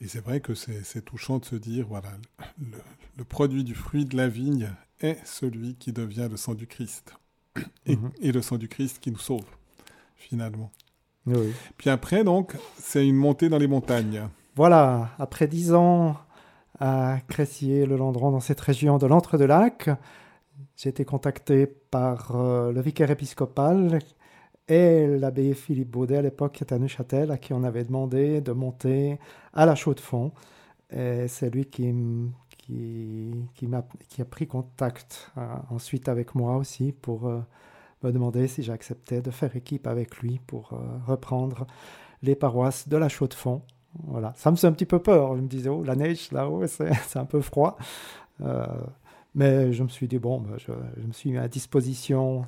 Et 0.00 0.06
c'est 0.06 0.20
vrai 0.20 0.40
que 0.40 0.54
c'est 0.54 1.04
touchant 1.04 1.38
de 1.38 1.46
se 1.46 1.56
dire, 1.56 1.84
voilà, 1.88 2.12
le, 2.60 2.78
le, 3.16 3.24
produit 3.24 3.64
du 3.64 3.74
fruit 3.74 4.04
de 4.04 4.16
la 4.16 4.28
vigne 4.28 4.70
est 5.00 5.18
celui 5.26 5.74
qui 5.74 5.92
devient 5.92 6.28
le 6.30 6.36
sang 6.36 6.54
du 6.54 6.68
Christ. 6.68 7.14
Mhm. 7.86 8.10
et, 8.20 8.32
le 8.32 8.42
sang 8.42 8.56
du 8.56 8.68
Christ 8.68 8.98
qui 9.00 9.10
nous 9.10 9.18
sauve, 9.18 9.44
finalement. 10.16 10.70
Puis 11.76 11.90
après, 11.90 12.24
donc, 12.24 12.56
c'est 12.78 13.06
une 13.06 13.16
montée 13.16 13.48
dans 13.48 13.58
les 13.58 13.68
montagnes. 13.68 14.28
Voilà, 14.56 15.10
après 15.18 15.46
dix 15.46 15.72
ans 15.72 16.16
à 16.80 17.18
Cressier, 17.28 17.86
le 17.86 17.96
Landron, 17.96 18.32
dans 18.32 18.40
cette 18.40 18.60
région 18.60 18.98
de 18.98 19.06
l'Entre-de-Lac, 19.06 19.90
j'ai 20.76 20.88
été 20.88 21.04
contacté 21.04 21.66
par 21.66 22.34
euh, 22.34 22.72
le 22.72 22.80
vicaire 22.80 23.10
épiscopal 23.10 24.00
et 24.68 25.06
l'abbé 25.06 25.54
Philippe 25.54 25.90
Baudet, 25.90 26.16
à 26.16 26.22
l'époque, 26.22 26.52
qui 26.52 26.64
était 26.64 26.74
à 26.74 26.78
Neuchâtel, 26.78 27.30
à 27.30 27.38
qui 27.38 27.52
on 27.52 27.62
avait 27.62 27.84
demandé 27.84 28.40
de 28.40 28.52
monter 28.52 29.18
à 29.52 29.66
la 29.66 29.74
Chaux-de-Fonds. 29.74 30.32
Et 30.90 31.28
c'est 31.28 31.50
lui 31.50 31.66
qui, 31.66 31.92
qui, 33.54 33.68
a, 34.20 34.24
pris 34.24 34.46
contact 34.46 35.30
euh, 35.36 35.46
ensuite 35.70 36.08
avec 36.08 36.34
moi 36.34 36.56
aussi 36.56 36.92
pour 36.92 37.26
euh, 37.26 37.40
me 38.02 38.12
demander 38.12 38.48
si 38.48 38.62
j'acceptais 38.62 39.20
de 39.20 39.30
faire 39.30 39.54
équipe 39.56 39.86
avec 39.86 40.18
lui 40.18 40.40
pour 40.46 40.72
euh, 40.72 40.76
reprendre 41.06 41.66
les 42.22 42.34
paroisses 42.34 42.88
de 42.88 42.96
la 42.96 43.08
Chaux-de-Fonds. 43.08 43.62
Voilà. 44.04 44.32
Ça 44.36 44.50
me 44.50 44.56
faisait 44.56 44.68
un 44.68 44.72
petit 44.72 44.86
peu 44.86 45.00
peur. 45.00 45.36
Je 45.36 45.42
me 45.42 45.48
disais, 45.48 45.68
oh, 45.68 45.82
la 45.82 45.96
neige 45.96 46.30
là-haut, 46.32 46.66
c'est 46.66 47.18
un 47.18 47.24
peu 47.24 47.40
froid. 47.40 47.76
mais 49.34 49.72
je 49.72 49.82
me 49.82 49.88
suis 49.88 50.08
dit, 50.08 50.18
bon, 50.18 50.40
ben, 50.40 50.56
je, 50.58 51.06
me 51.06 51.12
suis 51.12 51.32
mis 51.32 51.38
à 51.38 51.48
disposition 51.48 52.46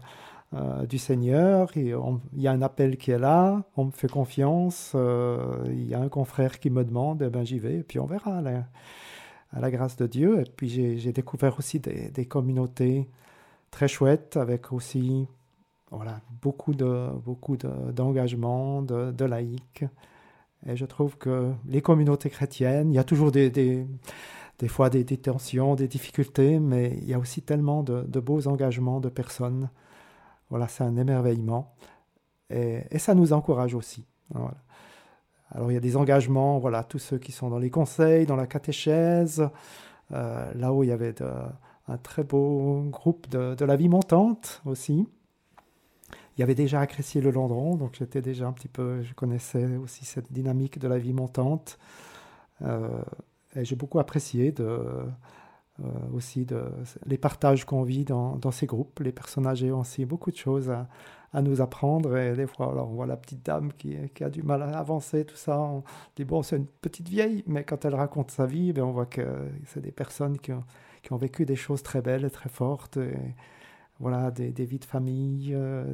du 0.89 0.99
Seigneur. 0.99 1.70
Il 1.77 1.97
y 2.37 2.49
a 2.49 2.53
un 2.53 2.62
appel 2.62 2.97
qui 2.97 3.11
est 3.11 3.18
là, 3.18 3.62
on 3.77 3.87
me 3.87 3.91
fait 3.91 4.11
confiance. 4.11 4.95
Il 4.95 5.87
y 5.87 5.95
a 5.95 6.01
un 6.01 6.09
confrère 6.09 6.61
qui 6.61 6.70
me 6.70 6.85
demande, 6.85 7.22
eh 7.22 7.29
ben, 7.29 7.45
j'y 7.45 7.59
vais, 7.59 7.79
et 7.79 7.83
puis 7.83 7.99
on 7.99 8.07
verra. 8.07 8.41
Là 8.41 8.64
à 9.55 9.61
la 9.61 9.70
grâce 9.70 9.96
de 9.96 10.07
Dieu. 10.07 10.40
Et 10.40 10.50
puis 10.57 10.68
j'ai 10.68 11.12
découvert 11.12 11.59
aussi 11.59 11.80
des, 11.80 12.26
communautés 12.26 13.09
très 13.70 13.88
chouettes 13.88 14.36
avec 14.36 14.72
aussi 14.72 15.26
voilà, 15.90 16.20
beaucoup 16.42 16.74
de 16.74 17.09
beaucoup 17.24 17.57
d'engagement, 17.57 18.82
de, 18.82 19.12
de, 19.12 19.24
laïcs. 19.24 19.84
Et 20.66 20.76
je 20.76 20.84
trouve 20.84 21.16
que 21.18 21.52
les 21.66 21.82
communautés 21.82 22.30
chrétiennes, 22.30 22.90
il 22.90 22.96
y 22.96 22.98
a 22.98 23.05
toujours 23.05 23.30
des, 23.30 23.50
des, 23.50 23.86
fois 24.68 24.90
des, 24.90 25.05
tensions, 25.05 25.74
des 25.74 25.88
difficultés, 25.88 26.59
mais 26.59 26.98
il 27.02 27.09
y 27.09 27.14
a 27.14 27.18
aussi 27.18 27.42
tellement 27.42 27.82
de, 27.82 28.20
beaux 28.20 28.48
engagements 28.48 29.00
de 29.00 29.09
personnes. 29.09 29.68
Voilà, 30.50 30.68
c'est 30.68 30.84
un 30.84 30.96
émerveillement. 30.96 31.74
Et, 32.50 32.98
ça 32.98 33.14
nous 33.14 33.32
encourage 33.32 33.74
aussi. 33.74 34.07
Alors 35.55 35.70
il 35.70 35.74
y 35.74 35.78
a 35.78 35.80
des 35.80 35.96
engagements, 35.96 36.59
voilà, 36.59 36.82
tous 36.84 36.98
ceux 36.98 37.18
qui 37.18 37.32
sont 37.32 37.48
dans 37.48 37.59
les 37.59 37.70
conseils, 37.70 38.26
dans 38.26 38.36
la 38.36 38.46
catéchèse, 38.46 39.48
là-haut 40.11 40.82
il 40.82 40.88
y 40.88 40.92
avait 40.92 41.14
un 41.88 41.96
très 41.98 42.24
beau 42.24 42.82
groupe 42.90 43.28
de, 43.28 43.55
de, 43.55 43.64
la 43.64 43.76
vie 43.76 43.88
montante 43.88 44.62
aussi. 44.64 45.07
Il 46.36 46.40
y 46.40 46.42
avait 46.42 46.55
déjà 46.55 46.80
Accrécier 46.80 47.20
le 47.20 47.30
Landron, 47.30 47.76
donc 47.76 47.94
j'étais 47.96 48.20
déjà 48.20 48.46
un 48.46 48.52
petit 48.52 48.68
peu, 48.68 49.02
je 49.02 49.14
connaissais 49.14 49.76
aussi 49.76 50.05
cette 50.05 50.32
dynamique 50.32 50.78
de 50.78 50.88
la 50.88 50.98
vie 50.98 51.12
montante. 51.12 51.78
Euh, 52.62 53.02
et 53.55 53.64
j'ai 53.64 53.76
beaucoup 53.76 54.00
apprécié 54.00 54.52
euh, 54.59 55.05
aussi 56.12 56.46
les 57.07 57.18
partages 57.18 57.64
qu'on 57.64 57.84
vit 57.84 58.05
dans, 58.05 58.50
ces 58.50 58.66
groupes. 58.66 58.98
Les 59.00 59.12
personnes 59.12 59.46
âgées 59.46 59.70
ont 59.70 59.80
aussi 59.80 60.05
beaucoup 60.05 60.32
de 60.32 60.36
choses 60.36 60.70
à, 60.70 60.88
à 61.35 61.43
nous 61.43 61.61
apprendre. 61.61 62.16
Et 62.16 62.35
des 62.35 62.47
fois, 62.47 62.70
alors, 62.70 62.91
on 62.91 62.95
voit 62.95 63.07
la 63.07 63.16
petite 63.16 63.45
dame 63.45 63.72
qui, 63.72 63.97
a 64.22 64.30
du 64.30 64.43
mal 64.43 64.62
à 64.62 64.78
avancer, 64.78 65.26
tout 65.26 65.37
ça. 65.37 65.61
On 65.61 65.82
dit, 66.16 66.24
bon, 66.24 66.43
c'est 66.43 66.57
une 66.57 66.66
petite 66.66 67.09
vieille, 67.09 67.45
mais 67.47 67.64
quand 67.64 67.85
elle 67.85 67.95
raconte 67.95 68.30
sa 68.30 68.47
vie, 68.47 68.72
ben, 68.72 68.85
on 68.85 68.93
voit 68.93 69.07
que 69.07 69.26
c'est 69.66 69.80
des 69.80 69.93
personnes 69.93 70.39
qui 70.39 70.53
ont, 70.53 70.64
qui 71.03 71.12
ont 71.12 71.18
vécu 71.18 71.45
des 71.45 71.57
choses 71.57 71.82
très 71.82 72.01
belles 72.01 72.30
très 72.30 72.49
fortes. 72.49 72.97
Et, 72.97 73.35
voilà, 74.01 74.30
des, 74.30 74.64
vies 74.64 74.78
de 74.78 74.85
famille 74.85 75.53
euh, 75.55 75.85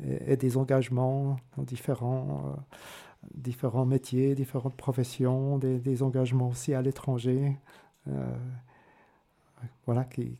et, 0.00 0.36
des 0.36 0.56
engagements 0.56 1.36
dans 1.56 1.62
différents, 1.62 2.46
euh, 2.46 2.86
différents 3.34 3.86
métiers, 3.86 4.34
différentes 4.34 4.76
professions, 4.76 5.58
des, 5.58 6.02
engagements 6.02 6.48
aussi 6.48 6.74
à 6.74 6.82
l'étranger. 6.82 7.56
Euh, 8.08 8.36
voilà, 9.86 10.04
qui, 10.04 10.38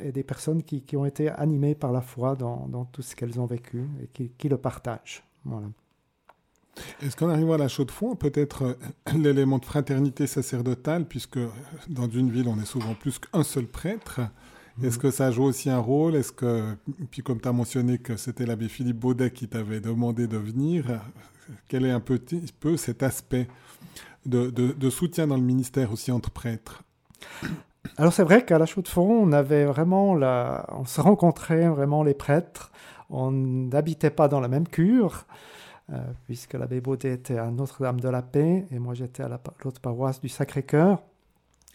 et 0.00 0.12
des 0.12 0.22
personnes 0.22 0.62
qui, 0.62 0.82
qui, 0.82 0.96
ont 0.96 1.06
été 1.06 1.28
animées 1.30 1.74
par 1.74 1.92
la 1.92 2.00
foi 2.00 2.36
dans, 2.36 2.66
dans 2.68 2.84
tout 2.84 3.02
ce 3.02 3.16
qu'elles 3.16 3.40
ont 3.40 3.46
vécu 3.46 3.84
et 4.02 4.08
qui, 4.08 4.30
qui 4.36 4.48
le 4.48 4.58
partagent. 4.58 5.24
Voilà. 5.44 5.68
Est-ce 7.00 7.16
qu'en 7.16 7.30
arrivant 7.30 7.54
à 7.54 7.58
la 7.58 7.68
chaux 7.68 7.84
de 7.84 7.90
fond, 7.90 8.16
peut-être 8.16 8.76
l'élément 9.14 9.58
de 9.58 9.64
fraternité 9.64 10.26
sacerdotale, 10.26 11.06
puisque 11.06 11.38
dans 11.88 12.08
une 12.08 12.30
ville, 12.30 12.48
on 12.48 12.58
est 12.60 12.66
souvent 12.66 12.94
plus 12.94 13.18
qu'un 13.18 13.42
seul 13.42 13.66
prêtre, 13.66 14.20
est-ce 14.82 14.98
que 14.98 15.10
ça 15.10 15.30
joue 15.30 15.44
aussi 15.44 15.70
un 15.70 15.78
rôle? 15.78 16.16
Est-ce 16.16 16.32
que, 16.32 16.76
puis 17.10 17.22
comme 17.22 17.40
tu 17.40 17.48
as 17.48 17.52
mentionné 17.52 17.98
que 17.98 18.16
c'était 18.16 18.44
l'abbé 18.44 18.68
Philippe 18.68 18.98
Baudet 18.98 19.30
qui 19.30 19.48
t'avait 19.48 19.80
demandé 19.80 20.26
de 20.26 20.36
venir, 20.36 21.00
quel 21.68 21.86
est 21.86 21.90
un 21.90 22.00
petit 22.00 22.52
peu 22.60 22.76
cet 22.76 23.02
aspect 23.02 23.48
de, 24.26 24.50
de, 24.50 24.90
soutien 24.90 25.26
dans 25.26 25.36
le 25.36 25.42
ministère 25.42 25.92
aussi 25.92 26.12
entre 26.12 26.30
prêtres? 26.30 26.82
Alors 27.96 28.12
c'est 28.12 28.24
vrai 28.24 28.44
qu'à 28.44 28.58
la 28.58 28.66
Chaux 28.66 28.82
de 28.82 28.88
Fonds, 28.88 29.20
on 29.22 29.32
avait 29.32 29.64
vraiment 29.64 30.14
la... 30.14 30.66
on 30.72 30.84
se 30.84 31.00
rencontrait 31.00 31.68
vraiment 31.68 32.02
les 32.02 32.14
prêtres. 32.14 32.70
On 33.10 33.30
n'habitait 33.30 34.10
pas 34.10 34.28
dans 34.28 34.40
la 34.40 34.48
même 34.48 34.66
cure. 34.68 35.26
Euh, 35.92 35.98
puisque 36.24 36.54
l'abbé 36.54 36.80
Baudet 36.80 37.12
était 37.12 37.38
à 37.38 37.48
Notre-Dame 37.50 38.00
de 38.00 38.08
la 38.08 38.20
Paix 38.20 38.66
et 38.72 38.78
moi 38.80 38.94
j'étais 38.94 39.22
à 39.22 39.28
l'autre 39.28 39.80
paroisse 39.80 40.20
du 40.20 40.28
Sacré-Cœur. 40.28 41.00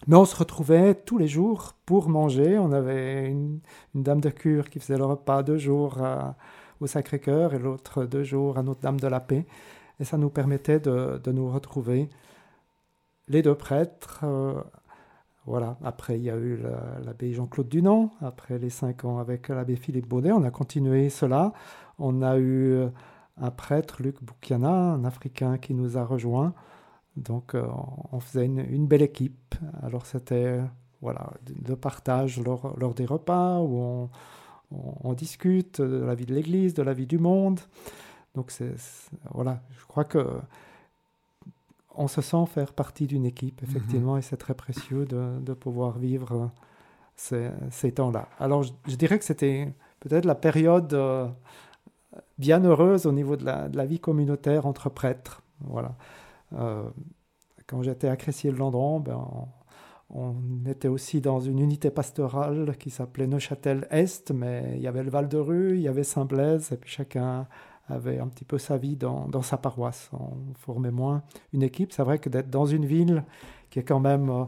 Mais 0.07 0.16
on 0.18 0.26
se 0.26 0.36
retrouvait 0.36 0.95
tous 0.95 1.18
les 1.18 1.28
jours 1.28 1.76
pour 1.86 2.09
manger. 2.09 2.57
On 2.57 2.72
avait 2.74 3.28
une, 3.30 3.59
dame 3.95 4.20
de 4.20 4.30
cure 4.30 4.70
qui 4.70 4.80
faisait 4.80 4.97
le 4.97 5.05
repas 5.05 5.43
deux 5.43 5.57
jours 5.57 5.99
au 6.82 6.88
Sacré-Cœur 6.88 7.53
et 7.53 7.59
l'autre 7.59 8.05
deux 8.05 8.24
jours 8.24 8.57
à 8.57 8.64
Notre-Dame 8.64 8.99
de 8.99 9.07
la 9.07 9.20
Paix. 9.20 9.45
Et 9.99 10.03
ça 10.03 10.18
nous 10.18 10.32
permettait 10.32 10.80
de, 10.80 11.22
nous 11.32 11.49
retrouver, 11.49 12.09
les 13.28 13.43
deux 13.43 13.55
prêtres. 13.55 14.22
Euh, 14.24 14.62
voilà. 15.46 15.78
Après, 15.84 16.18
il 16.18 16.24
y 16.24 16.30
a 16.30 16.38
eu 16.38 16.60
l'abbé 17.04 17.34
Jean-Claude 17.34 17.68
Dunant. 17.68 18.12
Après 18.22 18.60
les 18.60 18.70
cinq 18.70 19.06
ans 19.06 19.18
avec 19.20 19.50
l'abbé 19.50 19.76
Philippe 19.76 20.08
Baudet, 20.08 20.32
on 20.32 20.44
a 20.44 20.52
continué 20.52 21.10
cela. 21.10 21.54
On 21.98 22.22
a 22.22 22.38
eu 22.38 22.88
un 23.38 23.52
prêtre, 23.52 24.02
Luc 24.02 24.24
Boukiana, 24.24 24.72
un 24.72 25.04
Africain 25.04 25.58
qui 25.58 25.74
nous 25.74 25.98
a 25.98 26.06
rejoints. 26.06 26.54
Donc 27.18 27.56
euh, 27.56 27.66
on 28.12 28.20
faisait 28.20 28.46
une, 28.46 28.88
belle 28.88 29.02
équipe. 29.02 29.56
Alors 29.82 30.06
c'était 30.06 30.62
voilà, 31.02 31.32
de 31.50 31.74
partage 31.74 32.39
lors, 32.39 32.78
lors, 32.78 32.94
des 32.94 33.06
repas 33.06 33.60
où 33.60 34.10
on, 34.72 35.14
discute 35.14 35.82
de 35.82 36.04
la 36.04 36.16
vie 36.16 36.26
de 36.26 36.34
l'Église, 36.34 36.74
de 36.74 36.84
la 36.84 36.94
vie 36.94 37.08
du 37.08 37.18
monde. 37.18 37.60
Donc 38.36 38.54
voilà, 39.34 39.62
je 39.78 39.86
crois 39.86 40.06
que 40.06 40.26
on 42.02 42.08
se 42.08 42.22
sent 42.22 42.45
faire 42.47 42.74
partie 42.74 43.06
d'une 43.06 43.26
équipe, 43.26 43.62
effectivement, 43.62 44.18
et 44.18 44.24
c'est 44.24 44.38
très 44.38 44.56
précieux 44.56 45.06
de, 45.06 45.39
de, 45.39 45.54
pouvoir 45.54 45.99
vivre 45.99 46.49
ces, 47.16 47.52
ces 47.70 47.91
temps-là. 47.91 48.28
Alors, 48.39 48.64
je, 48.64 48.95
dirais 48.95 49.20
que 49.20 49.26
c'était 49.26 49.72
peut-être 49.99 50.26
la 50.26 50.34
période 50.34 50.91
euh, 50.95 51.28
bien 52.39 52.64
heureuse 52.64 53.06
au 53.06 53.12
niveau 53.12 53.36
de 53.36 53.45
la, 53.45 53.70
de 53.70 53.78
la, 53.78 53.86
vie 53.86 53.99
communautaire 53.99 54.66
entre 54.66 54.89
prêtres. 54.89 55.43
Voilà. 55.60 55.95
Euh, 56.54 56.89
quand 57.68 57.84
j'étais 57.84 58.08
à 58.08 58.16
Crécy-le-Landron, 58.16 58.99
ben, 58.99 59.24
on, 60.10 60.34
était 60.68 60.88
aussi 60.88 61.22
dans 61.22 61.39
une 61.39 61.60
unité 61.60 61.91
pastorale 61.91 62.76
qui 62.80 62.89
s'appelait 62.89 63.28
Neuchâtel-Est, 63.28 64.32
mais 64.32 64.74
il 64.76 64.82
y 64.82 64.88
avait 64.88 65.04
le 65.04 65.12
Val-de-Rue, 65.12 65.76
il 65.76 65.82
y 65.82 65.88
avait 65.88 66.04
Saint-Blaise, 66.04 66.72
et 66.72 66.78
puis 66.78 66.89
chacun 66.89 67.47
avait 67.88 68.20
un 68.20 68.28
petit 68.28 68.46
peu 68.46 68.58
sa 68.58 68.78
vie 68.78 68.96
dans, 68.96 69.28
dans, 69.28 69.42
sa 69.42 69.58
paroisse. 69.58 70.10
On 70.14 70.54
formait 70.56 70.92
moins 70.92 71.24
une 71.54 71.64
équipe. 71.64 71.92
C'est 71.92 72.04
vrai 72.04 72.20
que 72.20 72.30
d'être 72.30 72.50
dans 72.50 72.66
une 72.66 72.86
ville 72.86 73.24
qui 73.70 73.80
est 73.80 73.84
quand 73.84 74.00
même 74.00 74.30
euh, 74.30 74.46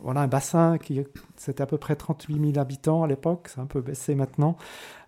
voilà, 0.00 0.22
un 0.22 0.26
bassin 0.26 0.78
qui 0.78 1.04
c'était 1.36 1.62
à 1.62 1.66
peu 1.66 1.78
près 1.78 1.94
38 1.94 2.52
000 2.52 2.58
habitants 2.58 3.04
à 3.04 3.06
l'époque, 3.06 3.48
c'est 3.48 3.60
un 3.60 3.66
peu 3.66 3.80
baissé 3.80 4.14
maintenant, 4.14 4.56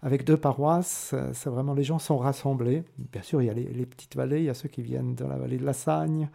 avec 0.02 0.24
deux 0.24 0.36
paroisses, 0.36 1.14
c'est 1.32 1.50
vraiment 1.50 1.74
les 1.74 1.82
gens 1.82 1.98
sont 1.98 2.18
rassemblés. 2.18 2.84
Bien 2.98 3.22
sûr, 3.22 3.42
il 3.42 3.46
y 3.46 3.50
a 3.50 3.54
les, 3.54 3.86
petites 3.86 4.14
vallées, 4.14 4.38
il 4.38 4.44
y 4.44 4.50
a 4.50 4.54
ceux 4.54 4.68
qui 4.68 4.82
viennent 4.82 5.14
de 5.14 5.24
la 5.24 5.36
vallée 5.36 5.58
de 5.58 5.64
la 5.64 5.72
Sagne, 5.72 6.28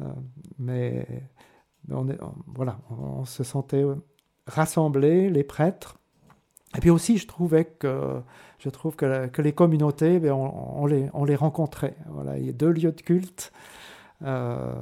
euh, 0.00 0.04
mais, 0.58 1.06
on, 1.90 2.08
est, 2.08 2.18
voilà, 2.46 2.78
on, 2.90 3.24
se 3.24 3.44
sentait 3.44 3.84
rassemblés, 4.46 5.30
les 5.30 5.44
prêtres. 5.44 5.97
Et 6.78 6.80
puis 6.80 6.90
aussi, 6.90 7.18
je 7.18 7.26
trouvais 7.26 7.64
que 7.64 8.20
je 8.60 8.68
trouve 8.70 8.94
que, 8.94 9.42
les 9.42 9.52
communautés, 9.52 10.20
ben, 10.20 10.32
on, 10.32 10.86
les, 10.86 11.10
on 11.12 11.24
les 11.24 11.34
rencontrait. 11.34 11.96
Voilà, 12.06 12.38
il 12.38 12.46
y 12.46 12.48
a 12.48 12.52
deux 12.52 12.70
lieux 12.70 12.92
de 12.92 13.00
culte. 13.00 13.52
Euh, 14.24 14.72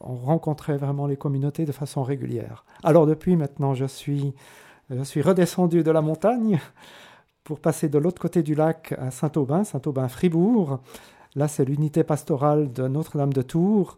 on 0.00 0.14
rencontrait 0.14 0.76
vraiment 0.76 1.06
les 1.06 1.16
communautés 1.16 1.64
de 1.64 1.72
façon 1.72 2.02
régulière. 2.02 2.66
Alors 2.84 3.06
depuis 3.06 3.34
maintenant, 3.34 3.72
je 3.72 3.86
suis, 3.86 4.34
je 4.90 5.02
suis 5.04 5.22
redescendu 5.22 5.82
de 5.82 5.90
la 5.90 6.02
montagne 6.02 6.60
pour 7.42 7.58
passer 7.58 7.88
de 7.88 7.96
l'autre 7.96 8.20
côté 8.20 8.42
du 8.42 8.54
lac 8.54 8.94
à 8.98 9.10
Saint-Aubin, 9.10 9.64
Saint-Aubin-Fribourg. 9.64 10.80
Là, 11.34 11.48
c'est 11.48 11.64
l'unité 11.64 12.04
pastorale 12.04 12.74
de 12.74 12.88
Notre-Dame 12.88 13.32
de 13.32 13.42
Tours. 13.42 13.96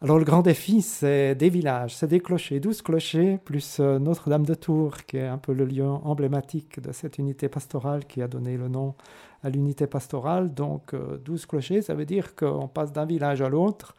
Alors 0.00 0.16
le 0.16 0.24
grand 0.24 0.42
défi, 0.42 0.80
c'est 0.80 1.34
des 1.34 1.50
villages, 1.50 1.96
c'est 1.96 2.06
des 2.06 2.20
clochers, 2.20 2.60
12 2.60 2.82
clochers, 2.82 3.38
plus 3.44 3.80
euh, 3.80 3.98
Notre-Dame 3.98 4.46
de 4.46 4.54
Tours, 4.54 4.98
qui 4.98 5.16
est 5.16 5.26
un 5.26 5.38
peu 5.38 5.52
le 5.52 5.64
lieu 5.64 5.88
emblématique 5.88 6.78
de 6.78 6.92
cette 6.92 7.18
unité 7.18 7.48
pastorale 7.48 8.04
qui 8.04 8.22
a 8.22 8.28
donné 8.28 8.56
le 8.56 8.68
nom 8.68 8.94
à 9.42 9.50
l'unité 9.50 9.88
pastorale. 9.88 10.54
Donc 10.54 10.94
12 10.94 11.42
euh, 11.42 11.46
clochers, 11.48 11.82
ça 11.82 11.94
veut 11.94 12.04
dire 12.04 12.36
qu'on 12.36 12.68
passe 12.68 12.92
d'un 12.92 13.06
village 13.06 13.42
à 13.42 13.48
l'autre. 13.48 13.96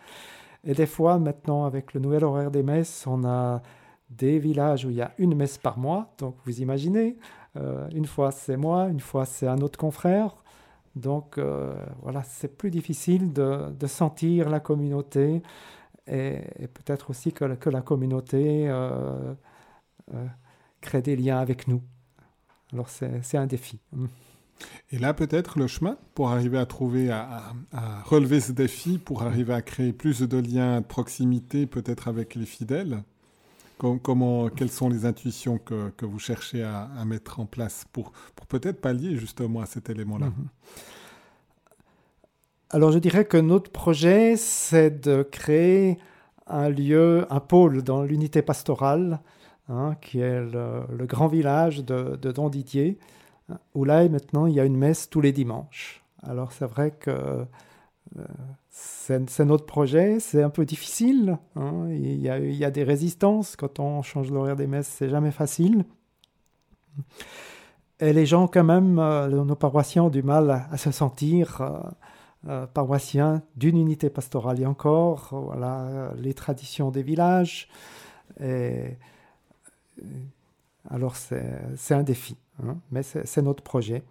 Et 0.63 0.73
des 0.73 0.85
fois, 0.85 1.19
maintenant, 1.19 1.65
avec 1.65 1.93
le 1.93 1.99
nouvel 1.99 2.23
horaire 2.23 2.49
des 2.49 2.63
messes, 2.63 3.05
on 3.05 3.25
a 3.25 3.61
des 4.09 4.39
villages 4.39 4.85
où 4.85 4.91
il 4.91 4.95
y 4.95 5.01
a 5.01 5.11
une 5.17 5.35
messe 5.35 5.57
par 5.57 5.77
mois. 5.77 6.13
Donc, 6.17 6.35
vous 6.45 6.61
imaginez, 6.61 7.17
euh, 7.57 7.89
une 7.93 8.05
fois 8.05 8.31
c'est 8.31 8.57
moi, 8.57 8.87
une 8.87 9.01
fois 9.01 9.25
c'est 9.25 9.47
un 9.47 9.57
autre 9.57 9.77
confrère. 9.77 10.37
Donc, 10.95 11.39
voilà, 12.01 12.23
c'est 12.23 12.57
plus 12.57 12.71
difficile 12.71 13.31
de, 13.31 13.87
sentir 13.87 14.49
la 14.49 14.59
communauté 14.59 15.41
et, 16.09 16.67
peut-être 16.67 17.09
aussi 17.09 17.31
que, 17.31 17.55
que, 17.55 17.69
la 17.69 17.81
communauté 17.81 18.67
euh, 18.67 19.33
crée 20.81 21.01
des 21.01 21.15
liens 21.15 21.39
avec 21.39 21.67
nous. 21.67 21.81
Alors, 22.73 22.89
c'est 22.89 23.37
un 23.37 23.47
défi. 23.47 23.79
Et 24.91 24.99
là, 24.99 25.13
peut-être 25.13 25.57
le 25.57 25.67
chemin 25.67 25.97
pour 26.15 26.29
arriver 26.29 26.57
à 26.57 26.65
trouver, 26.65 27.09
à, 27.09 27.53
relever 28.05 28.39
ce 28.39 28.51
défi, 28.51 28.97
pour 28.97 29.23
arriver 29.23 29.53
à 29.53 29.61
créer 29.61 29.93
plus 29.93 30.21
de 30.21 30.37
liens 30.37 30.81
de 30.81 30.85
proximité, 30.85 31.65
peut-être 31.65 32.07
avec 32.07 32.35
les 32.35 32.45
fidèles. 32.45 33.03
comment, 33.77 34.49
quelles 34.49 34.71
sont 34.71 34.89
les 34.89 35.05
intuitions 35.05 35.57
que, 35.57 35.89
que 35.91 36.05
vous 36.05 36.19
cherchez 36.19 36.63
à, 36.63 36.89
mettre 37.05 37.39
en 37.39 37.45
place 37.45 37.85
pour, 37.91 38.11
pour 38.35 38.45
peut-être 38.47 38.81
pallier 38.81 39.15
justement 39.15 39.61
à 39.61 39.65
cet 39.65 39.89
élément-là? 39.89 40.27
Mhm. 40.27 40.47
Alors, 42.69 42.91
je 42.91 42.99
dirais 42.99 43.25
que 43.25 43.37
notre 43.37 43.71
projet, 43.71 44.35
c'est 44.35 45.01
de 45.01 45.23
créer 45.23 45.97
un 46.47 46.69
lieu, 46.69 47.25
un 47.29 47.39
pôle 47.39 47.83
dans 47.83 48.03
l'unité 48.03 48.41
pastorale, 48.41 49.19
hein, 49.69 49.95
qui 50.01 50.19
est 50.19 50.41
le, 50.41 51.05
grand 51.05 51.27
village 51.27 51.83
de, 51.83 52.15
de 52.15 52.31
Don 52.31 52.49
Didier 52.49 52.99
où 53.73 53.83
là, 53.83 54.07
maintenant, 54.09 54.45
il 54.45 54.53
y 54.53 54.59
a 54.59 54.65
une 54.65 54.77
messe 54.77 55.09
tous 55.09 55.21
les 55.21 55.31
dimanches. 55.31 56.03
Alors, 56.23 56.51
c'est 56.51 56.65
vrai 56.65 56.91
que 56.91 57.45
euh, 58.17 58.25
c'est 58.69 59.45
notre 59.45 59.65
projet, 59.65 60.19
c'est 60.19 60.43
un 60.43 60.49
peu 60.49 60.65
difficile. 60.65 61.37
Hein. 61.55 61.87
Il, 61.89 62.19
y 62.19 62.65
a, 62.65 62.71
des 62.71 62.83
résistances 62.83 63.55
quand 63.55 63.79
on 63.79 64.01
change 64.01 64.31
l'horaire 64.31 64.55
des 64.55 64.67
messes, 64.67 64.87
c'est 64.87 65.09
jamais 65.09 65.31
facile. 65.31 65.85
Et 67.99 68.13
les 68.13 68.25
gens, 68.25 68.47
quand 68.47 68.63
même, 68.63 68.95
nos 68.95 69.55
paroissiens 69.55 70.03
ont 70.03 70.09
du 70.09 70.23
mal 70.23 70.67
à, 70.71 70.77
se 70.77 70.91
sentir 70.91 71.61
paroissiens 72.73 73.41
d'une 73.55 73.77
unité 73.77 74.09
pastorale. 74.09 74.59
Et 74.61 74.65
encore, 74.65 75.29
voilà, 75.31 76.11
les 76.17 76.33
traditions 76.33 76.91
des 76.91 77.03
villages. 77.03 77.69
Alors, 80.89 81.15
c'est 81.15 81.93
un 81.93 82.03
défi, 82.03 82.37
hein, 82.63 82.77
mais 82.91 83.03
c'est 83.03 83.41
notre 83.41 83.63
projet. 83.63 84.03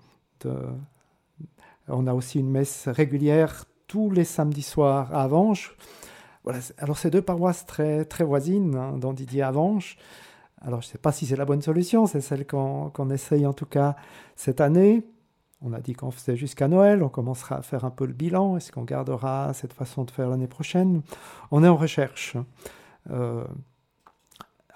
on 1.88 2.06
a 2.06 2.14
aussi 2.14 2.38
une 2.38 2.50
messe 2.50 2.88
régulière 2.88 3.64
tous 3.86 4.10
les 4.10 4.24
samedis 4.24 4.62
soirs 4.62 5.12
à 5.14 5.22
Avanches. 5.22 5.76
Voilà, 6.44 6.60
alors, 6.78 6.98
c'est 6.98 7.10
deux 7.10 7.22
paroisses 7.22 7.66
très, 7.66 8.04
très 8.04 8.24
voisines, 8.24 8.74
hein, 8.76 8.96
dont 8.98 9.12
Didier 9.12 9.42
Avanches. 9.42 9.96
Alors, 10.60 10.82
je 10.82 10.88
ne 10.88 10.92
sais 10.92 10.98
pas 10.98 11.12
si 11.12 11.26
c'est 11.26 11.36
la 11.36 11.44
bonne 11.44 11.62
solution, 11.62 12.06
c'est 12.06 12.20
celle 12.20 12.46
qu'on 12.46 13.10
essaye 13.10 13.46
en 13.46 13.52
tout 13.52 13.66
cas 13.66 13.96
cette 14.36 14.60
année. 14.60 15.04
On 15.60 15.72
a 15.72 15.80
dit 15.80 15.92
qu'on 15.92 16.12
faisait 16.12 16.36
jusqu'à 16.36 16.68
Noël, 16.68 17.02
on 17.02 17.08
commencera 17.08 17.56
à 17.56 17.62
faire 17.62 17.84
un 17.84 17.90
peu 17.90 18.06
le 18.06 18.12
bilan. 18.12 18.56
Est-ce 18.56 18.70
qu'on 18.70 18.84
gardera 18.84 19.52
cette 19.54 19.72
façon 19.72 20.04
de 20.04 20.10
faire 20.10 20.28
l'année 20.28 20.46
prochaine? 20.46 21.02
On 21.50 21.64
est 21.64 21.68
en 21.68 21.76
recherche. 21.76 22.36
Euh, 23.10 23.44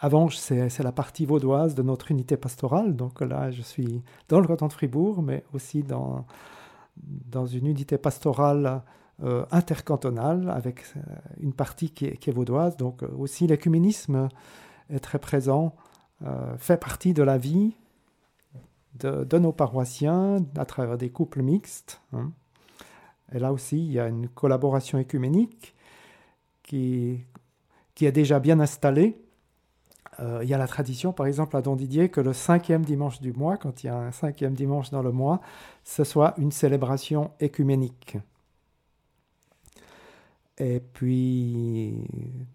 Avanches, 0.00 0.36
c'est 0.36 0.82
la 0.82 0.90
partie 0.90 1.26
vaudoise 1.26 1.76
de 1.76 1.82
notre 1.82 2.10
unité 2.10 2.36
pastorale. 2.36 2.96
Donc 2.96 3.20
là, 3.20 3.52
je 3.52 3.62
suis 3.62 4.02
dans 4.28 4.40
le 4.40 4.48
canton 4.48 4.66
de 4.66 4.72
Fribourg, 4.72 5.22
mais 5.22 5.44
aussi 5.54 5.84
dans, 5.84 6.26
une 7.46 7.66
unité 7.68 7.98
pastorale 7.98 8.82
euh, 9.22 9.44
intercantonale 9.52 10.50
avec 10.50 10.82
euh, 10.96 11.00
une 11.38 11.52
partie 11.52 11.90
qui 11.90 12.06
est, 12.06 12.32
vaudoise. 12.32 12.76
Donc 12.76 13.04
aussi 13.16 13.46
l'écuménisme 13.46 14.28
est 14.90 14.98
très 14.98 15.20
présent, 15.20 15.76
fait 16.56 16.78
partie 16.78 17.14
de 17.14 17.22
la 17.22 17.38
vie 17.38 17.76
de, 18.94 19.38
nos 19.38 19.52
paroissiens 19.52 20.44
à 20.56 20.64
travers 20.64 20.98
des 20.98 21.10
couples 21.10 21.42
mixtes. 21.42 22.00
Hein. 22.12 22.32
Et 23.32 23.38
là 23.38 23.52
aussi, 23.52 23.78
il 23.78 23.92
y 23.92 23.98
a 23.98 24.08
une 24.08 24.28
collaboration 24.28 24.98
écuménique 24.98 25.74
qui, 26.62 27.24
qui 27.94 28.06
est 28.06 28.12
déjà 28.12 28.40
bien 28.40 28.60
installée 28.60 29.16
euh, 30.20 30.40
il 30.42 30.48
y 30.48 30.54
a 30.54 30.58
la 30.58 30.66
tradition, 30.66 31.12
par 31.12 31.26
exemple, 31.26 31.56
à 31.56 31.62
Don 31.62 31.76
Didier, 31.76 32.08
que 32.10 32.20
le 32.20 32.32
cinquième 32.32 32.84
dimanche 32.84 33.20
du 33.20 33.32
mois, 33.32 33.56
quand 33.56 33.82
il 33.82 33.86
y 33.86 33.90
a 33.90 33.96
un 33.96 34.12
cinquième 34.12 34.54
dimanche 34.54 34.90
dans 34.90 35.02
le 35.02 35.12
mois, 35.12 35.40
ce 35.84 36.04
soit 36.04 36.34
une 36.38 36.52
célébration 36.52 37.30
écuménique. 37.40 38.18
Et 40.58 40.80
puis, 40.80 41.94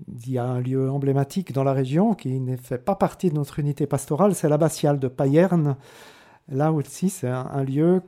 il 0.07 0.31
y 0.31 0.38
a 0.38 0.45
un 0.45 0.61
lieu 0.61 0.89
emblématique 0.89 1.51
dans 1.51 1.63
la 1.63 1.73
région 1.73 2.13
qui 2.13 2.39
ne 2.39 2.55
fait 2.55 2.77
pas 2.77 2.95
partie 2.95 3.29
de 3.29 3.35
notre 3.35 3.59
unité 3.59 3.88
pastorale, 3.88 4.35
c'est 4.35 4.49
l'abbatiale 4.49 4.99
de 4.99 5.07
Payerne. 5.07 5.75
Là 6.49 6.71
aussi, 6.71 7.09
c'est 7.09 7.27
un, 7.27 7.63
lieu 7.63 8.01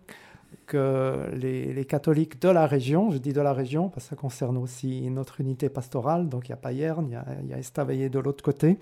que 0.65 1.29
les, 1.33 1.85
catholiques 1.85 2.41
de 2.41 2.49
la 2.49 2.67
région, 2.67 3.11
je 3.11 3.17
dis 3.17 3.33
de 3.33 3.41
la 3.41 3.53
région 3.53 3.89
parce 3.89 4.05
que 4.05 4.09
ça 4.11 4.15
concerne 4.15 4.57
aussi 4.57 5.09
notre 5.09 5.41
unité 5.41 5.67
pastorale, 5.69 6.29
donc 6.29 6.47
il 6.47 6.51
y 6.51 6.53
a 6.53 6.57
Payerne, 6.57 7.07
il 7.43 7.49
y 7.49 7.53
a, 7.53 7.57
Estavayer 7.57 8.09
de 8.09 8.19
l'autre 8.19 8.43
côté, 8.43 8.79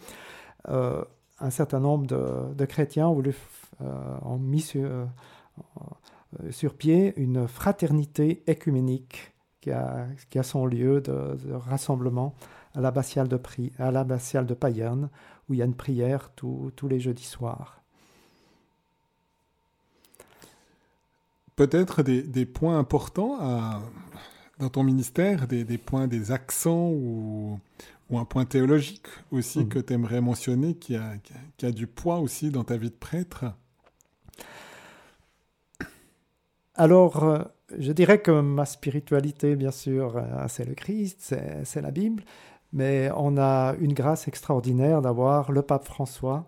euh, 0.69 1.03
un 1.39 1.49
certain 1.49 1.79
nombre 1.79 2.05
de, 2.55 2.65
chrétiens 2.65 3.07
ont, 3.07 3.23
euh, 3.81 4.37
mis 4.39 4.61
sur, 4.61 4.89
euh, 4.89 6.51
sur, 6.51 6.75
pied 6.75 7.13
une 7.17 7.47
fraternité 7.47 8.43
écuménique 8.47 9.33
qui 9.61 9.71
a, 9.71 10.43
son 10.43 10.65
lieu 10.67 11.01
de, 11.01 11.35
rassemblement 11.53 12.35
à 12.75 12.81
l'abbatiale 12.81 13.27
de, 13.27 13.37
de 13.37 14.53
Payerne, 14.53 15.09
où 15.49 15.53
il 15.53 15.57
y 15.57 15.61
a 15.63 15.65
une 15.65 15.75
prière 15.75 16.29
tous 16.35 16.71
les 16.87 16.99
jeudis 16.99 17.25
soirs. 17.25 17.76
Peut-être 21.57 22.03
des, 22.03 22.21
des, 22.21 22.45
points 22.45 22.79
importants 22.79 23.35
à, 23.41 23.81
dans 24.59 24.69
ton 24.69 24.83
ministère, 24.83 25.47
des, 25.47 25.65
des, 25.65 25.77
points, 25.77 26.07
des 26.07 26.31
accents 26.31 26.89
ou, 26.91 27.59
ou 28.09 28.19
un 28.19 28.25
point 28.25 28.45
théologique 28.45 29.07
aussi 29.31 29.59
mm. 29.59 29.69
que 29.69 29.79
tu 29.79 29.93
aimerais 29.93 30.21
mentionner, 30.21 30.75
qui 30.75 30.95
a, 30.95 31.13
qui 31.57 31.65
a, 31.65 31.71
du 31.71 31.87
poids 31.87 32.19
aussi 32.19 32.51
dans 32.51 32.63
ta 32.63 32.77
vie 32.77 32.89
de 32.89 32.95
prêtre? 32.95 33.45
Alors, 36.75 37.23
euh, 37.23 37.39
je 37.77 37.91
dirais 37.91 38.21
que 38.21 38.39
ma 38.39 38.65
spiritualité, 38.65 39.55
bien 39.55 39.71
sûr, 39.71 40.15
euh, 40.15 40.45
c'est 40.47 40.65
le 40.65 40.75
Christ, 40.75 41.35
c'est 41.63 41.81
la 41.81 41.91
Bible, 41.91 42.23
mais 42.71 43.09
on 43.15 43.35
a 43.37 43.73
une 43.79 43.93
grâce 43.93 44.27
extraordinaire 44.27 45.01
d'avoir 45.01 45.51
le 45.51 45.63
pape 45.63 45.85
François. 45.85 46.45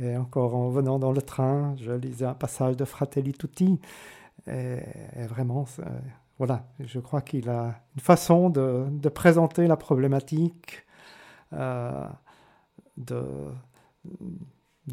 Et 0.00 0.16
encore 0.16 0.56
en 0.56 0.70
venant 0.70 0.98
dans 0.98 1.12
le 1.12 1.22
train, 1.22 1.74
je 1.76 1.92
lisais 1.92 2.24
un 2.24 2.34
passage 2.34 2.76
de 2.76 2.84
Fratelli 2.84 3.32
Tutti. 3.32 3.78
Et, 4.46 5.26
vraiment, 5.28 5.64
voilà, 6.38 6.66
je 6.80 6.98
crois 6.98 7.20
qu'il 7.20 7.48
a 7.48 7.80
une 7.94 8.00
façon 8.00 8.50
de, 8.50 9.08
présenter 9.08 9.66
la 9.66 9.76
problématique 9.76 10.84
euh, 11.52 12.06
de, 12.96 13.24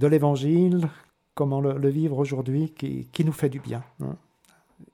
l'Évangile, 0.08 0.88
comment 1.34 1.62
le, 1.62 1.89
vivre 1.89 2.20
aujourd'hui, 2.20 2.72
qui, 2.72 3.08
qui, 3.12 3.26
nous 3.26 3.32
fait 3.32 3.49
du 3.49 3.60
bien. 3.60 3.84
Hein. 4.02 4.16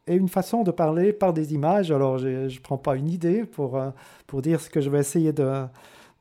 Et 0.06 0.16
une 0.16 0.30
façon 0.30 0.64
de 0.64 0.72
parler 0.72 1.12
par 1.12 1.34
des 1.34 1.54
images. 1.54 1.92
Alors, 1.92 2.18
je 2.18 2.28
ne 2.28 2.60
prends 2.62 2.78
pas 2.78 2.96
une 2.96 3.10
idée 3.10 3.44
pour, 3.44 3.78
euh, 3.78 3.92
pour 4.26 4.42
dire 4.42 4.62
ce 4.62 4.70
que 4.70 4.80
je 4.80 4.90
vais 4.90 5.00
essayer 5.00 5.34
de, 5.34 5.66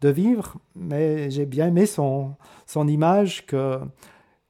de 0.00 0.08
vivre, 0.08 0.56
mais 0.74 1.30
j'ai 1.30 1.46
bien 1.46 1.68
aimé 1.68 1.86
son, 1.86 2.34
son 2.66 2.88
image 2.88 3.46
que, 3.46 3.78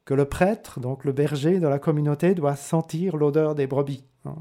que 0.07 0.15
le 0.15 0.25
prêtre, 0.25 0.81
donc 0.81 1.05
le 1.05 1.13
berger 1.13 1.61
de 1.61 1.69
la 1.69 1.79
communauté, 1.79 2.35
doit 2.35 2.57
sentir 2.57 3.17
l'odeur 3.17 3.55
des 3.55 3.67
brebis. 3.67 4.05
Hein 4.25 4.35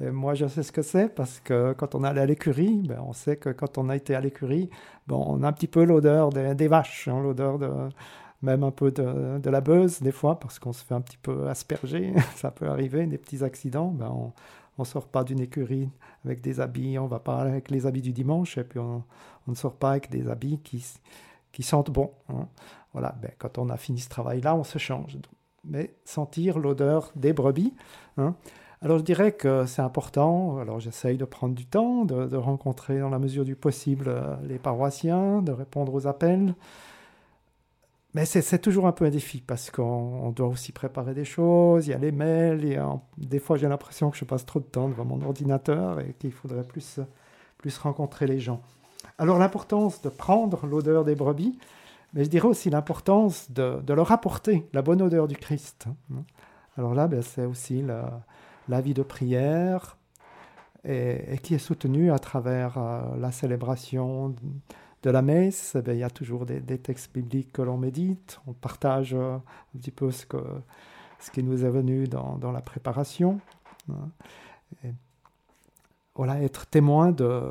moi, 0.00 0.34
je 0.34 0.46
sais 0.46 0.62
ce 0.62 0.72
que 0.72 0.82
c'est 0.82 1.08
parce 1.08 1.40
que 1.40 1.72
quand 1.74 1.94
on 1.94 2.02
allait 2.02 2.20
à 2.20 2.26
l'écurie, 2.26 2.82
ben, 2.88 3.00
on 3.06 3.12
sait 3.12 3.36
que 3.36 3.50
quand 3.50 3.78
on 3.78 3.88
a 3.88 3.96
été 3.96 4.14
à 4.14 4.20
l'écurie, 4.20 4.70
bon, 5.06 5.24
on 5.26 5.42
a 5.42 5.48
un 5.48 5.52
petit 5.52 5.68
peu 5.68 5.84
l'odeur 5.84 6.30
des, 6.30 6.68
vaches, 6.68 7.08
hein, 7.08 7.22
l'odeur 7.22 7.58
de 7.58 7.70
même 8.42 8.62
un 8.62 8.70
peu 8.70 8.90
de, 8.90 9.38
de, 9.38 9.50
la 9.50 9.60
beuse 9.60 10.00
des 10.02 10.12
fois 10.12 10.38
parce 10.38 10.58
qu'on 10.58 10.72
se 10.72 10.84
fait 10.84 10.94
un 10.94 11.00
petit 11.00 11.16
peu 11.16 11.48
asperger. 11.48 12.12
Ça 12.36 12.50
peut 12.50 12.66
arriver, 12.66 13.06
des 13.06 13.18
petits 13.18 13.44
accidents. 13.44 13.88
Ben, 13.88 14.10
on 14.10 14.32
ne 14.82 14.84
sort 14.84 15.06
pas 15.06 15.22
d'une 15.24 15.40
écurie 15.40 15.88
avec 16.24 16.40
des 16.40 16.60
habits, 16.60 16.98
on 16.98 17.06
va 17.06 17.20
pas 17.20 17.38
avec 17.38 17.70
les 17.70 17.86
habits 17.86 18.02
du 18.02 18.12
dimanche 18.12 18.58
et 18.58 18.64
puis 18.64 18.80
on, 18.80 19.04
on 19.46 19.50
ne 19.50 19.56
sort 19.56 19.74
pas 19.74 19.92
avec 19.92 20.10
des 20.10 20.28
habits 20.28 20.58
qui, 20.58 20.84
qui 21.52 21.62
sentent 21.62 21.90
bon. 21.90 22.10
Hein. 22.28 22.48
Voilà, 22.94 23.14
ben, 23.20 23.30
quand 23.38 23.58
on 23.58 23.68
a 23.68 23.76
fini 23.76 24.00
ce 24.00 24.08
travail-là, 24.08 24.54
on 24.54 24.64
se 24.64 24.78
change. 24.78 25.18
Mais 25.64 25.94
sentir 26.04 26.58
l'odeur 26.58 27.12
des 27.16 27.32
brebis. 27.32 27.74
Hein, 28.16 28.34
alors 28.80 28.98
je 28.98 29.04
dirais 29.04 29.32
que 29.32 29.66
c'est 29.66 29.82
important, 29.82 30.58
alors 30.58 30.78
j'essaye 30.78 31.16
de 31.16 31.24
prendre 31.24 31.54
du 31.54 31.66
temps, 31.66 32.04
de, 32.04 32.36
rencontrer 32.36 33.00
dans 33.00 33.08
la 33.08 33.18
mesure 33.18 33.44
du 33.44 33.56
possible 33.56 34.06
euh, 34.08 34.36
les 34.46 34.58
paroissiens, 34.58 35.42
de 35.42 35.52
répondre 35.52 35.94
aux 35.94 36.06
appels. 36.06 36.54
Mais 38.14 38.26
c'est 38.26 38.58
toujours 38.60 38.86
un 38.86 38.92
peu 38.92 39.06
un 39.06 39.10
défi 39.10 39.40
parce 39.40 39.72
qu'on 39.72 40.30
doit 40.30 40.46
aussi 40.46 40.70
préparer 40.70 41.14
des 41.14 41.24
choses, 41.24 41.88
il 41.88 41.90
y 41.90 41.94
a 41.94 41.98
les 41.98 42.12
mails, 42.12 42.64
et 42.64 42.78
des 43.16 43.40
fois 43.40 43.56
j'ai 43.56 43.66
l'impression 43.66 44.10
que 44.10 44.16
je 44.16 44.24
passe 44.24 44.46
trop 44.46 44.60
de 44.60 44.64
temps 44.66 44.88
devant 44.88 45.04
mon 45.04 45.20
ordinateur 45.22 45.98
et 45.98 46.14
qu'il 46.16 46.30
faudrait 46.30 46.62
plus, 46.62 47.00
plus 47.58 47.76
rencontrer 47.78 48.28
les 48.28 48.38
gens. 48.38 48.60
Alors 49.18 49.38
l'importance 49.40 50.00
de 50.02 50.10
prendre 50.10 50.64
l'odeur 50.66 51.04
des 51.04 51.16
brebis, 51.16 51.58
mais 52.14 52.24
je 52.24 52.30
dirais 52.30 52.48
aussi 52.48 52.70
l'importance 52.70 53.50
de, 53.50 53.92
leur 53.92 54.12
apporter 54.12 54.68
la 54.72 54.82
bonne 54.82 55.02
odeur 55.02 55.26
du 55.26 55.36
Christ. 55.36 55.86
Alors 56.78 56.94
là, 56.94 57.08
ben, 57.08 57.22
c'est 57.22 57.44
aussi 57.44 57.82
la, 57.82 58.80
vie 58.80 58.94
de 58.94 59.02
prière 59.02 59.96
et, 60.84 61.38
qui 61.42 61.54
est 61.54 61.58
soutenue 61.58 62.12
à 62.12 62.18
travers 62.18 62.78
euh, 62.78 63.16
la 63.18 63.32
célébration 63.32 64.34
de 65.02 65.10
la 65.10 65.22
messe. 65.22 65.76
Eh 65.76 65.90
il 65.90 65.98
y 65.98 66.04
a 66.04 66.10
toujours 66.10 66.46
des, 66.46 66.78
textes 66.78 67.12
bibliques 67.12 67.52
que 67.52 67.62
l'on 67.62 67.76
médite. 67.76 68.40
On 68.46 68.52
partage 68.52 69.14
euh, 69.14 69.36
un 69.36 69.78
petit 69.78 69.90
peu 69.90 70.12
ce, 70.12 70.24
qui 71.32 71.42
nous 71.42 71.64
est 71.64 71.70
venu 71.70 72.06
dans, 72.06 72.38
dans 72.38 72.52
la 72.52 72.60
préparation. 72.60 73.40
Hein. 73.90 74.90
voilà, 76.14 76.40
être 76.42 76.66
témoin 76.66 77.10
de, 77.10 77.50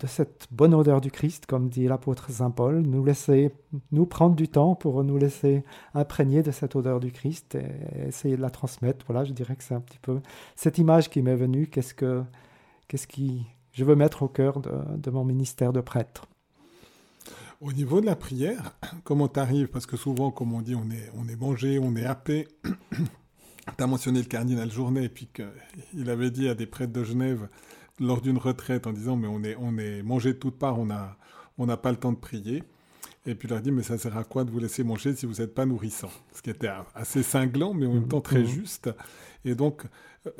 de 0.00 0.06
cette 0.06 0.48
bonne 0.50 0.74
odeur 0.74 1.00
du 1.00 1.10
Christ, 1.10 1.46
comme 1.46 1.68
dit 1.68 1.86
l'apôtre 1.86 2.30
Saint 2.30 2.50
Paul, 2.50 2.80
nous 2.80 3.04
laisser, 3.04 3.52
nous 3.92 4.06
prendre 4.06 4.34
du 4.34 4.48
temps 4.48 4.74
pour 4.74 5.04
nous 5.04 5.18
laisser 5.18 5.62
imprégner 5.94 6.42
de 6.42 6.50
cette 6.50 6.74
odeur 6.74 7.00
du 7.00 7.12
Christ 7.12 7.54
et 7.54 8.08
essayer 8.08 8.36
de 8.36 8.42
la 8.42 8.50
transmettre. 8.50 9.04
Voilà, 9.06 9.24
je 9.24 9.32
dirais 9.32 9.56
que 9.56 9.62
c'est 9.62 9.74
un 9.74 9.80
petit 9.80 9.98
peu 9.98 10.20
cette 10.56 10.78
image 10.78 11.10
qui 11.10 11.20
m'est 11.20 11.36
venue. 11.36 11.66
Qu'est-ce 11.66 11.92
que, 11.92 12.22
qu'est-ce 12.88 13.06
qui, 13.06 13.44
je 13.72 13.84
veux 13.84 13.94
mettre 13.94 14.22
au 14.22 14.28
cœur 14.28 14.60
de, 14.60 15.10
mon 15.10 15.24
ministère 15.24 15.72
de 15.72 15.80
prêtre. 15.80 16.26
Au 17.60 17.72
niveau 17.72 18.00
de 18.00 18.06
la 18.06 18.16
prière, 18.16 18.74
comment 19.04 19.28
t'arrives? 19.28 19.68
Parce 19.68 19.86
que 19.86 19.96
souvent, 19.96 20.30
comme 20.30 20.54
on 20.54 20.62
dit, 20.62 20.74
on 20.74 20.90
est, 20.90 21.10
on 21.14 21.28
est 21.28 21.36
mangé, 21.36 21.78
on 21.78 21.94
est 21.94 22.06
happé. 22.06 22.48
tu 22.64 23.84
as 23.84 23.86
mentionné 23.86 24.20
le 24.20 24.26
cardinal 24.26 24.70
Journet, 24.70 25.04
et 25.04 25.08
puis 25.10 25.28
qu'il 25.28 26.08
avait 26.08 26.30
dit 26.30 26.48
à 26.48 26.54
des 26.54 26.66
prêtres 26.66 26.92
de 26.92 27.04
Genève 27.04 27.48
lors 28.00 28.20
d'une 28.20 28.38
retraite 28.38 28.86
en 28.86 28.92
disant 28.92 29.14
mais 29.16 29.28
on 29.28 29.44
est, 29.44 29.56
on 29.60 29.78
est 29.78 30.02
mangé 30.02 30.32
de 30.32 30.38
toutes 30.38 30.58
parts, 30.58 30.78
on 30.78 30.86
n'a 30.86 31.16
on 31.60 31.66
n'a 31.66 31.76
pas 31.76 31.90
le 31.90 31.98
temps 31.98 32.12
de 32.12 32.18
prier. 32.18 32.64
Et 33.26 33.34
puis 33.34 33.46
il 33.46 33.50
leur 33.50 33.60
dit, 33.60 33.70
mais 33.70 33.82
ça 33.82 33.98
sert 33.98 34.16
à 34.16 34.24
quoi 34.24 34.44
de 34.44 34.50
vous 34.50 34.58
laisser 34.58 34.82
manger 34.82 35.14
si 35.14 35.26
vous 35.26 35.34
n'êtes 35.34 35.54
pas 35.54 35.66
nourrissant? 35.66 36.10
Ce 36.32 36.40
qui 36.40 36.48
était 36.48 36.70
assez 36.94 37.22
cinglant, 37.22 37.74
mais 37.74 37.86
en 37.86 37.92
même 37.92 38.08
temps 38.08 38.22
très 38.22 38.40
mmh. 38.40 38.46
juste. 38.46 38.90
Et 39.44 39.54
donc, 39.54 39.84
euh, 40.26 40.30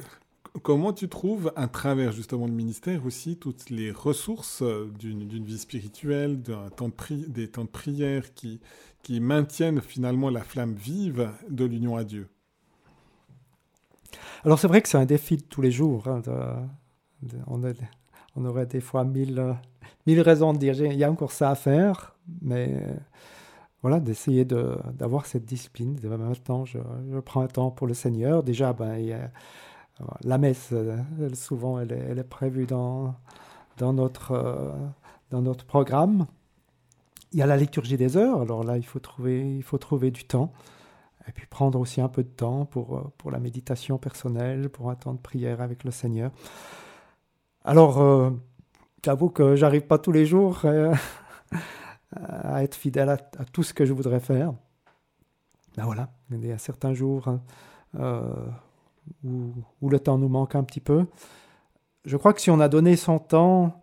comment 0.63 0.95
tu 0.95 1.09
trouves, 1.09 1.53
à 1.57 1.69
travers 1.69 2.13
justement 2.13 2.47
le 2.47 2.53
ministère 2.53 3.05
aussi, 3.05 3.37
toutes 3.37 3.69
les 3.69 3.91
ressources 3.91 4.63
d'une 4.99 5.45
vie 5.45 5.59
spirituelle, 5.59 6.41
temps 6.77 6.91
des 7.29 7.49
temps 7.49 7.65
de 7.65 7.69
prière 7.69 8.33
qui, 8.33 8.61
qui 9.03 9.21
maintiennent 9.21 9.83
finalement 9.83 10.31
la 10.31 10.43
flamme 10.43 10.75
vive 10.75 11.31
de 11.51 11.67
l'union 11.67 11.97
à 11.97 12.05
Dieu? 12.05 12.29
Alors 14.43 14.59
c'est 14.59 14.69
vrai 14.69 14.81
que 14.81 14.89
c'est 14.89 14.99
un 14.99 15.05
défi 15.05 15.37
de 15.37 15.43
tous 15.43 15.61
les 15.61 15.71
jours. 15.71 16.09
Hein, 16.09 16.23
on, 17.47 18.45
aurait 18.45 18.67
des 18.67 18.81
fois 18.81 19.05
mille, 19.05 19.57
mille 20.07 20.21
raisons 20.21 20.53
de 20.53 20.59
dire 20.59 20.81
il 20.81 20.99
y 20.99 21.05
a 21.05 21.11
encore 21.11 21.33
ça 21.33 21.51
à 21.51 21.55
faire, 21.55 22.17
mais 22.43 22.83
voilà, 23.83 23.99
d'essayer 23.99 24.45
d'avoir 24.45 25.27
cette 25.27 25.47
discipline. 25.47 25.99
Maintenant, 26.03 26.65
je, 26.65 26.79
prends 27.25 27.41
un 27.41 27.47
temps 27.47 27.71
pour 27.71 27.87
le 27.87 27.95
Seigneur. 27.95 28.43
Déjà, 28.43 28.73
ben, 28.73 28.93
a, 29.13 29.31
la 30.23 30.39
messe, 30.39 30.71
euh, 30.73 30.99
souvent, 31.35 31.79
elle 31.81 31.93
est, 31.93 32.25
prévue 32.25 32.67
dans, 32.67 33.15
dans, 33.79 33.93
notre, 33.93 34.33
euh, 34.33 34.73
dans 35.31 35.43
notre 35.43 35.65
programme. 35.65 36.27
Il 37.33 37.39
y 37.39 37.43
a 37.43 37.47
la 37.47 37.57
liturgie 37.57 37.97
des 37.97 38.17
heures, 38.17 38.41
alors 38.43 38.65
là, 38.65 38.77
il 38.77 38.85
faut 38.85 38.99
trouver, 38.99 39.57
il 39.57 39.63
faut 39.63 39.79
trouver 39.79 40.11
du 40.11 40.25
temps. 40.25 40.53
Et 41.29 41.33
puis 41.33 41.47
prendre 41.47 41.79
aussi 41.79 42.01
un 42.01 42.09
peu 42.09 42.23
de 42.23 42.29
temps 42.29 42.65
pour, 42.65 42.97
euh, 42.97 43.13
pour 43.17 43.31
la 43.31 43.39
méditation 43.39 43.99
personnelle, 43.99 44.69
pour 44.69 44.91
un 44.91 44.95
temps 44.95 45.15
de 45.15 45.19
prière 45.19 45.61
avec 45.61 45.85
le 45.85 45.91
Seigneur. 45.91 46.33
Alors, 47.65 48.33
j'avoue 49.05 49.31
que 49.31 49.57
j'arrive 49.57 49.83
pas 49.83 49.99
tous 49.99 50.13
les 50.13 50.27
jours 50.27 50.65
à 52.13 52.63
être 52.65 52.75
fidèle 52.75 53.09
à, 53.11 53.17
tout 53.53 53.63
ce 53.63 53.75
que 53.75 53.85
je 53.85 53.93
voudrais 53.93 54.21
faire. 54.21 54.53
Ben 55.77 55.85
voilà, 55.85 56.09
il 56.31 56.45
y 56.45 56.53
a 56.53 56.59
certains 56.59 56.95
jours 56.95 57.29
où, 59.25 59.89
le 59.89 59.99
temps 59.99 60.19
nous 60.19 60.29
manque 60.29 60.55
un 60.55 60.65
petit 60.65 60.81
peu. 60.81 61.07
Je 62.05 62.17
crois 62.17 62.33
que 62.33 62.41
si 62.41 62.51
on 62.51 62.61
a 62.61 62.69
donné 62.69 62.97
son 62.97 63.19
temps 63.19 63.83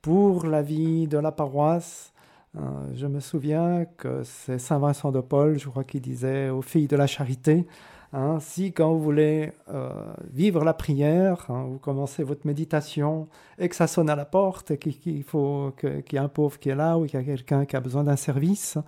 pour 0.00 0.46
la 0.46 0.62
vie 0.62 1.06
de 1.06 1.18
la 1.18 1.32
paroisse, 1.32 2.12
euh, 2.56 2.60
je 2.94 3.06
me 3.06 3.20
souviens 3.20 3.84
que 3.96 4.22
c'est 4.22 4.58
Saint 4.58 4.78
Vincent 4.78 5.10
de 5.10 5.20
Paul, 5.20 5.58
je 5.58 5.68
crois 5.68 5.84
qu'il 5.84 6.00
disait 6.00 6.50
aux 6.50 6.62
filles 6.62 6.86
de 6.86 6.96
la 6.96 7.06
charité, 7.06 7.66
hein, 8.14 8.38
si 8.40 8.72
quand 8.72 8.92
vous 8.92 9.02
voulez 9.02 9.52
euh, 9.68 9.90
vivre 10.32 10.64
la 10.64 10.72
prière, 10.74 11.44
hein, 11.50 11.64
vous 11.68 11.78
commencez 11.78 12.22
votre 12.22 12.46
méditation 12.46 13.28
et 13.58 13.68
que 13.68 13.76
ça 13.76 13.86
sonne 13.86 14.08
à 14.08 14.16
la 14.16 14.24
porte 14.24 14.70
et 14.70 14.78
qu'il 14.78 15.24
faut 15.24 15.72
qu'il 15.78 16.02
y 16.12 16.16
ait 16.16 16.18
un 16.18 16.28
pauvre 16.28 16.58
qui 16.58 16.70
est 16.70 16.74
là 16.74 16.96
ou 16.96 17.06
qu'il 17.06 17.20
y 17.20 17.22
a 17.22 17.26
quelqu'un 17.26 17.66
qui 17.66 17.76
a 17.76 17.80
besoin 17.80 18.04
d'un 18.04 18.16
service, 18.16 18.78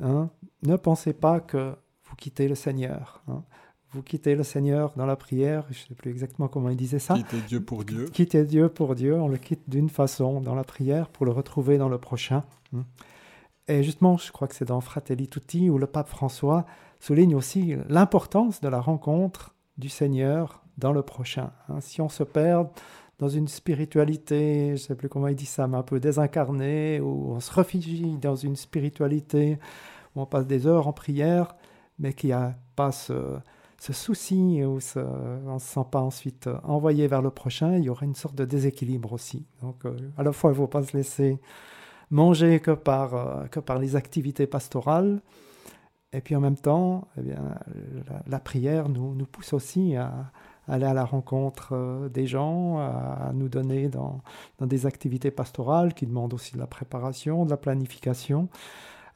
hein, 0.00 0.28
ne 0.62 0.76
pensez 0.76 1.12
pas 1.12 1.40
que 1.40 1.74
vous 2.04 2.16
quittez 2.16 2.46
le 2.46 2.54
Seigneur 2.54 3.24
vous 3.92 4.02
quittez 4.02 4.34
le 4.34 4.42
Seigneur 4.42 4.92
dans 4.96 5.06
la 5.06 5.16
prière, 5.16 5.66
je 5.70 5.82
ne 5.82 5.88
sais 5.88 5.94
plus 5.94 6.10
exactement 6.10 6.48
comment 6.48 6.70
il 6.70 6.76
disait 6.76 6.98
ça. 6.98 7.14
Quittez 7.14 7.40
Dieu 7.46 7.60
pour 7.60 7.84
Dieu. 7.84 8.06
Quittez 8.06 8.44
Dieu 8.44 8.68
pour 8.68 8.94
Dieu, 8.94 9.14
on 9.14 9.28
le 9.28 9.36
quitte 9.36 9.68
d'une 9.68 9.90
façon 9.90 10.40
dans 10.40 10.54
la 10.54 10.64
prière 10.64 11.08
pour 11.08 11.26
le 11.26 11.32
retrouver 11.32 11.78
dans 11.78 11.88
le 11.88 11.98
prochain. 11.98 12.44
Et 13.68 13.82
justement, 13.82 14.16
je 14.16 14.32
crois 14.32 14.48
que 14.48 14.54
c'est 14.54 14.64
dans 14.64 14.80
Fratelli 14.80 15.28
Tutti 15.28 15.68
où 15.68 15.78
le 15.78 15.86
pape 15.86 16.08
François 16.08 16.64
souligne 17.02 17.34
aussi 17.34 17.74
l'importance 17.88 18.60
de 18.60 18.68
la 18.68 18.80
rencontre 18.80 19.56
du 19.76 19.88
Seigneur 19.88 20.62
dans 20.78 20.92
le 20.92 21.02
prochain. 21.02 21.50
Hein. 21.68 21.80
Si 21.80 22.00
on 22.00 22.08
se 22.08 22.22
perd 22.22 22.68
dans 23.18 23.28
une 23.28 23.48
spiritualité, 23.48 24.68
je 24.68 24.72
ne 24.72 24.76
sais 24.76 24.94
plus 24.94 25.08
comment 25.08 25.26
il 25.26 25.34
dit 25.34 25.46
ça, 25.46 25.66
mais 25.66 25.76
un 25.76 25.82
peu 25.82 25.98
désincarnée, 25.98 27.00
ou 27.00 27.32
on 27.32 27.40
se 27.40 27.52
réfugie 27.52 28.16
dans 28.18 28.36
une 28.36 28.54
spiritualité 28.54 29.58
où 30.14 30.20
on 30.20 30.26
passe 30.26 30.46
des 30.46 30.68
heures 30.68 30.86
en 30.86 30.92
prière, 30.92 31.56
mais 31.98 32.12
qui 32.12 32.30
a 32.30 32.54
pas 32.76 32.92
ce, 32.92 33.40
souci 33.78 34.62
ou 34.64 34.78
on 34.96 35.54
ne 35.54 35.58
se 35.58 35.66
sent 35.66 35.86
pas 35.90 36.00
ensuite 36.00 36.48
envoyé 36.62 37.08
vers 37.08 37.20
le 37.20 37.30
prochain, 37.30 37.76
il 37.78 37.84
y 37.84 37.90
aurait 37.90 38.06
une 38.06 38.14
sorte 38.14 38.36
de 38.36 38.44
déséquilibre 38.44 39.12
aussi. 39.12 39.44
Donc, 39.60 39.84
euh, 39.86 39.96
à 40.16 40.22
la 40.22 40.30
fois, 40.30 40.50
il 40.50 40.54
ne 40.54 40.58
faut 40.58 40.68
pas 40.68 40.84
se 40.84 40.96
laisser 40.96 41.40
manger 42.10 42.60
que 42.60 42.70
par, 42.70 43.14
euh, 43.14 43.46
que 43.46 43.58
par 43.58 43.80
les 43.80 43.96
activités 43.96 44.46
pastorales, 44.46 45.20
et 46.12 46.20
puis 46.20 46.36
en 46.36 46.40
même 46.40 46.56
temps, 46.56 47.08
eh 47.18 47.30
la, 48.26 48.38
prière 48.38 48.88
nous, 48.88 49.14
pousse 49.26 49.52
aussi 49.54 49.96
à, 49.96 50.30
aller 50.68 50.84
à 50.84 50.94
la 50.94 51.04
rencontre 51.04 52.10
des 52.12 52.26
gens, 52.26 52.78
à, 52.78 53.32
nous 53.34 53.48
donner 53.48 53.88
dans, 53.88 54.20
des 54.60 54.86
activités 54.86 55.30
pastorales 55.30 55.94
qui 55.94 56.06
demandent 56.06 56.34
aussi 56.34 56.52
de 56.52 56.58
la 56.58 56.66
préparation, 56.66 57.44
de 57.44 57.50
la 57.50 57.56
planification. 57.56 58.48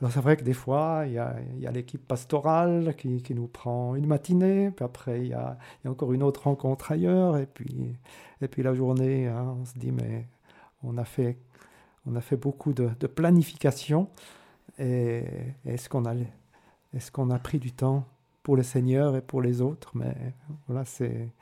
Alors 0.01 0.13
c'est 0.13 0.21
vrai 0.21 0.37
que 0.37 0.45
des 0.45 0.53
fois, 0.53 1.05
il 1.07 1.13
y 1.13 1.19
a, 1.19 1.71
l'équipe 1.71 2.07
pastorale 2.07 2.95
qui, 2.97 3.35
nous 3.35 3.47
prend 3.47 3.95
une 3.95 4.07
matinée, 4.07 4.71
puis 4.71 4.85
après 4.85 5.21
il 5.21 5.29
y, 5.29 5.35
a, 5.35 5.59
encore 5.87 6.13
une 6.13 6.23
autre 6.23 6.45
rencontre 6.45 6.93
ailleurs, 6.93 7.37
et 7.39 7.47
puis, 7.47 7.97
la 8.63 8.75
journée, 8.75 9.27
hein, 9.27 9.57
on 9.61 9.65
se 9.65 9.79
dit, 9.79 9.93
mais 9.93 10.27
on 10.83 10.99
a 10.99 11.05
fait, 11.05 11.39
on 12.07 12.15
a 12.17 12.21
fait 12.21 12.37
beaucoup 12.37 12.73
de, 12.73 13.07
planification, 13.07 14.09
et 14.79 15.25
est-ce 15.65 15.89
qu'on 15.89 16.05
a, 16.05 16.15
est 16.97 17.11
qu'on 17.11 17.31
a 17.31 17.39
pris 17.39 17.59
du 17.59 17.73
temps 17.73 18.05
pour 18.43 18.57
le 18.57 18.63
Seigneur 18.63 19.17
et 19.17 19.21
pour 19.21 19.43
les 19.43 19.61
autres? 19.61 19.93
Mais 19.95 20.15
voilà, 20.67 20.85
c'est, 20.85 21.33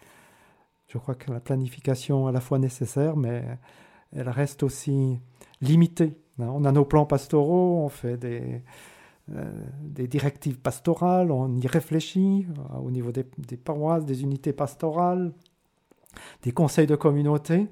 je 0.89 0.99
crois 0.99 1.15
que 1.15 1.33
la 1.33 1.41
planification 1.41 2.27
est 2.27 2.31
à 2.31 2.33
la 2.33 2.41
fois 2.41 2.59
nécessaire, 2.59 3.17
mais 3.17 3.45
elle 4.13 4.29
reste 4.29 4.63
aussi 4.63 5.19
limitée 5.61 6.19
Hein, 6.41 6.49
on 6.53 6.65
a 6.65 6.73
nos 6.73 6.85
plans 6.85 7.07
pastoraux, 7.07 7.85
on 7.85 7.89
fait 7.89 8.17
des, 8.17 8.63
euh, 9.33 10.07
directives 10.07 10.59
pastorales, 10.59 11.31
on 11.31 11.57
y 11.57 11.67
réfléchit 11.67 12.47
euh, 12.49 12.79
au 12.79 12.91
niveau 12.91 13.13
des, 13.13 13.25
paroisses, 13.57 14.05
des 14.05 14.23
unités 14.23 14.53
pastorales, 14.53 15.33
des 16.43 16.53
conseils 16.53 16.87
de 16.87 16.97
communauté. 16.97 17.69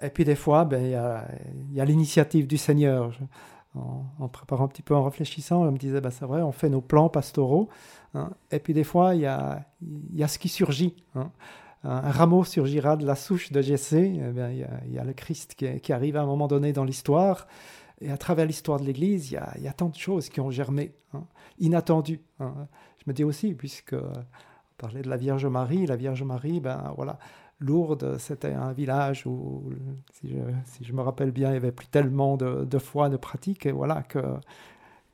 Et 0.00 0.10
puis 0.10 0.24
des 0.24 0.36
fois, 0.36 0.64
ben, 0.64 0.82
il 0.84 1.74
y 1.74 1.80
a, 1.80 1.84
l'initiative 1.84 2.46
du 2.46 2.56
Seigneur. 2.56 3.18
En, 4.18 4.28
préparant 4.28 4.64
un 4.64 4.68
petit 4.68 4.82
peu, 4.82 4.94
en 4.94 5.04
réfléchissant, 5.04 5.62
on 5.62 5.72
me 5.72 5.78
disait, 5.78 6.00
ben, 6.00 6.10
c'est 6.10 6.24
vrai, 6.24 6.42
on 6.42 6.52
fait 6.52 6.68
nos 6.68 6.80
plans 6.80 7.08
pastoraux. 7.08 7.68
Hein. 8.14 8.30
et 8.50 8.58
puis 8.58 8.72
des 8.72 8.84
fois, 8.84 9.14
il 9.14 9.20
y 9.20 9.26
a, 9.26 9.66
y 10.14 10.22
a, 10.22 10.28
ce 10.28 10.38
qui 10.38 10.48
surgit. 10.48 10.96
Hein 11.14 11.30
un 11.84 12.10
rameau 12.10 12.44
surgira 12.44 12.96
de 12.96 13.06
la 13.06 13.14
souche 13.14 13.52
de 13.52 13.62
Jessé, 13.62 14.12
eh 14.16 14.86
il, 14.86 14.92
y 14.92 14.98
a, 14.98 15.04
le 15.04 15.12
Christ 15.12 15.54
qui, 15.54 15.92
arrive 15.92 16.16
à 16.16 16.22
un 16.22 16.26
moment 16.26 16.48
donné 16.48 16.72
dans 16.72 16.84
l'histoire. 16.84 17.46
Et 18.00 18.10
à 18.10 18.16
travers 18.16 18.46
l'histoire 18.46 18.78
de 18.80 18.84
l'Église, 18.84 19.30
il, 19.30 19.40
il 19.56 19.62
y, 19.62 19.68
a, 19.68 19.72
tant 19.72 19.88
de 19.88 19.96
choses 19.96 20.28
qui 20.28 20.40
ont 20.40 20.50
germé, 20.50 20.94
hein, 21.14 21.24
inattendues. 21.58 22.20
Je 22.40 23.04
me 23.06 23.12
dis 23.12 23.24
aussi, 23.24 23.54
puisque 23.54 23.94
on 23.94 24.24
parlait 24.76 25.02
de 25.02 25.08
la 25.08 25.16
Vierge 25.16 25.46
Marie, 25.46 25.86
la 25.86 25.96
Vierge 25.96 26.22
Marie, 26.22 26.60
ben 26.60 26.92
voilà, 26.96 27.18
Lourdes, 27.60 28.18
c'était 28.18 28.52
un 28.52 28.72
village 28.72 29.26
où, 29.26 29.64
si 30.12 30.34
je, 30.84 30.92
me 30.92 31.00
rappelle 31.00 31.32
bien, 31.32 31.48
il 31.48 31.52
n'y 31.52 31.56
avait 31.56 31.72
plus 31.72 31.88
tellement 31.88 32.36
de, 32.36 32.78
foi, 32.78 33.08
de 33.08 33.16
pratique, 33.16 33.66
et 33.66 33.72
voilà 33.72 34.02
que, 34.02 34.22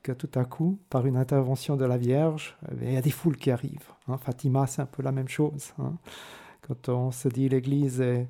que 0.03 0.11
tout 0.11 0.29
à 0.35 0.45
coup, 0.45 0.77
par 0.89 1.05
une 1.07 1.17
intervention 1.17 1.75
de 1.75 1.85
la 1.85 1.97
Vierge, 1.97 2.55
eh 2.71 2.85
il 2.85 2.93
y 2.93 2.97
a 2.97 3.01
des 3.01 3.09
foules 3.09 3.37
qui 3.37 3.49
arrivent. 3.49 3.91
Hein. 4.07 4.17
Fatima, 4.17 4.67
c'est 4.67 4.81
un 4.81 4.85
peu 4.85 5.01
la 5.01 5.11
même 5.11 5.27
chose. 5.27 5.73
Quand 6.61 6.89
on 6.89 7.11
se 7.11 7.27
dit 7.27 7.49
l'Église 7.49 8.01
est, 8.01 8.27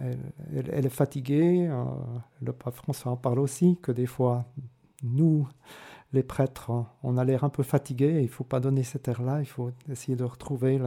elle, 0.00 0.86
est 0.86 0.90
fatiguée, 0.90 1.68
euh, 1.68 1.84
le 2.42 2.52
pape 2.52 2.74
François 2.74 3.12
en 3.12 3.16
parle 3.16 3.38
aussi, 3.38 3.78
que 3.82 3.92
des 3.92 4.06
fois, 4.06 4.44
nous, 5.02 5.48
les 6.12 6.22
prêtres, 6.22 6.70
on 7.02 7.16
a 7.16 7.24
l'air 7.24 7.44
un 7.44 7.48
peu 7.48 7.62
fatigués, 7.62 8.18
il 8.18 8.24
ne 8.24 8.28
faut 8.28 8.44
pas 8.44 8.60
donner 8.60 8.82
cet 8.82 9.08
air-là, 9.08 9.40
il 9.40 9.46
faut 9.46 9.70
essayer 9.90 10.16
de 10.16 10.24
retrouver 10.24 10.78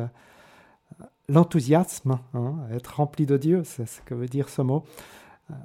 l'enthousiasme, 1.29 2.19
hein, 2.33 2.55
être 2.71 2.95
rempli 2.97 3.25
de 3.25 3.37
Dieu, 3.37 3.63
c'est 3.63 3.85
ce 3.85 4.01
que 4.01 4.13
veut 4.13 4.27
dire 4.27 4.49
ce 4.49 4.61
mot, 4.61 4.83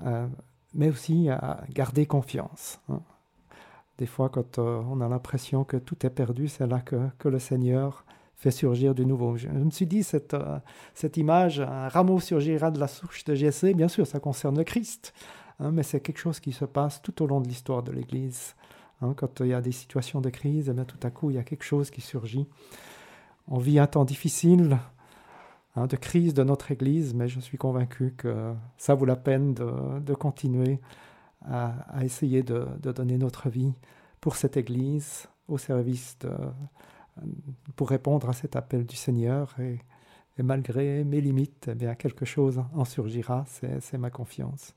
euh, 0.05 0.27
mais 0.75 0.91
aussi 0.91 1.29
à 1.31 1.65
garder 1.73 2.07
confiance. 2.07 2.81
Hein. 2.89 3.01
Des 3.99 4.07
fois, 4.07 4.29
quand 4.29 4.59
euh, 4.59 4.83
on 4.91 5.01
a 5.01 5.09
l'impression 5.09 5.65
que 5.65 5.77
tout 5.77 6.05
est 6.05 6.11
perdu, 6.11 6.49
c'est 6.49 6.67
là 6.67 6.81
que, 6.81 7.09
que 7.19 7.29
le 7.29 7.39
Seigneur 7.39 8.05
fait 8.37 8.51
surgir 8.51 8.95
du 8.95 9.07
nouveau. 9.07 9.37
Je, 9.37 9.49
me 9.49 9.71
suis 9.71 9.87
dit, 9.87 10.03
cette, 10.03 10.35
euh, 10.35 10.59
cette 10.95 11.17
image, 11.17 11.61
un 11.61 11.89
rameau 11.89 12.21
surgira 12.21 12.71
de 12.71 12.79
la 12.79 12.89
souche 12.89 13.25
de 13.25 13.35
Jessé, 13.35 13.73
bien 13.73 13.89
sûr, 13.89 14.07
ça 14.07 14.21
concerne 14.21 14.59
le 14.59 14.65
Christ, 14.65 15.15
hein, 15.59 15.71
mais 15.73 15.83
c'est 15.83 16.01
quelque 16.01 16.19
chose 16.19 16.41
qui 16.41 16.53
se 16.53 16.67
passe 16.67 17.01
tout 17.01 17.23
au 17.23 17.27
long 17.27 17.41
de 17.41 17.49
l'histoire 17.49 17.83
de 17.83 17.93
l'Église. 17.93 18.55
Hein. 19.03 19.15
quand 19.15 19.41
il 19.41 19.49
y 19.49 19.55
a 19.55 19.61
des 19.61 19.73
situations 19.73 20.21
de 20.21 20.31
crise, 20.31 20.69
eh 20.71 20.73
bien, 20.73 20.85
tout 20.85 21.01
à 21.03 21.11
coup, 21.11 21.31
il 21.31 21.37
y 21.37 21.39
a 21.39 21.45
quelque 21.45 21.65
chose 21.65 21.91
qui 21.91 22.01
surgit. 22.01 22.47
On 23.49 23.59
vit 23.59 23.79
un 23.79 23.87
temps 23.87 24.05
difficile, 24.05 24.79
hein, 25.77 25.87
de 25.87 25.97
crise 25.97 26.35
de 26.35 26.43
notre 26.43 26.73
Église, 26.73 27.15
mais 27.15 27.29
je 27.29 27.41
suis 27.41 27.59
convaincu 27.59 28.15
que 28.17 28.55
ça 28.77 28.95
vaut 28.95 29.05
la 29.05 29.17
peine 29.17 29.55
de, 29.55 30.15
continuer 30.15 30.81
à, 31.43 31.75
essayer 32.03 32.43
de, 32.43 32.67
de, 32.83 32.93
donner 32.93 33.19
notre 33.19 33.49
vie 33.49 33.73
pour 34.21 34.37
cette 34.37 34.57
Église 34.57 35.29
au 35.49 35.59
service 35.59 36.19
de, 36.21 36.31
pour 37.77 37.89
répondre 37.91 38.29
à 38.29 38.33
cet 38.33 38.57
appel 38.57 38.85
du 38.87 38.97
Seigneur. 38.97 39.55
Et, 39.61 39.79
malgré 40.43 41.03
mes 41.05 41.21
limites, 41.21 41.69
eh 41.71 41.75
bien, 41.75 41.95
quelque 41.95 42.27
chose 42.27 42.63
en 42.75 42.85
surgira, 42.85 43.45
c'est 43.47 43.99
ma 43.99 44.11
confiance. 44.11 44.75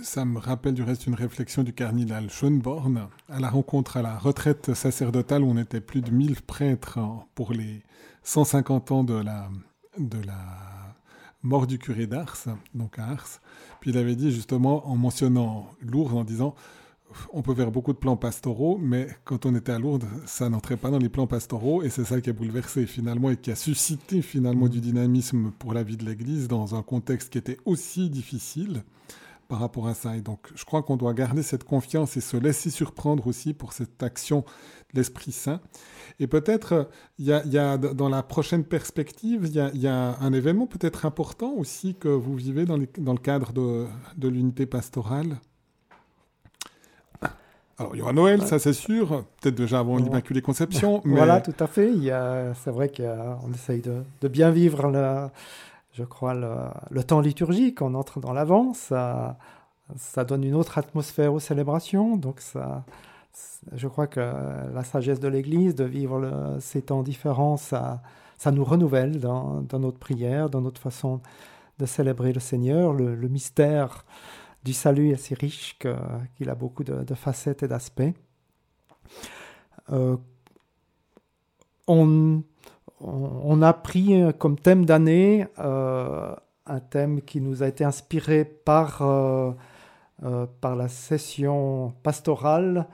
Ça 0.00 0.24
me 0.24 0.38
rappelle 0.38 0.74
du 0.74 0.82
reste 0.82 1.06
une 1.06 1.14
réflexion 1.14 1.62
du 1.62 1.72
cardinal 1.72 2.30
Schönborn 2.30 3.08
à 3.28 3.40
la 3.40 3.50
rencontre 3.50 3.98
à 3.98 4.02
la 4.02 4.18
retraite 4.18 4.74
sacerdotale 4.74 5.42
où 5.42 5.50
on 5.50 5.58
était 5.58 5.80
plus 5.80 6.00
de 6.00 6.10
1000 6.10 6.40
prêtres 6.42 6.98
pour 7.34 7.52
les 7.52 7.82
150 8.22 8.92
ans 8.92 9.04
de 9.04 9.14
la, 9.14 9.50
de 9.98 10.18
la 10.24 10.38
mort 11.42 11.66
du 11.66 11.78
curé 11.78 12.06
d'Ars, 12.06 12.38
donc 12.74 12.98
à 12.98 13.08
Ars. 13.08 13.40
Puis 13.80 13.90
il 13.90 13.98
avait 13.98 14.16
dit 14.16 14.32
justement 14.32 14.88
en 14.88 14.96
mentionnant 14.96 15.68
Lourdes 15.82 16.14
en 16.14 16.24
disant 16.24 16.54
on 17.32 17.42
peut 17.42 17.54
faire 17.54 17.70
beaucoup 17.70 17.92
de 17.92 17.98
plans 17.98 18.16
pastoraux, 18.16 18.78
mais 18.78 19.08
quand 19.24 19.44
on 19.44 19.54
était 19.54 19.72
à 19.72 19.78
Lourdes, 19.78 20.06
ça 20.24 20.48
n'entrait 20.48 20.78
pas 20.78 20.90
dans 20.90 20.98
les 20.98 21.10
plans 21.10 21.26
pastoraux, 21.26 21.82
et 21.82 21.90
c'est 21.90 22.04
ça 22.04 22.22
qui 22.22 22.30
a 22.30 22.32
bouleversé 22.32 22.86
finalement 22.86 23.28
et 23.30 23.36
qui 23.36 23.50
a 23.50 23.54
suscité 23.54 24.22
finalement 24.22 24.68
du 24.68 24.80
dynamisme 24.80 25.52
pour 25.58 25.74
la 25.74 25.82
vie 25.82 25.98
de 25.98 26.06
l'Église 26.06 26.48
dans 26.48 26.74
un 26.74 26.82
contexte 26.82 27.30
qui 27.30 27.36
était 27.36 27.58
aussi 27.66 28.08
difficile 28.08 28.82
par 29.52 29.60
rapport 29.60 29.86
à 29.86 29.92
ça. 29.92 30.16
Et 30.16 30.22
donc, 30.22 30.50
je 30.54 30.64
crois 30.64 30.82
qu'on 30.82 30.96
doit 30.96 31.12
garder 31.12 31.42
cette 31.42 31.64
confiance 31.64 32.16
et 32.16 32.22
se 32.22 32.38
laisser 32.38 32.70
surprendre 32.70 33.26
aussi 33.26 33.52
pour 33.52 33.74
cette 33.74 34.02
action 34.02 34.46
de 34.94 34.98
l'Esprit 34.98 35.30
Saint. 35.30 35.60
Et 36.20 36.26
peut-être, 36.26 36.88
il 37.18 37.26
y, 37.26 37.58
a, 37.58 37.76
dans 37.76 38.08
la 38.08 38.22
prochaine 38.22 38.64
perspective, 38.64 39.42
il 39.44 39.78
y 39.82 39.86
a, 39.86 40.16
un 40.18 40.32
événement 40.32 40.66
peut-être 40.66 41.04
important 41.04 41.52
aussi 41.52 41.94
que 41.96 42.08
vous 42.08 42.34
vivez 42.34 42.64
dans, 42.64 42.78
dans 42.96 43.12
le 43.12 43.18
cadre 43.18 43.52
de, 43.52 43.84
de 44.16 44.28
l'unité 44.28 44.64
pastorale. 44.64 45.36
Alors, 47.76 47.94
il 47.94 47.98
y 47.98 48.00
aura 48.00 48.14
Noël, 48.14 48.40
ça 48.46 48.58
c'est 48.58 48.72
sûr, 48.72 49.26
peut-être 49.42 49.54
déjà 49.54 49.80
avant 49.80 49.98
l'Immaculée 49.98 50.40
Conception. 50.40 51.02
Mais... 51.04 51.16
Voilà, 51.16 51.42
tout 51.42 51.52
à 51.62 51.66
fait. 51.66 51.90
C'est 52.64 52.70
vrai 52.70 52.88
qu'on 52.88 53.52
essaye 53.52 53.82
de, 53.82 54.02
de, 54.22 54.28
bien 54.28 54.50
vivre, 54.50 54.88
le, 54.88 55.28
je 55.92 56.04
crois, 56.04 56.34
le, 56.34 56.54
le, 56.90 57.04
temps 57.04 57.20
liturgique. 57.20 57.82
On 57.82 57.94
entre 57.94 58.20
dans 58.20 58.32
l'avant, 58.32 58.72
ça, 58.74 59.36
donne 60.26 60.44
une 60.44 60.54
autre 60.54 60.78
atmosphère 60.78 61.34
aux 61.34 61.40
célébrations. 61.40 62.16
Donc, 62.16 62.40
je 63.72 63.88
crois 63.88 64.06
que 64.06 64.20
la 64.20 64.84
sagesse 64.84 65.20
de 65.20 65.28
l'Église, 65.28 65.74
de 65.74 65.84
vivre 65.84 66.56
ces 66.60 66.82
temps 66.82 67.02
différents, 67.02 67.56
ça, 67.56 68.02
nous 68.50 68.64
renouvelle 68.64 69.20
dans, 69.20 69.62
notre 69.72 69.98
prière, 69.98 70.50
dans 70.50 70.60
notre 70.60 70.80
façon 70.80 71.20
de 71.78 71.86
célébrer 71.86 72.32
le 72.32 72.40
Seigneur, 72.40 72.92
le, 72.92 73.14
le 73.14 73.28
mystère 73.28 74.04
du 74.64 74.72
salut 74.72 75.10
est 75.10 75.16
si 75.16 75.34
riche 75.34 75.78
qu'il 76.36 76.48
a 76.48 76.54
beaucoup 76.54 76.84
de, 76.84 77.14
facettes 77.14 77.62
et 77.62 77.68
d'aspects. 77.68 78.02
Euh, 79.90 80.16
on, 81.88 82.42
on, 83.02 83.62
a 83.62 83.72
pris 83.72 84.22
comme 84.38 84.58
thème 84.58 84.84
d'année 84.84 85.46
euh, 85.58 86.34
un 86.66 86.80
thème 86.80 87.20
qui 87.22 87.40
nous 87.40 87.62
a 87.62 87.68
été 87.68 87.84
inspiré 87.84 88.44
par, 88.44 89.02
euh, 89.02 89.52
par 90.60 90.76
la 90.76 90.88
session 90.88 91.94
pastorale 92.02 92.86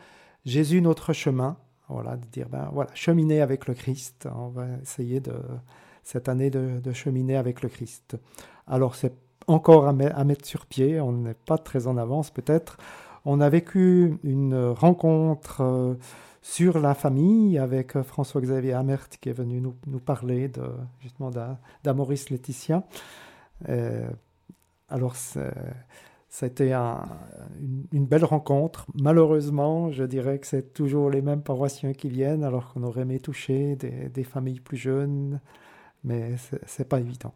Jésus 0.44 0.80
notre 0.80 1.12
chemin. 1.12 1.56
Voilà, 1.88 2.16
de 2.16 2.26
dire, 2.26 2.48
ben 2.50 2.68
voilà, 2.72 2.90
cheminer 2.94 3.40
avec 3.40 3.66
le 3.66 3.74
Christ. 3.74 4.28
On 4.34 4.48
va 4.48 4.66
essayer 4.82 5.20
de, 5.20 5.34
cette 6.02 6.28
année 6.28 6.50
de, 6.50 6.92
cheminer 6.92 7.36
avec 7.36 7.62
le 7.62 7.68
Christ. 7.68 8.16
Alors, 8.66 8.94
c'est 8.94 9.14
encore 9.46 9.86
à, 9.88 9.92
mettre 9.92 10.46
sur 10.46 10.66
pied. 10.66 11.00
On 11.00 11.12
n'est 11.12 11.34
pas 11.34 11.56
très 11.58 11.86
en 11.86 11.96
avance 11.96 12.30
peut-être. 12.30 12.76
On 13.24 13.40
a 13.40 13.48
vécu 13.48 14.18
une 14.22 14.54
rencontre 14.54 15.62
euh, 15.62 15.94
sur 16.42 16.78
la 16.78 16.94
famille 16.94 17.58
avec 17.58 17.96
euh, 17.96 18.02
François-Xavier 18.02 18.72
Amert 18.72 19.08
qui 19.08 19.28
est 19.28 19.32
venu 19.32 19.60
nous, 19.60 20.00
parler 20.00 20.50
justement 21.00 21.30
d'Amoris 21.84 22.30
Laetitia. 22.30 22.84
Euh, 23.68 24.08
alors, 24.88 25.16
ça 25.16 25.50
a 26.42 26.46
été 26.46 26.72
une, 26.72 28.06
belle 28.06 28.24
rencontre. 28.24 28.86
Malheureusement, 28.94 29.90
je 29.90 30.04
dirais 30.04 30.38
que 30.38 30.46
c'est 30.46 30.72
toujours 30.72 31.10
les 31.10 31.20
mêmes 31.20 31.42
paroissiens 31.42 31.92
qui 31.92 32.08
viennent, 32.08 32.44
alors 32.44 32.72
qu'on 32.72 32.82
aurait 32.84 33.02
aimé 33.02 33.20
toucher 33.20 33.76
des, 33.76 34.08
des 34.08 34.24
familles 34.24 34.60
plus 34.60 34.76
jeunes, 34.78 35.40
mais 36.04 36.36
c'est 36.66 36.88
pas 36.88 37.00
évident. 37.00 37.34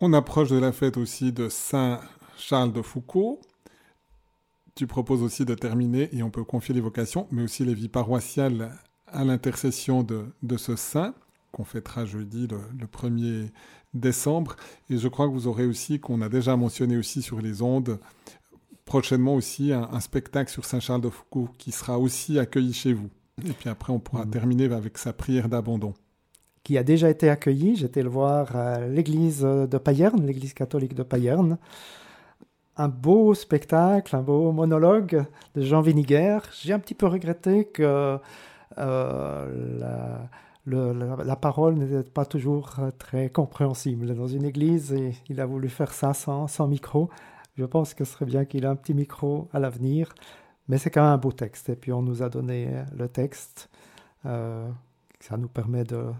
On 0.00 0.12
approche 0.12 0.50
de 0.50 0.58
la 0.58 0.70
fête 0.70 0.96
aussi 0.96 1.32
de 1.32 1.48
Saint 1.48 2.00
Charles 2.36 2.72
de 2.72 2.82
Foucault. 2.82 3.40
Tu 4.78 4.86
proposes 4.86 5.24
aussi 5.24 5.44
de 5.44 5.56
terminer, 5.56 6.08
et 6.12 6.22
on 6.22 6.30
peut 6.30 6.44
confier 6.44 6.72
les 6.72 6.80
vocations, 6.80 7.26
mais 7.32 7.42
aussi 7.42 7.64
les 7.64 7.74
vies 7.74 7.88
paroissiales 7.88 8.70
à 9.08 9.24
l'intercession 9.24 10.04
de, 10.04 10.56
ce 10.56 10.76
saint, 10.76 11.14
qu'on 11.50 11.64
fêtera 11.64 12.04
jeudi 12.04 12.46
le, 12.46 12.86
1er 12.86 13.50
décembre. 13.92 14.54
Et 14.88 14.96
je 14.96 15.08
crois 15.08 15.26
que 15.26 15.32
vous 15.32 15.48
aurez 15.48 15.66
aussi, 15.66 15.98
qu'on 15.98 16.20
a 16.20 16.28
déjà 16.28 16.54
mentionné 16.56 16.96
aussi 16.96 17.22
sur 17.22 17.40
les 17.40 17.60
ondes, 17.60 17.98
prochainement 18.84 19.34
aussi 19.34 19.72
un, 19.72 19.98
spectacle 19.98 20.48
sur 20.48 20.64
Saint 20.64 20.78
Charles 20.78 21.00
de 21.00 21.10
Foucault 21.10 21.48
qui 21.58 21.72
sera 21.72 21.98
aussi 21.98 22.38
accueilli 22.38 22.72
chez 22.72 22.92
vous. 22.92 23.10
Et 23.48 23.54
puis 23.54 23.68
après, 23.68 23.92
on 23.92 23.98
pourra 23.98 24.26
mmh. 24.26 24.30
terminer 24.30 24.72
avec 24.72 24.96
sa 24.96 25.12
prière 25.12 25.48
d'abandon 25.48 25.92
qui 26.62 26.78
a 26.78 26.84
déjà 26.84 27.10
été 27.10 27.30
accueilli. 27.30 27.74
J'étais 27.74 28.02
le 28.02 28.10
voir 28.10 28.54
à 28.54 28.86
l'église 28.86 29.40
de 29.40 29.78
Payerne, 29.78 30.24
l'église 30.24 30.52
catholique 30.52 30.94
de 30.94 31.02
Payerne. 31.02 31.58
Un 32.78 32.88
beau 32.88 33.34
spectacle, 33.34 34.14
un 34.14 34.22
beau 34.22 34.52
monologue 34.52 35.24
de 35.56 35.62
Jean 35.62 35.80
Viniger. 35.80 36.38
J'ai 36.62 36.72
un 36.72 36.78
petit 36.78 36.94
peu 36.94 37.06
regretté 37.06 37.64
que 37.64 38.20
euh, 38.78 40.28
la, 40.66 41.24
la, 41.24 41.36
parole 41.36 41.74
n'était 41.74 42.08
pas 42.08 42.24
toujours 42.24 42.76
très 42.98 43.30
compréhensible 43.30 44.14
dans 44.14 44.28
une 44.28 44.44
église 44.44 44.92
et 44.92 45.16
il 45.28 45.40
a 45.40 45.46
voulu 45.46 45.68
faire 45.68 45.92
ça 45.92 46.14
sans, 46.14 46.46
sans 46.46 46.68
micro. 46.68 47.10
Je 47.56 47.64
pense 47.64 47.94
que 47.94 48.04
ce 48.04 48.12
serait 48.12 48.26
bien 48.26 48.44
qu'il 48.44 48.62
ait 48.62 48.68
un 48.68 48.76
petit 48.76 48.94
micro 48.94 49.48
à 49.52 49.58
l'avenir, 49.58 50.14
mais 50.68 50.78
c'est 50.78 50.90
quand 50.90 51.02
même 51.02 51.14
un 51.14 51.18
beau 51.18 51.32
texte. 51.32 51.70
Et 51.70 51.76
puis 51.76 51.92
on 51.92 52.02
nous 52.02 52.22
a 52.22 52.28
donné 52.28 52.70
le 52.96 53.08
texte. 53.08 53.70
Euh, 54.24 54.68
ça 55.18 55.36
nous 55.36 55.48
permet 55.48 55.82
de, 55.82 56.12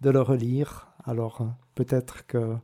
de 0.00 0.10
le 0.10 0.20
relire. 0.20 0.86
Alors 1.04 1.44
peut-être 1.74 2.24
que 2.26 2.56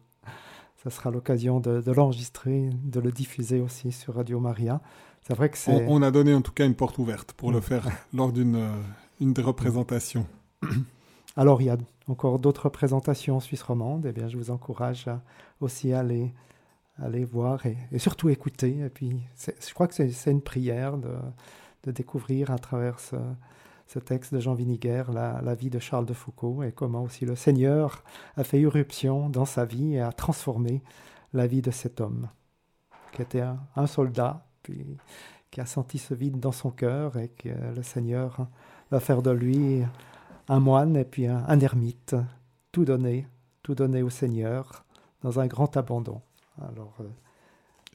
ça 0.83 0.91
sera 0.91 1.11
l'occasion 1.11 1.61
de, 1.61 1.93
l'enregistrer, 1.93 2.71
de 2.73 3.01
le 3.01 3.13
diffuser 3.13 3.61
aussi 3.61 3.93
sur 3.93 4.15
Radio 4.15 4.41
Maria. 4.41 4.81
C'est 5.21 5.35
vrai 5.35 5.51
que 5.51 5.59
c'est... 5.59 5.87
On, 5.87 6.01
a 6.03 6.11
donné 6.11 6.33
en 6.33 6.41
tout 6.41 6.53
cas 6.53 6.65
une 6.65 6.75
porte 6.75 6.97
ouverte 6.99 7.33
pour 7.35 7.53
le 7.53 7.59
mm. 7.59 7.63
faire 7.63 7.89
lors 8.15 8.33
d'une 8.33 8.57
euh, 8.57 8.73
une 9.21 9.35
des 9.35 9.43
représentations. 9.43 10.27
Alors 11.37 11.61
il 11.61 11.67
y 11.67 11.71
a 11.71 11.77
encore 12.09 12.39
d'autres 12.39 12.65
représentations 12.65 13.37
en 13.37 13.41
Suisse 13.41 13.63
romande. 13.63 14.07
et 14.07 14.09
eh 14.09 14.13
bien, 14.13 14.29
je 14.29 14.39
vous 14.39 14.51
encourage 14.51 15.07
aussi 15.61 15.93
à 15.93 16.01
aller, 16.01 16.33
aller 16.99 17.25
voir 17.25 17.65
et, 17.67 17.99
surtout 17.99 18.31
écouter. 18.31 18.79
Et 18.79 18.89
puis, 18.89 19.21
je 19.39 19.75
crois 19.75 19.87
que 19.87 19.95
c'est 19.95 20.31
une 20.31 20.41
prière 20.41 20.97
de, 20.97 21.13
de 21.85 21.93
découvrir 21.93 22.51
à 22.51 22.59
travers 22.59 22.99
ce, 22.99 23.17
ce 23.93 23.99
texte 23.99 24.33
de 24.33 24.39
Jean 24.39 24.55
Viniger, 24.55 25.03
la, 25.13 25.55
vie 25.57 25.69
de 25.69 25.81
Charles 25.81 26.07
de 26.07 26.13
Foucault, 26.13 26.63
et 26.63 26.71
comment 26.71 27.03
aussi 27.03 27.27
le 27.27 27.35
Seigneur 27.35 28.05
a 28.37 28.45
fait 28.45 28.61
irruption 28.61 29.29
dans 29.29 29.45
sa 29.45 29.65
vie 29.65 29.95
et 29.95 30.01
a 30.01 30.13
transformé 30.13 30.81
la 31.33 31.49
vie 31.49 31.61
de 31.61 31.73
cet 31.73 32.01
homme, 32.01 32.29
qui 33.13 33.23
était 33.23 33.43
un, 33.75 33.87
soldat, 33.89 34.47
puis 34.63 34.97
qui 35.51 35.61
a 35.61 35.67
senti 35.67 35.99
ce 35.99 36.15
vide 36.15 36.39
dans 36.39 36.53
son 36.53 36.71
cœur, 36.71 37.17
et 37.17 37.31
que 37.31 37.49
le 37.49 37.83
Seigneur 37.83 38.47
va 38.93 39.01
faire 39.01 39.23
de 39.23 39.33
lui 39.33 39.83
un 40.49 40.61
moine 40.61 40.97
et 40.97 41.05
puis 41.05 41.27
un, 41.27 41.59
ermite, 41.59 42.15
tout 42.71 42.85
donné, 42.85 43.27
tout 43.65 43.75
donné 43.75 44.03
au 44.03 44.11
Seigneur, 44.11 44.85
dans 45.23 45.41
un 45.41 45.49
grand 45.49 45.77
abandon. 45.77 46.21
Alors, 46.61 46.95
euh, 47.01 47.09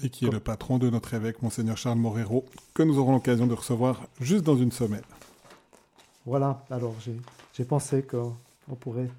et 0.03 0.09
qui 0.09 0.25
est 0.25 0.31
le 0.31 0.41
patron 0.41 0.77
de 0.77 0.89
notre 0.89 1.13
évêque, 1.13 1.41
Monseigneur 1.41 1.77
Charles 1.77 1.99
Morero, 1.99 2.43
que 2.73 2.83
nous 2.83 2.99
aurons 2.99 3.13
l'occasion 3.13 3.47
de 3.47 3.53
recevoir 3.53 4.01
juste 4.19 4.43
dans 4.43 4.57
une 4.57 4.73
semaine. 4.73 5.03
Voilà, 6.25 6.63
alors 6.71 6.95
j'ai 7.53 7.65
pensé 7.65 8.03
qu'on 8.03 8.75
pourrait 8.79 9.09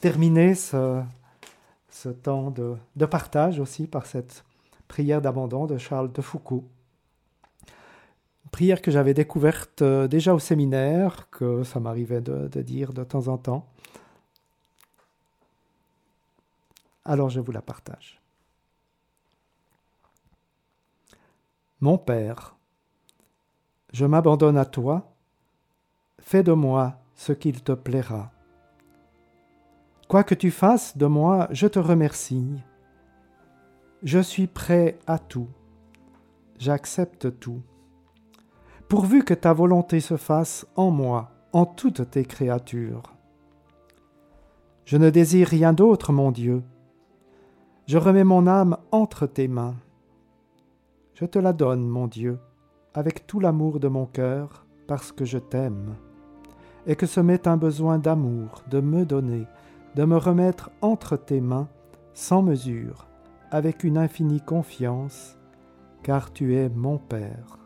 terminer 0.00 0.56
ce, 0.56 1.04
temps 2.22 2.50
de, 2.50 3.06
partage 3.06 3.60
aussi 3.60 3.86
par 3.86 4.06
cette 4.06 4.44
prière 4.88 5.22
d'abandon 5.22 5.66
de 5.66 5.78
Charles 5.78 6.12
de 6.12 6.20
Foucault. 6.20 6.64
Prière 8.50 8.82
que 8.82 8.90
j'avais 8.90 9.14
découverte 9.14 9.82
euh, 9.82 10.06
déjà 10.06 10.32
au 10.32 10.38
séminaire, 10.38 11.28
que 11.30 11.64
ça 11.64 11.80
m'arrivait 11.80 12.20
de 12.20 12.62
dire 12.62 12.92
de 12.92 13.02
temps 13.02 13.26
en 13.26 13.36
temps. 13.36 13.66
Alors 17.04 17.30
je 17.30 17.40
vous 17.40 17.52
la 17.52 17.62
partage. 17.62 18.20
Mon 21.80 21.98
Père, 21.98 22.56
je 23.92 24.06
m'abandonne 24.06 24.56
à 24.56 24.64
toi 24.64 25.13
fais 26.24 26.42
de 26.42 26.52
moi 26.52 26.96
ce 27.14 27.32
qu'il 27.32 27.62
te 27.62 27.72
plaira. 27.72 28.32
Quoi 30.08 30.24
que 30.24 30.34
tu 30.34 30.50
fasses 30.50 30.96
de 30.96 31.04
moi, 31.04 31.48
je 31.50 31.66
te 31.66 31.78
remercie. 31.78 32.62
Je 34.02 34.20
suis 34.20 34.46
prêt 34.46 34.98
à 35.06 35.18
tout. 35.18 35.48
J'accepte 36.58 37.38
tout. 37.38 37.60
Pourvu 38.88 39.22
que 39.22 39.34
ta 39.34 39.52
volonté 39.52 40.00
se 40.00 40.16
fasse 40.16 40.66
en 40.76 40.90
moi, 40.90 41.30
en 41.52 41.66
toutes 41.66 42.10
tes 42.10 42.24
créatures. 42.24 43.02
Je 44.86 44.96
ne 44.96 45.10
désire 45.10 45.48
rien 45.48 45.74
d'autre, 45.74 46.10
mon 46.10 46.32
Dieu. 46.32 46.62
Je 47.86 47.98
remets 47.98 48.24
mon 48.24 48.46
âme 48.46 48.78
entre 48.92 49.26
tes 49.26 49.46
mains. 49.46 49.76
Je 51.14 51.26
te 51.26 51.38
la 51.38 51.52
donne, 51.52 51.86
mon 51.86 52.06
Dieu, 52.06 52.38
avec 52.94 53.26
tout 53.26 53.40
l'amour 53.40 53.78
de 53.78 53.88
mon 53.88 54.06
cœur, 54.06 54.64
parce 54.86 55.12
que 55.12 55.26
je 55.26 55.38
t'aime, 55.38 55.96
et 56.86 56.96
que 56.96 57.06
ce 57.06 57.20
m'est 57.20 57.46
un 57.46 57.56
besoin 57.56 57.98
d'amour, 57.98 58.62
de 58.70 58.80
me 58.80 59.04
donner, 59.04 59.46
de 59.94 60.04
me 60.04 60.16
remettre 60.16 60.70
entre 60.80 61.16
tes 61.16 61.40
mains, 61.40 61.68
sans 62.12 62.42
mesure, 62.42 63.06
avec 63.50 63.84
une 63.84 63.98
infinie 63.98 64.40
confiance, 64.40 65.38
car 66.02 66.32
tu 66.32 66.54
es 66.56 66.68
mon 66.68 66.98
Père. 66.98 67.58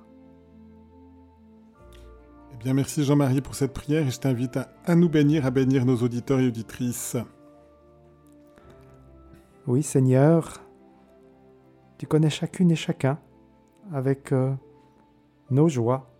Eh 2.52 2.56
bien, 2.56 2.74
merci 2.74 3.04
Jean-Marie 3.04 3.40
pour 3.40 3.54
cette 3.54 3.72
prière 3.72 4.06
et 4.06 4.10
je 4.10 4.18
t'invite 4.18 4.56
à, 4.56 4.68
à, 4.84 4.94
nous 4.94 5.08
bénir, 5.08 5.46
à 5.46 5.50
bénir 5.50 5.84
nos 5.84 5.96
auditeurs 5.96 6.40
et 6.40 6.46
auditrices. 6.46 7.16
Oui, 9.66 9.82
Seigneur, 9.82 10.62
tu 11.98 12.06
connais 12.06 12.30
chacune 12.30 12.70
et 12.70 12.76
chacun 12.76 13.18
avec 13.92 14.32
euh, 14.32 14.54
nos 15.50 15.68
joies, 15.68 16.10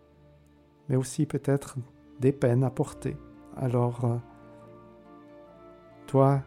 mais 0.89 0.97
aussi 0.97 1.25
peut-être 1.25 1.77
des 2.21 2.33
peines 2.33 2.65
à 2.65 2.71
porter. 2.71 3.17
Alors, 3.57 4.05
euh, 4.05 4.17
toi 6.07 6.43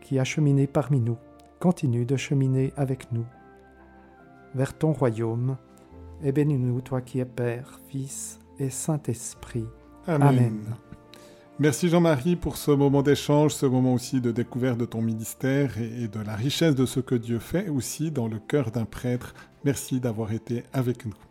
qui 0.00 0.18
as 0.18 0.24
cheminé 0.24 0.66
parmi 0.66 1.00
nous, 1.00 1.18
continue 1.60 2.06
de 2.06 2.16
cheminer 2.16 2.72
avec 2.76 3.10
nous 3.12 3.26
vers 4.54 4.76
ton 4.76 4.92
royaume, 4.92 5.56
et 6.22 6.32
bénis-nous, 6.32 6.80
toi 6.80 7.00
qui 7.00 7.20
es 7.20 7.24
Père, 7.24 7.80
Fils 7.88 8.38
et 8.58 8.70
Saint-Esprit. 8.70 9.66
Amen. 10.06 10.28
Amen. 10.28 10.76
Merci 11.60 11.88
Jean-Marie 11.88 12.36
pour 12.36 12.56
ce 12.56 12.70
moment 12.70 13.02
d'échange, 13.02 13.52
ce 13.52 13.66
moment 13.66 13.94
aussi 13.94 14.20
de 14.20 14.30
découverte 14.30 14.78
de 14.78 14.84
ton 14.84 15.02
ministère 15.02 15.76
et 15.78 16.06
de 16.06 16.20
la 16.20 16.36
richesse 16.36 16.76
de 16.76 16.86
ce 16.86 17.00
que 17.00 17.16
Dieu 17.16 17.40
fait 17.40 17.68
aussi 17.68 18.12
dans 18.12 18.28
le 18.28 18.38
cœur 18.38 18.70
d'un 18.70 18.84
prêtre. 18.84 19.34
Merci 19.64 19.98
d'avoir 19.98 20.32
été 20.32 20.62
avec 20.72 21.04
nous. 21.04 21.27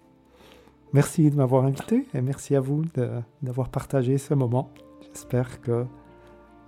Merci 0.94 1.30
de 1.30 1.36
m'avoir 1.36 1.66
invité 1.66 2.08
et 2.14 2.22
merci 2.22 2.56
à 2.56 2.62
vous 2.62 2.84
d'avoir 3.42 3.70
partagé 3.70 4.18
ce 4.18 4.34
moment. 4.34 4.72
J'espère 5.02 5.62
que 5.62 5.86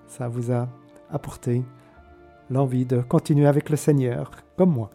ça 0.07 0.27
vous 0.27 0.51
a 0.51 0.67
apporté 1.09 1.63
l'envie 2.49 2.85
de 2.85 3.01
continuer 3.01 3.47
avec 3.47 3.69
le 3.69 3.77
Seigneur, 3.77 4.31
comme 4.57 4.73
moi. 4.73 4.89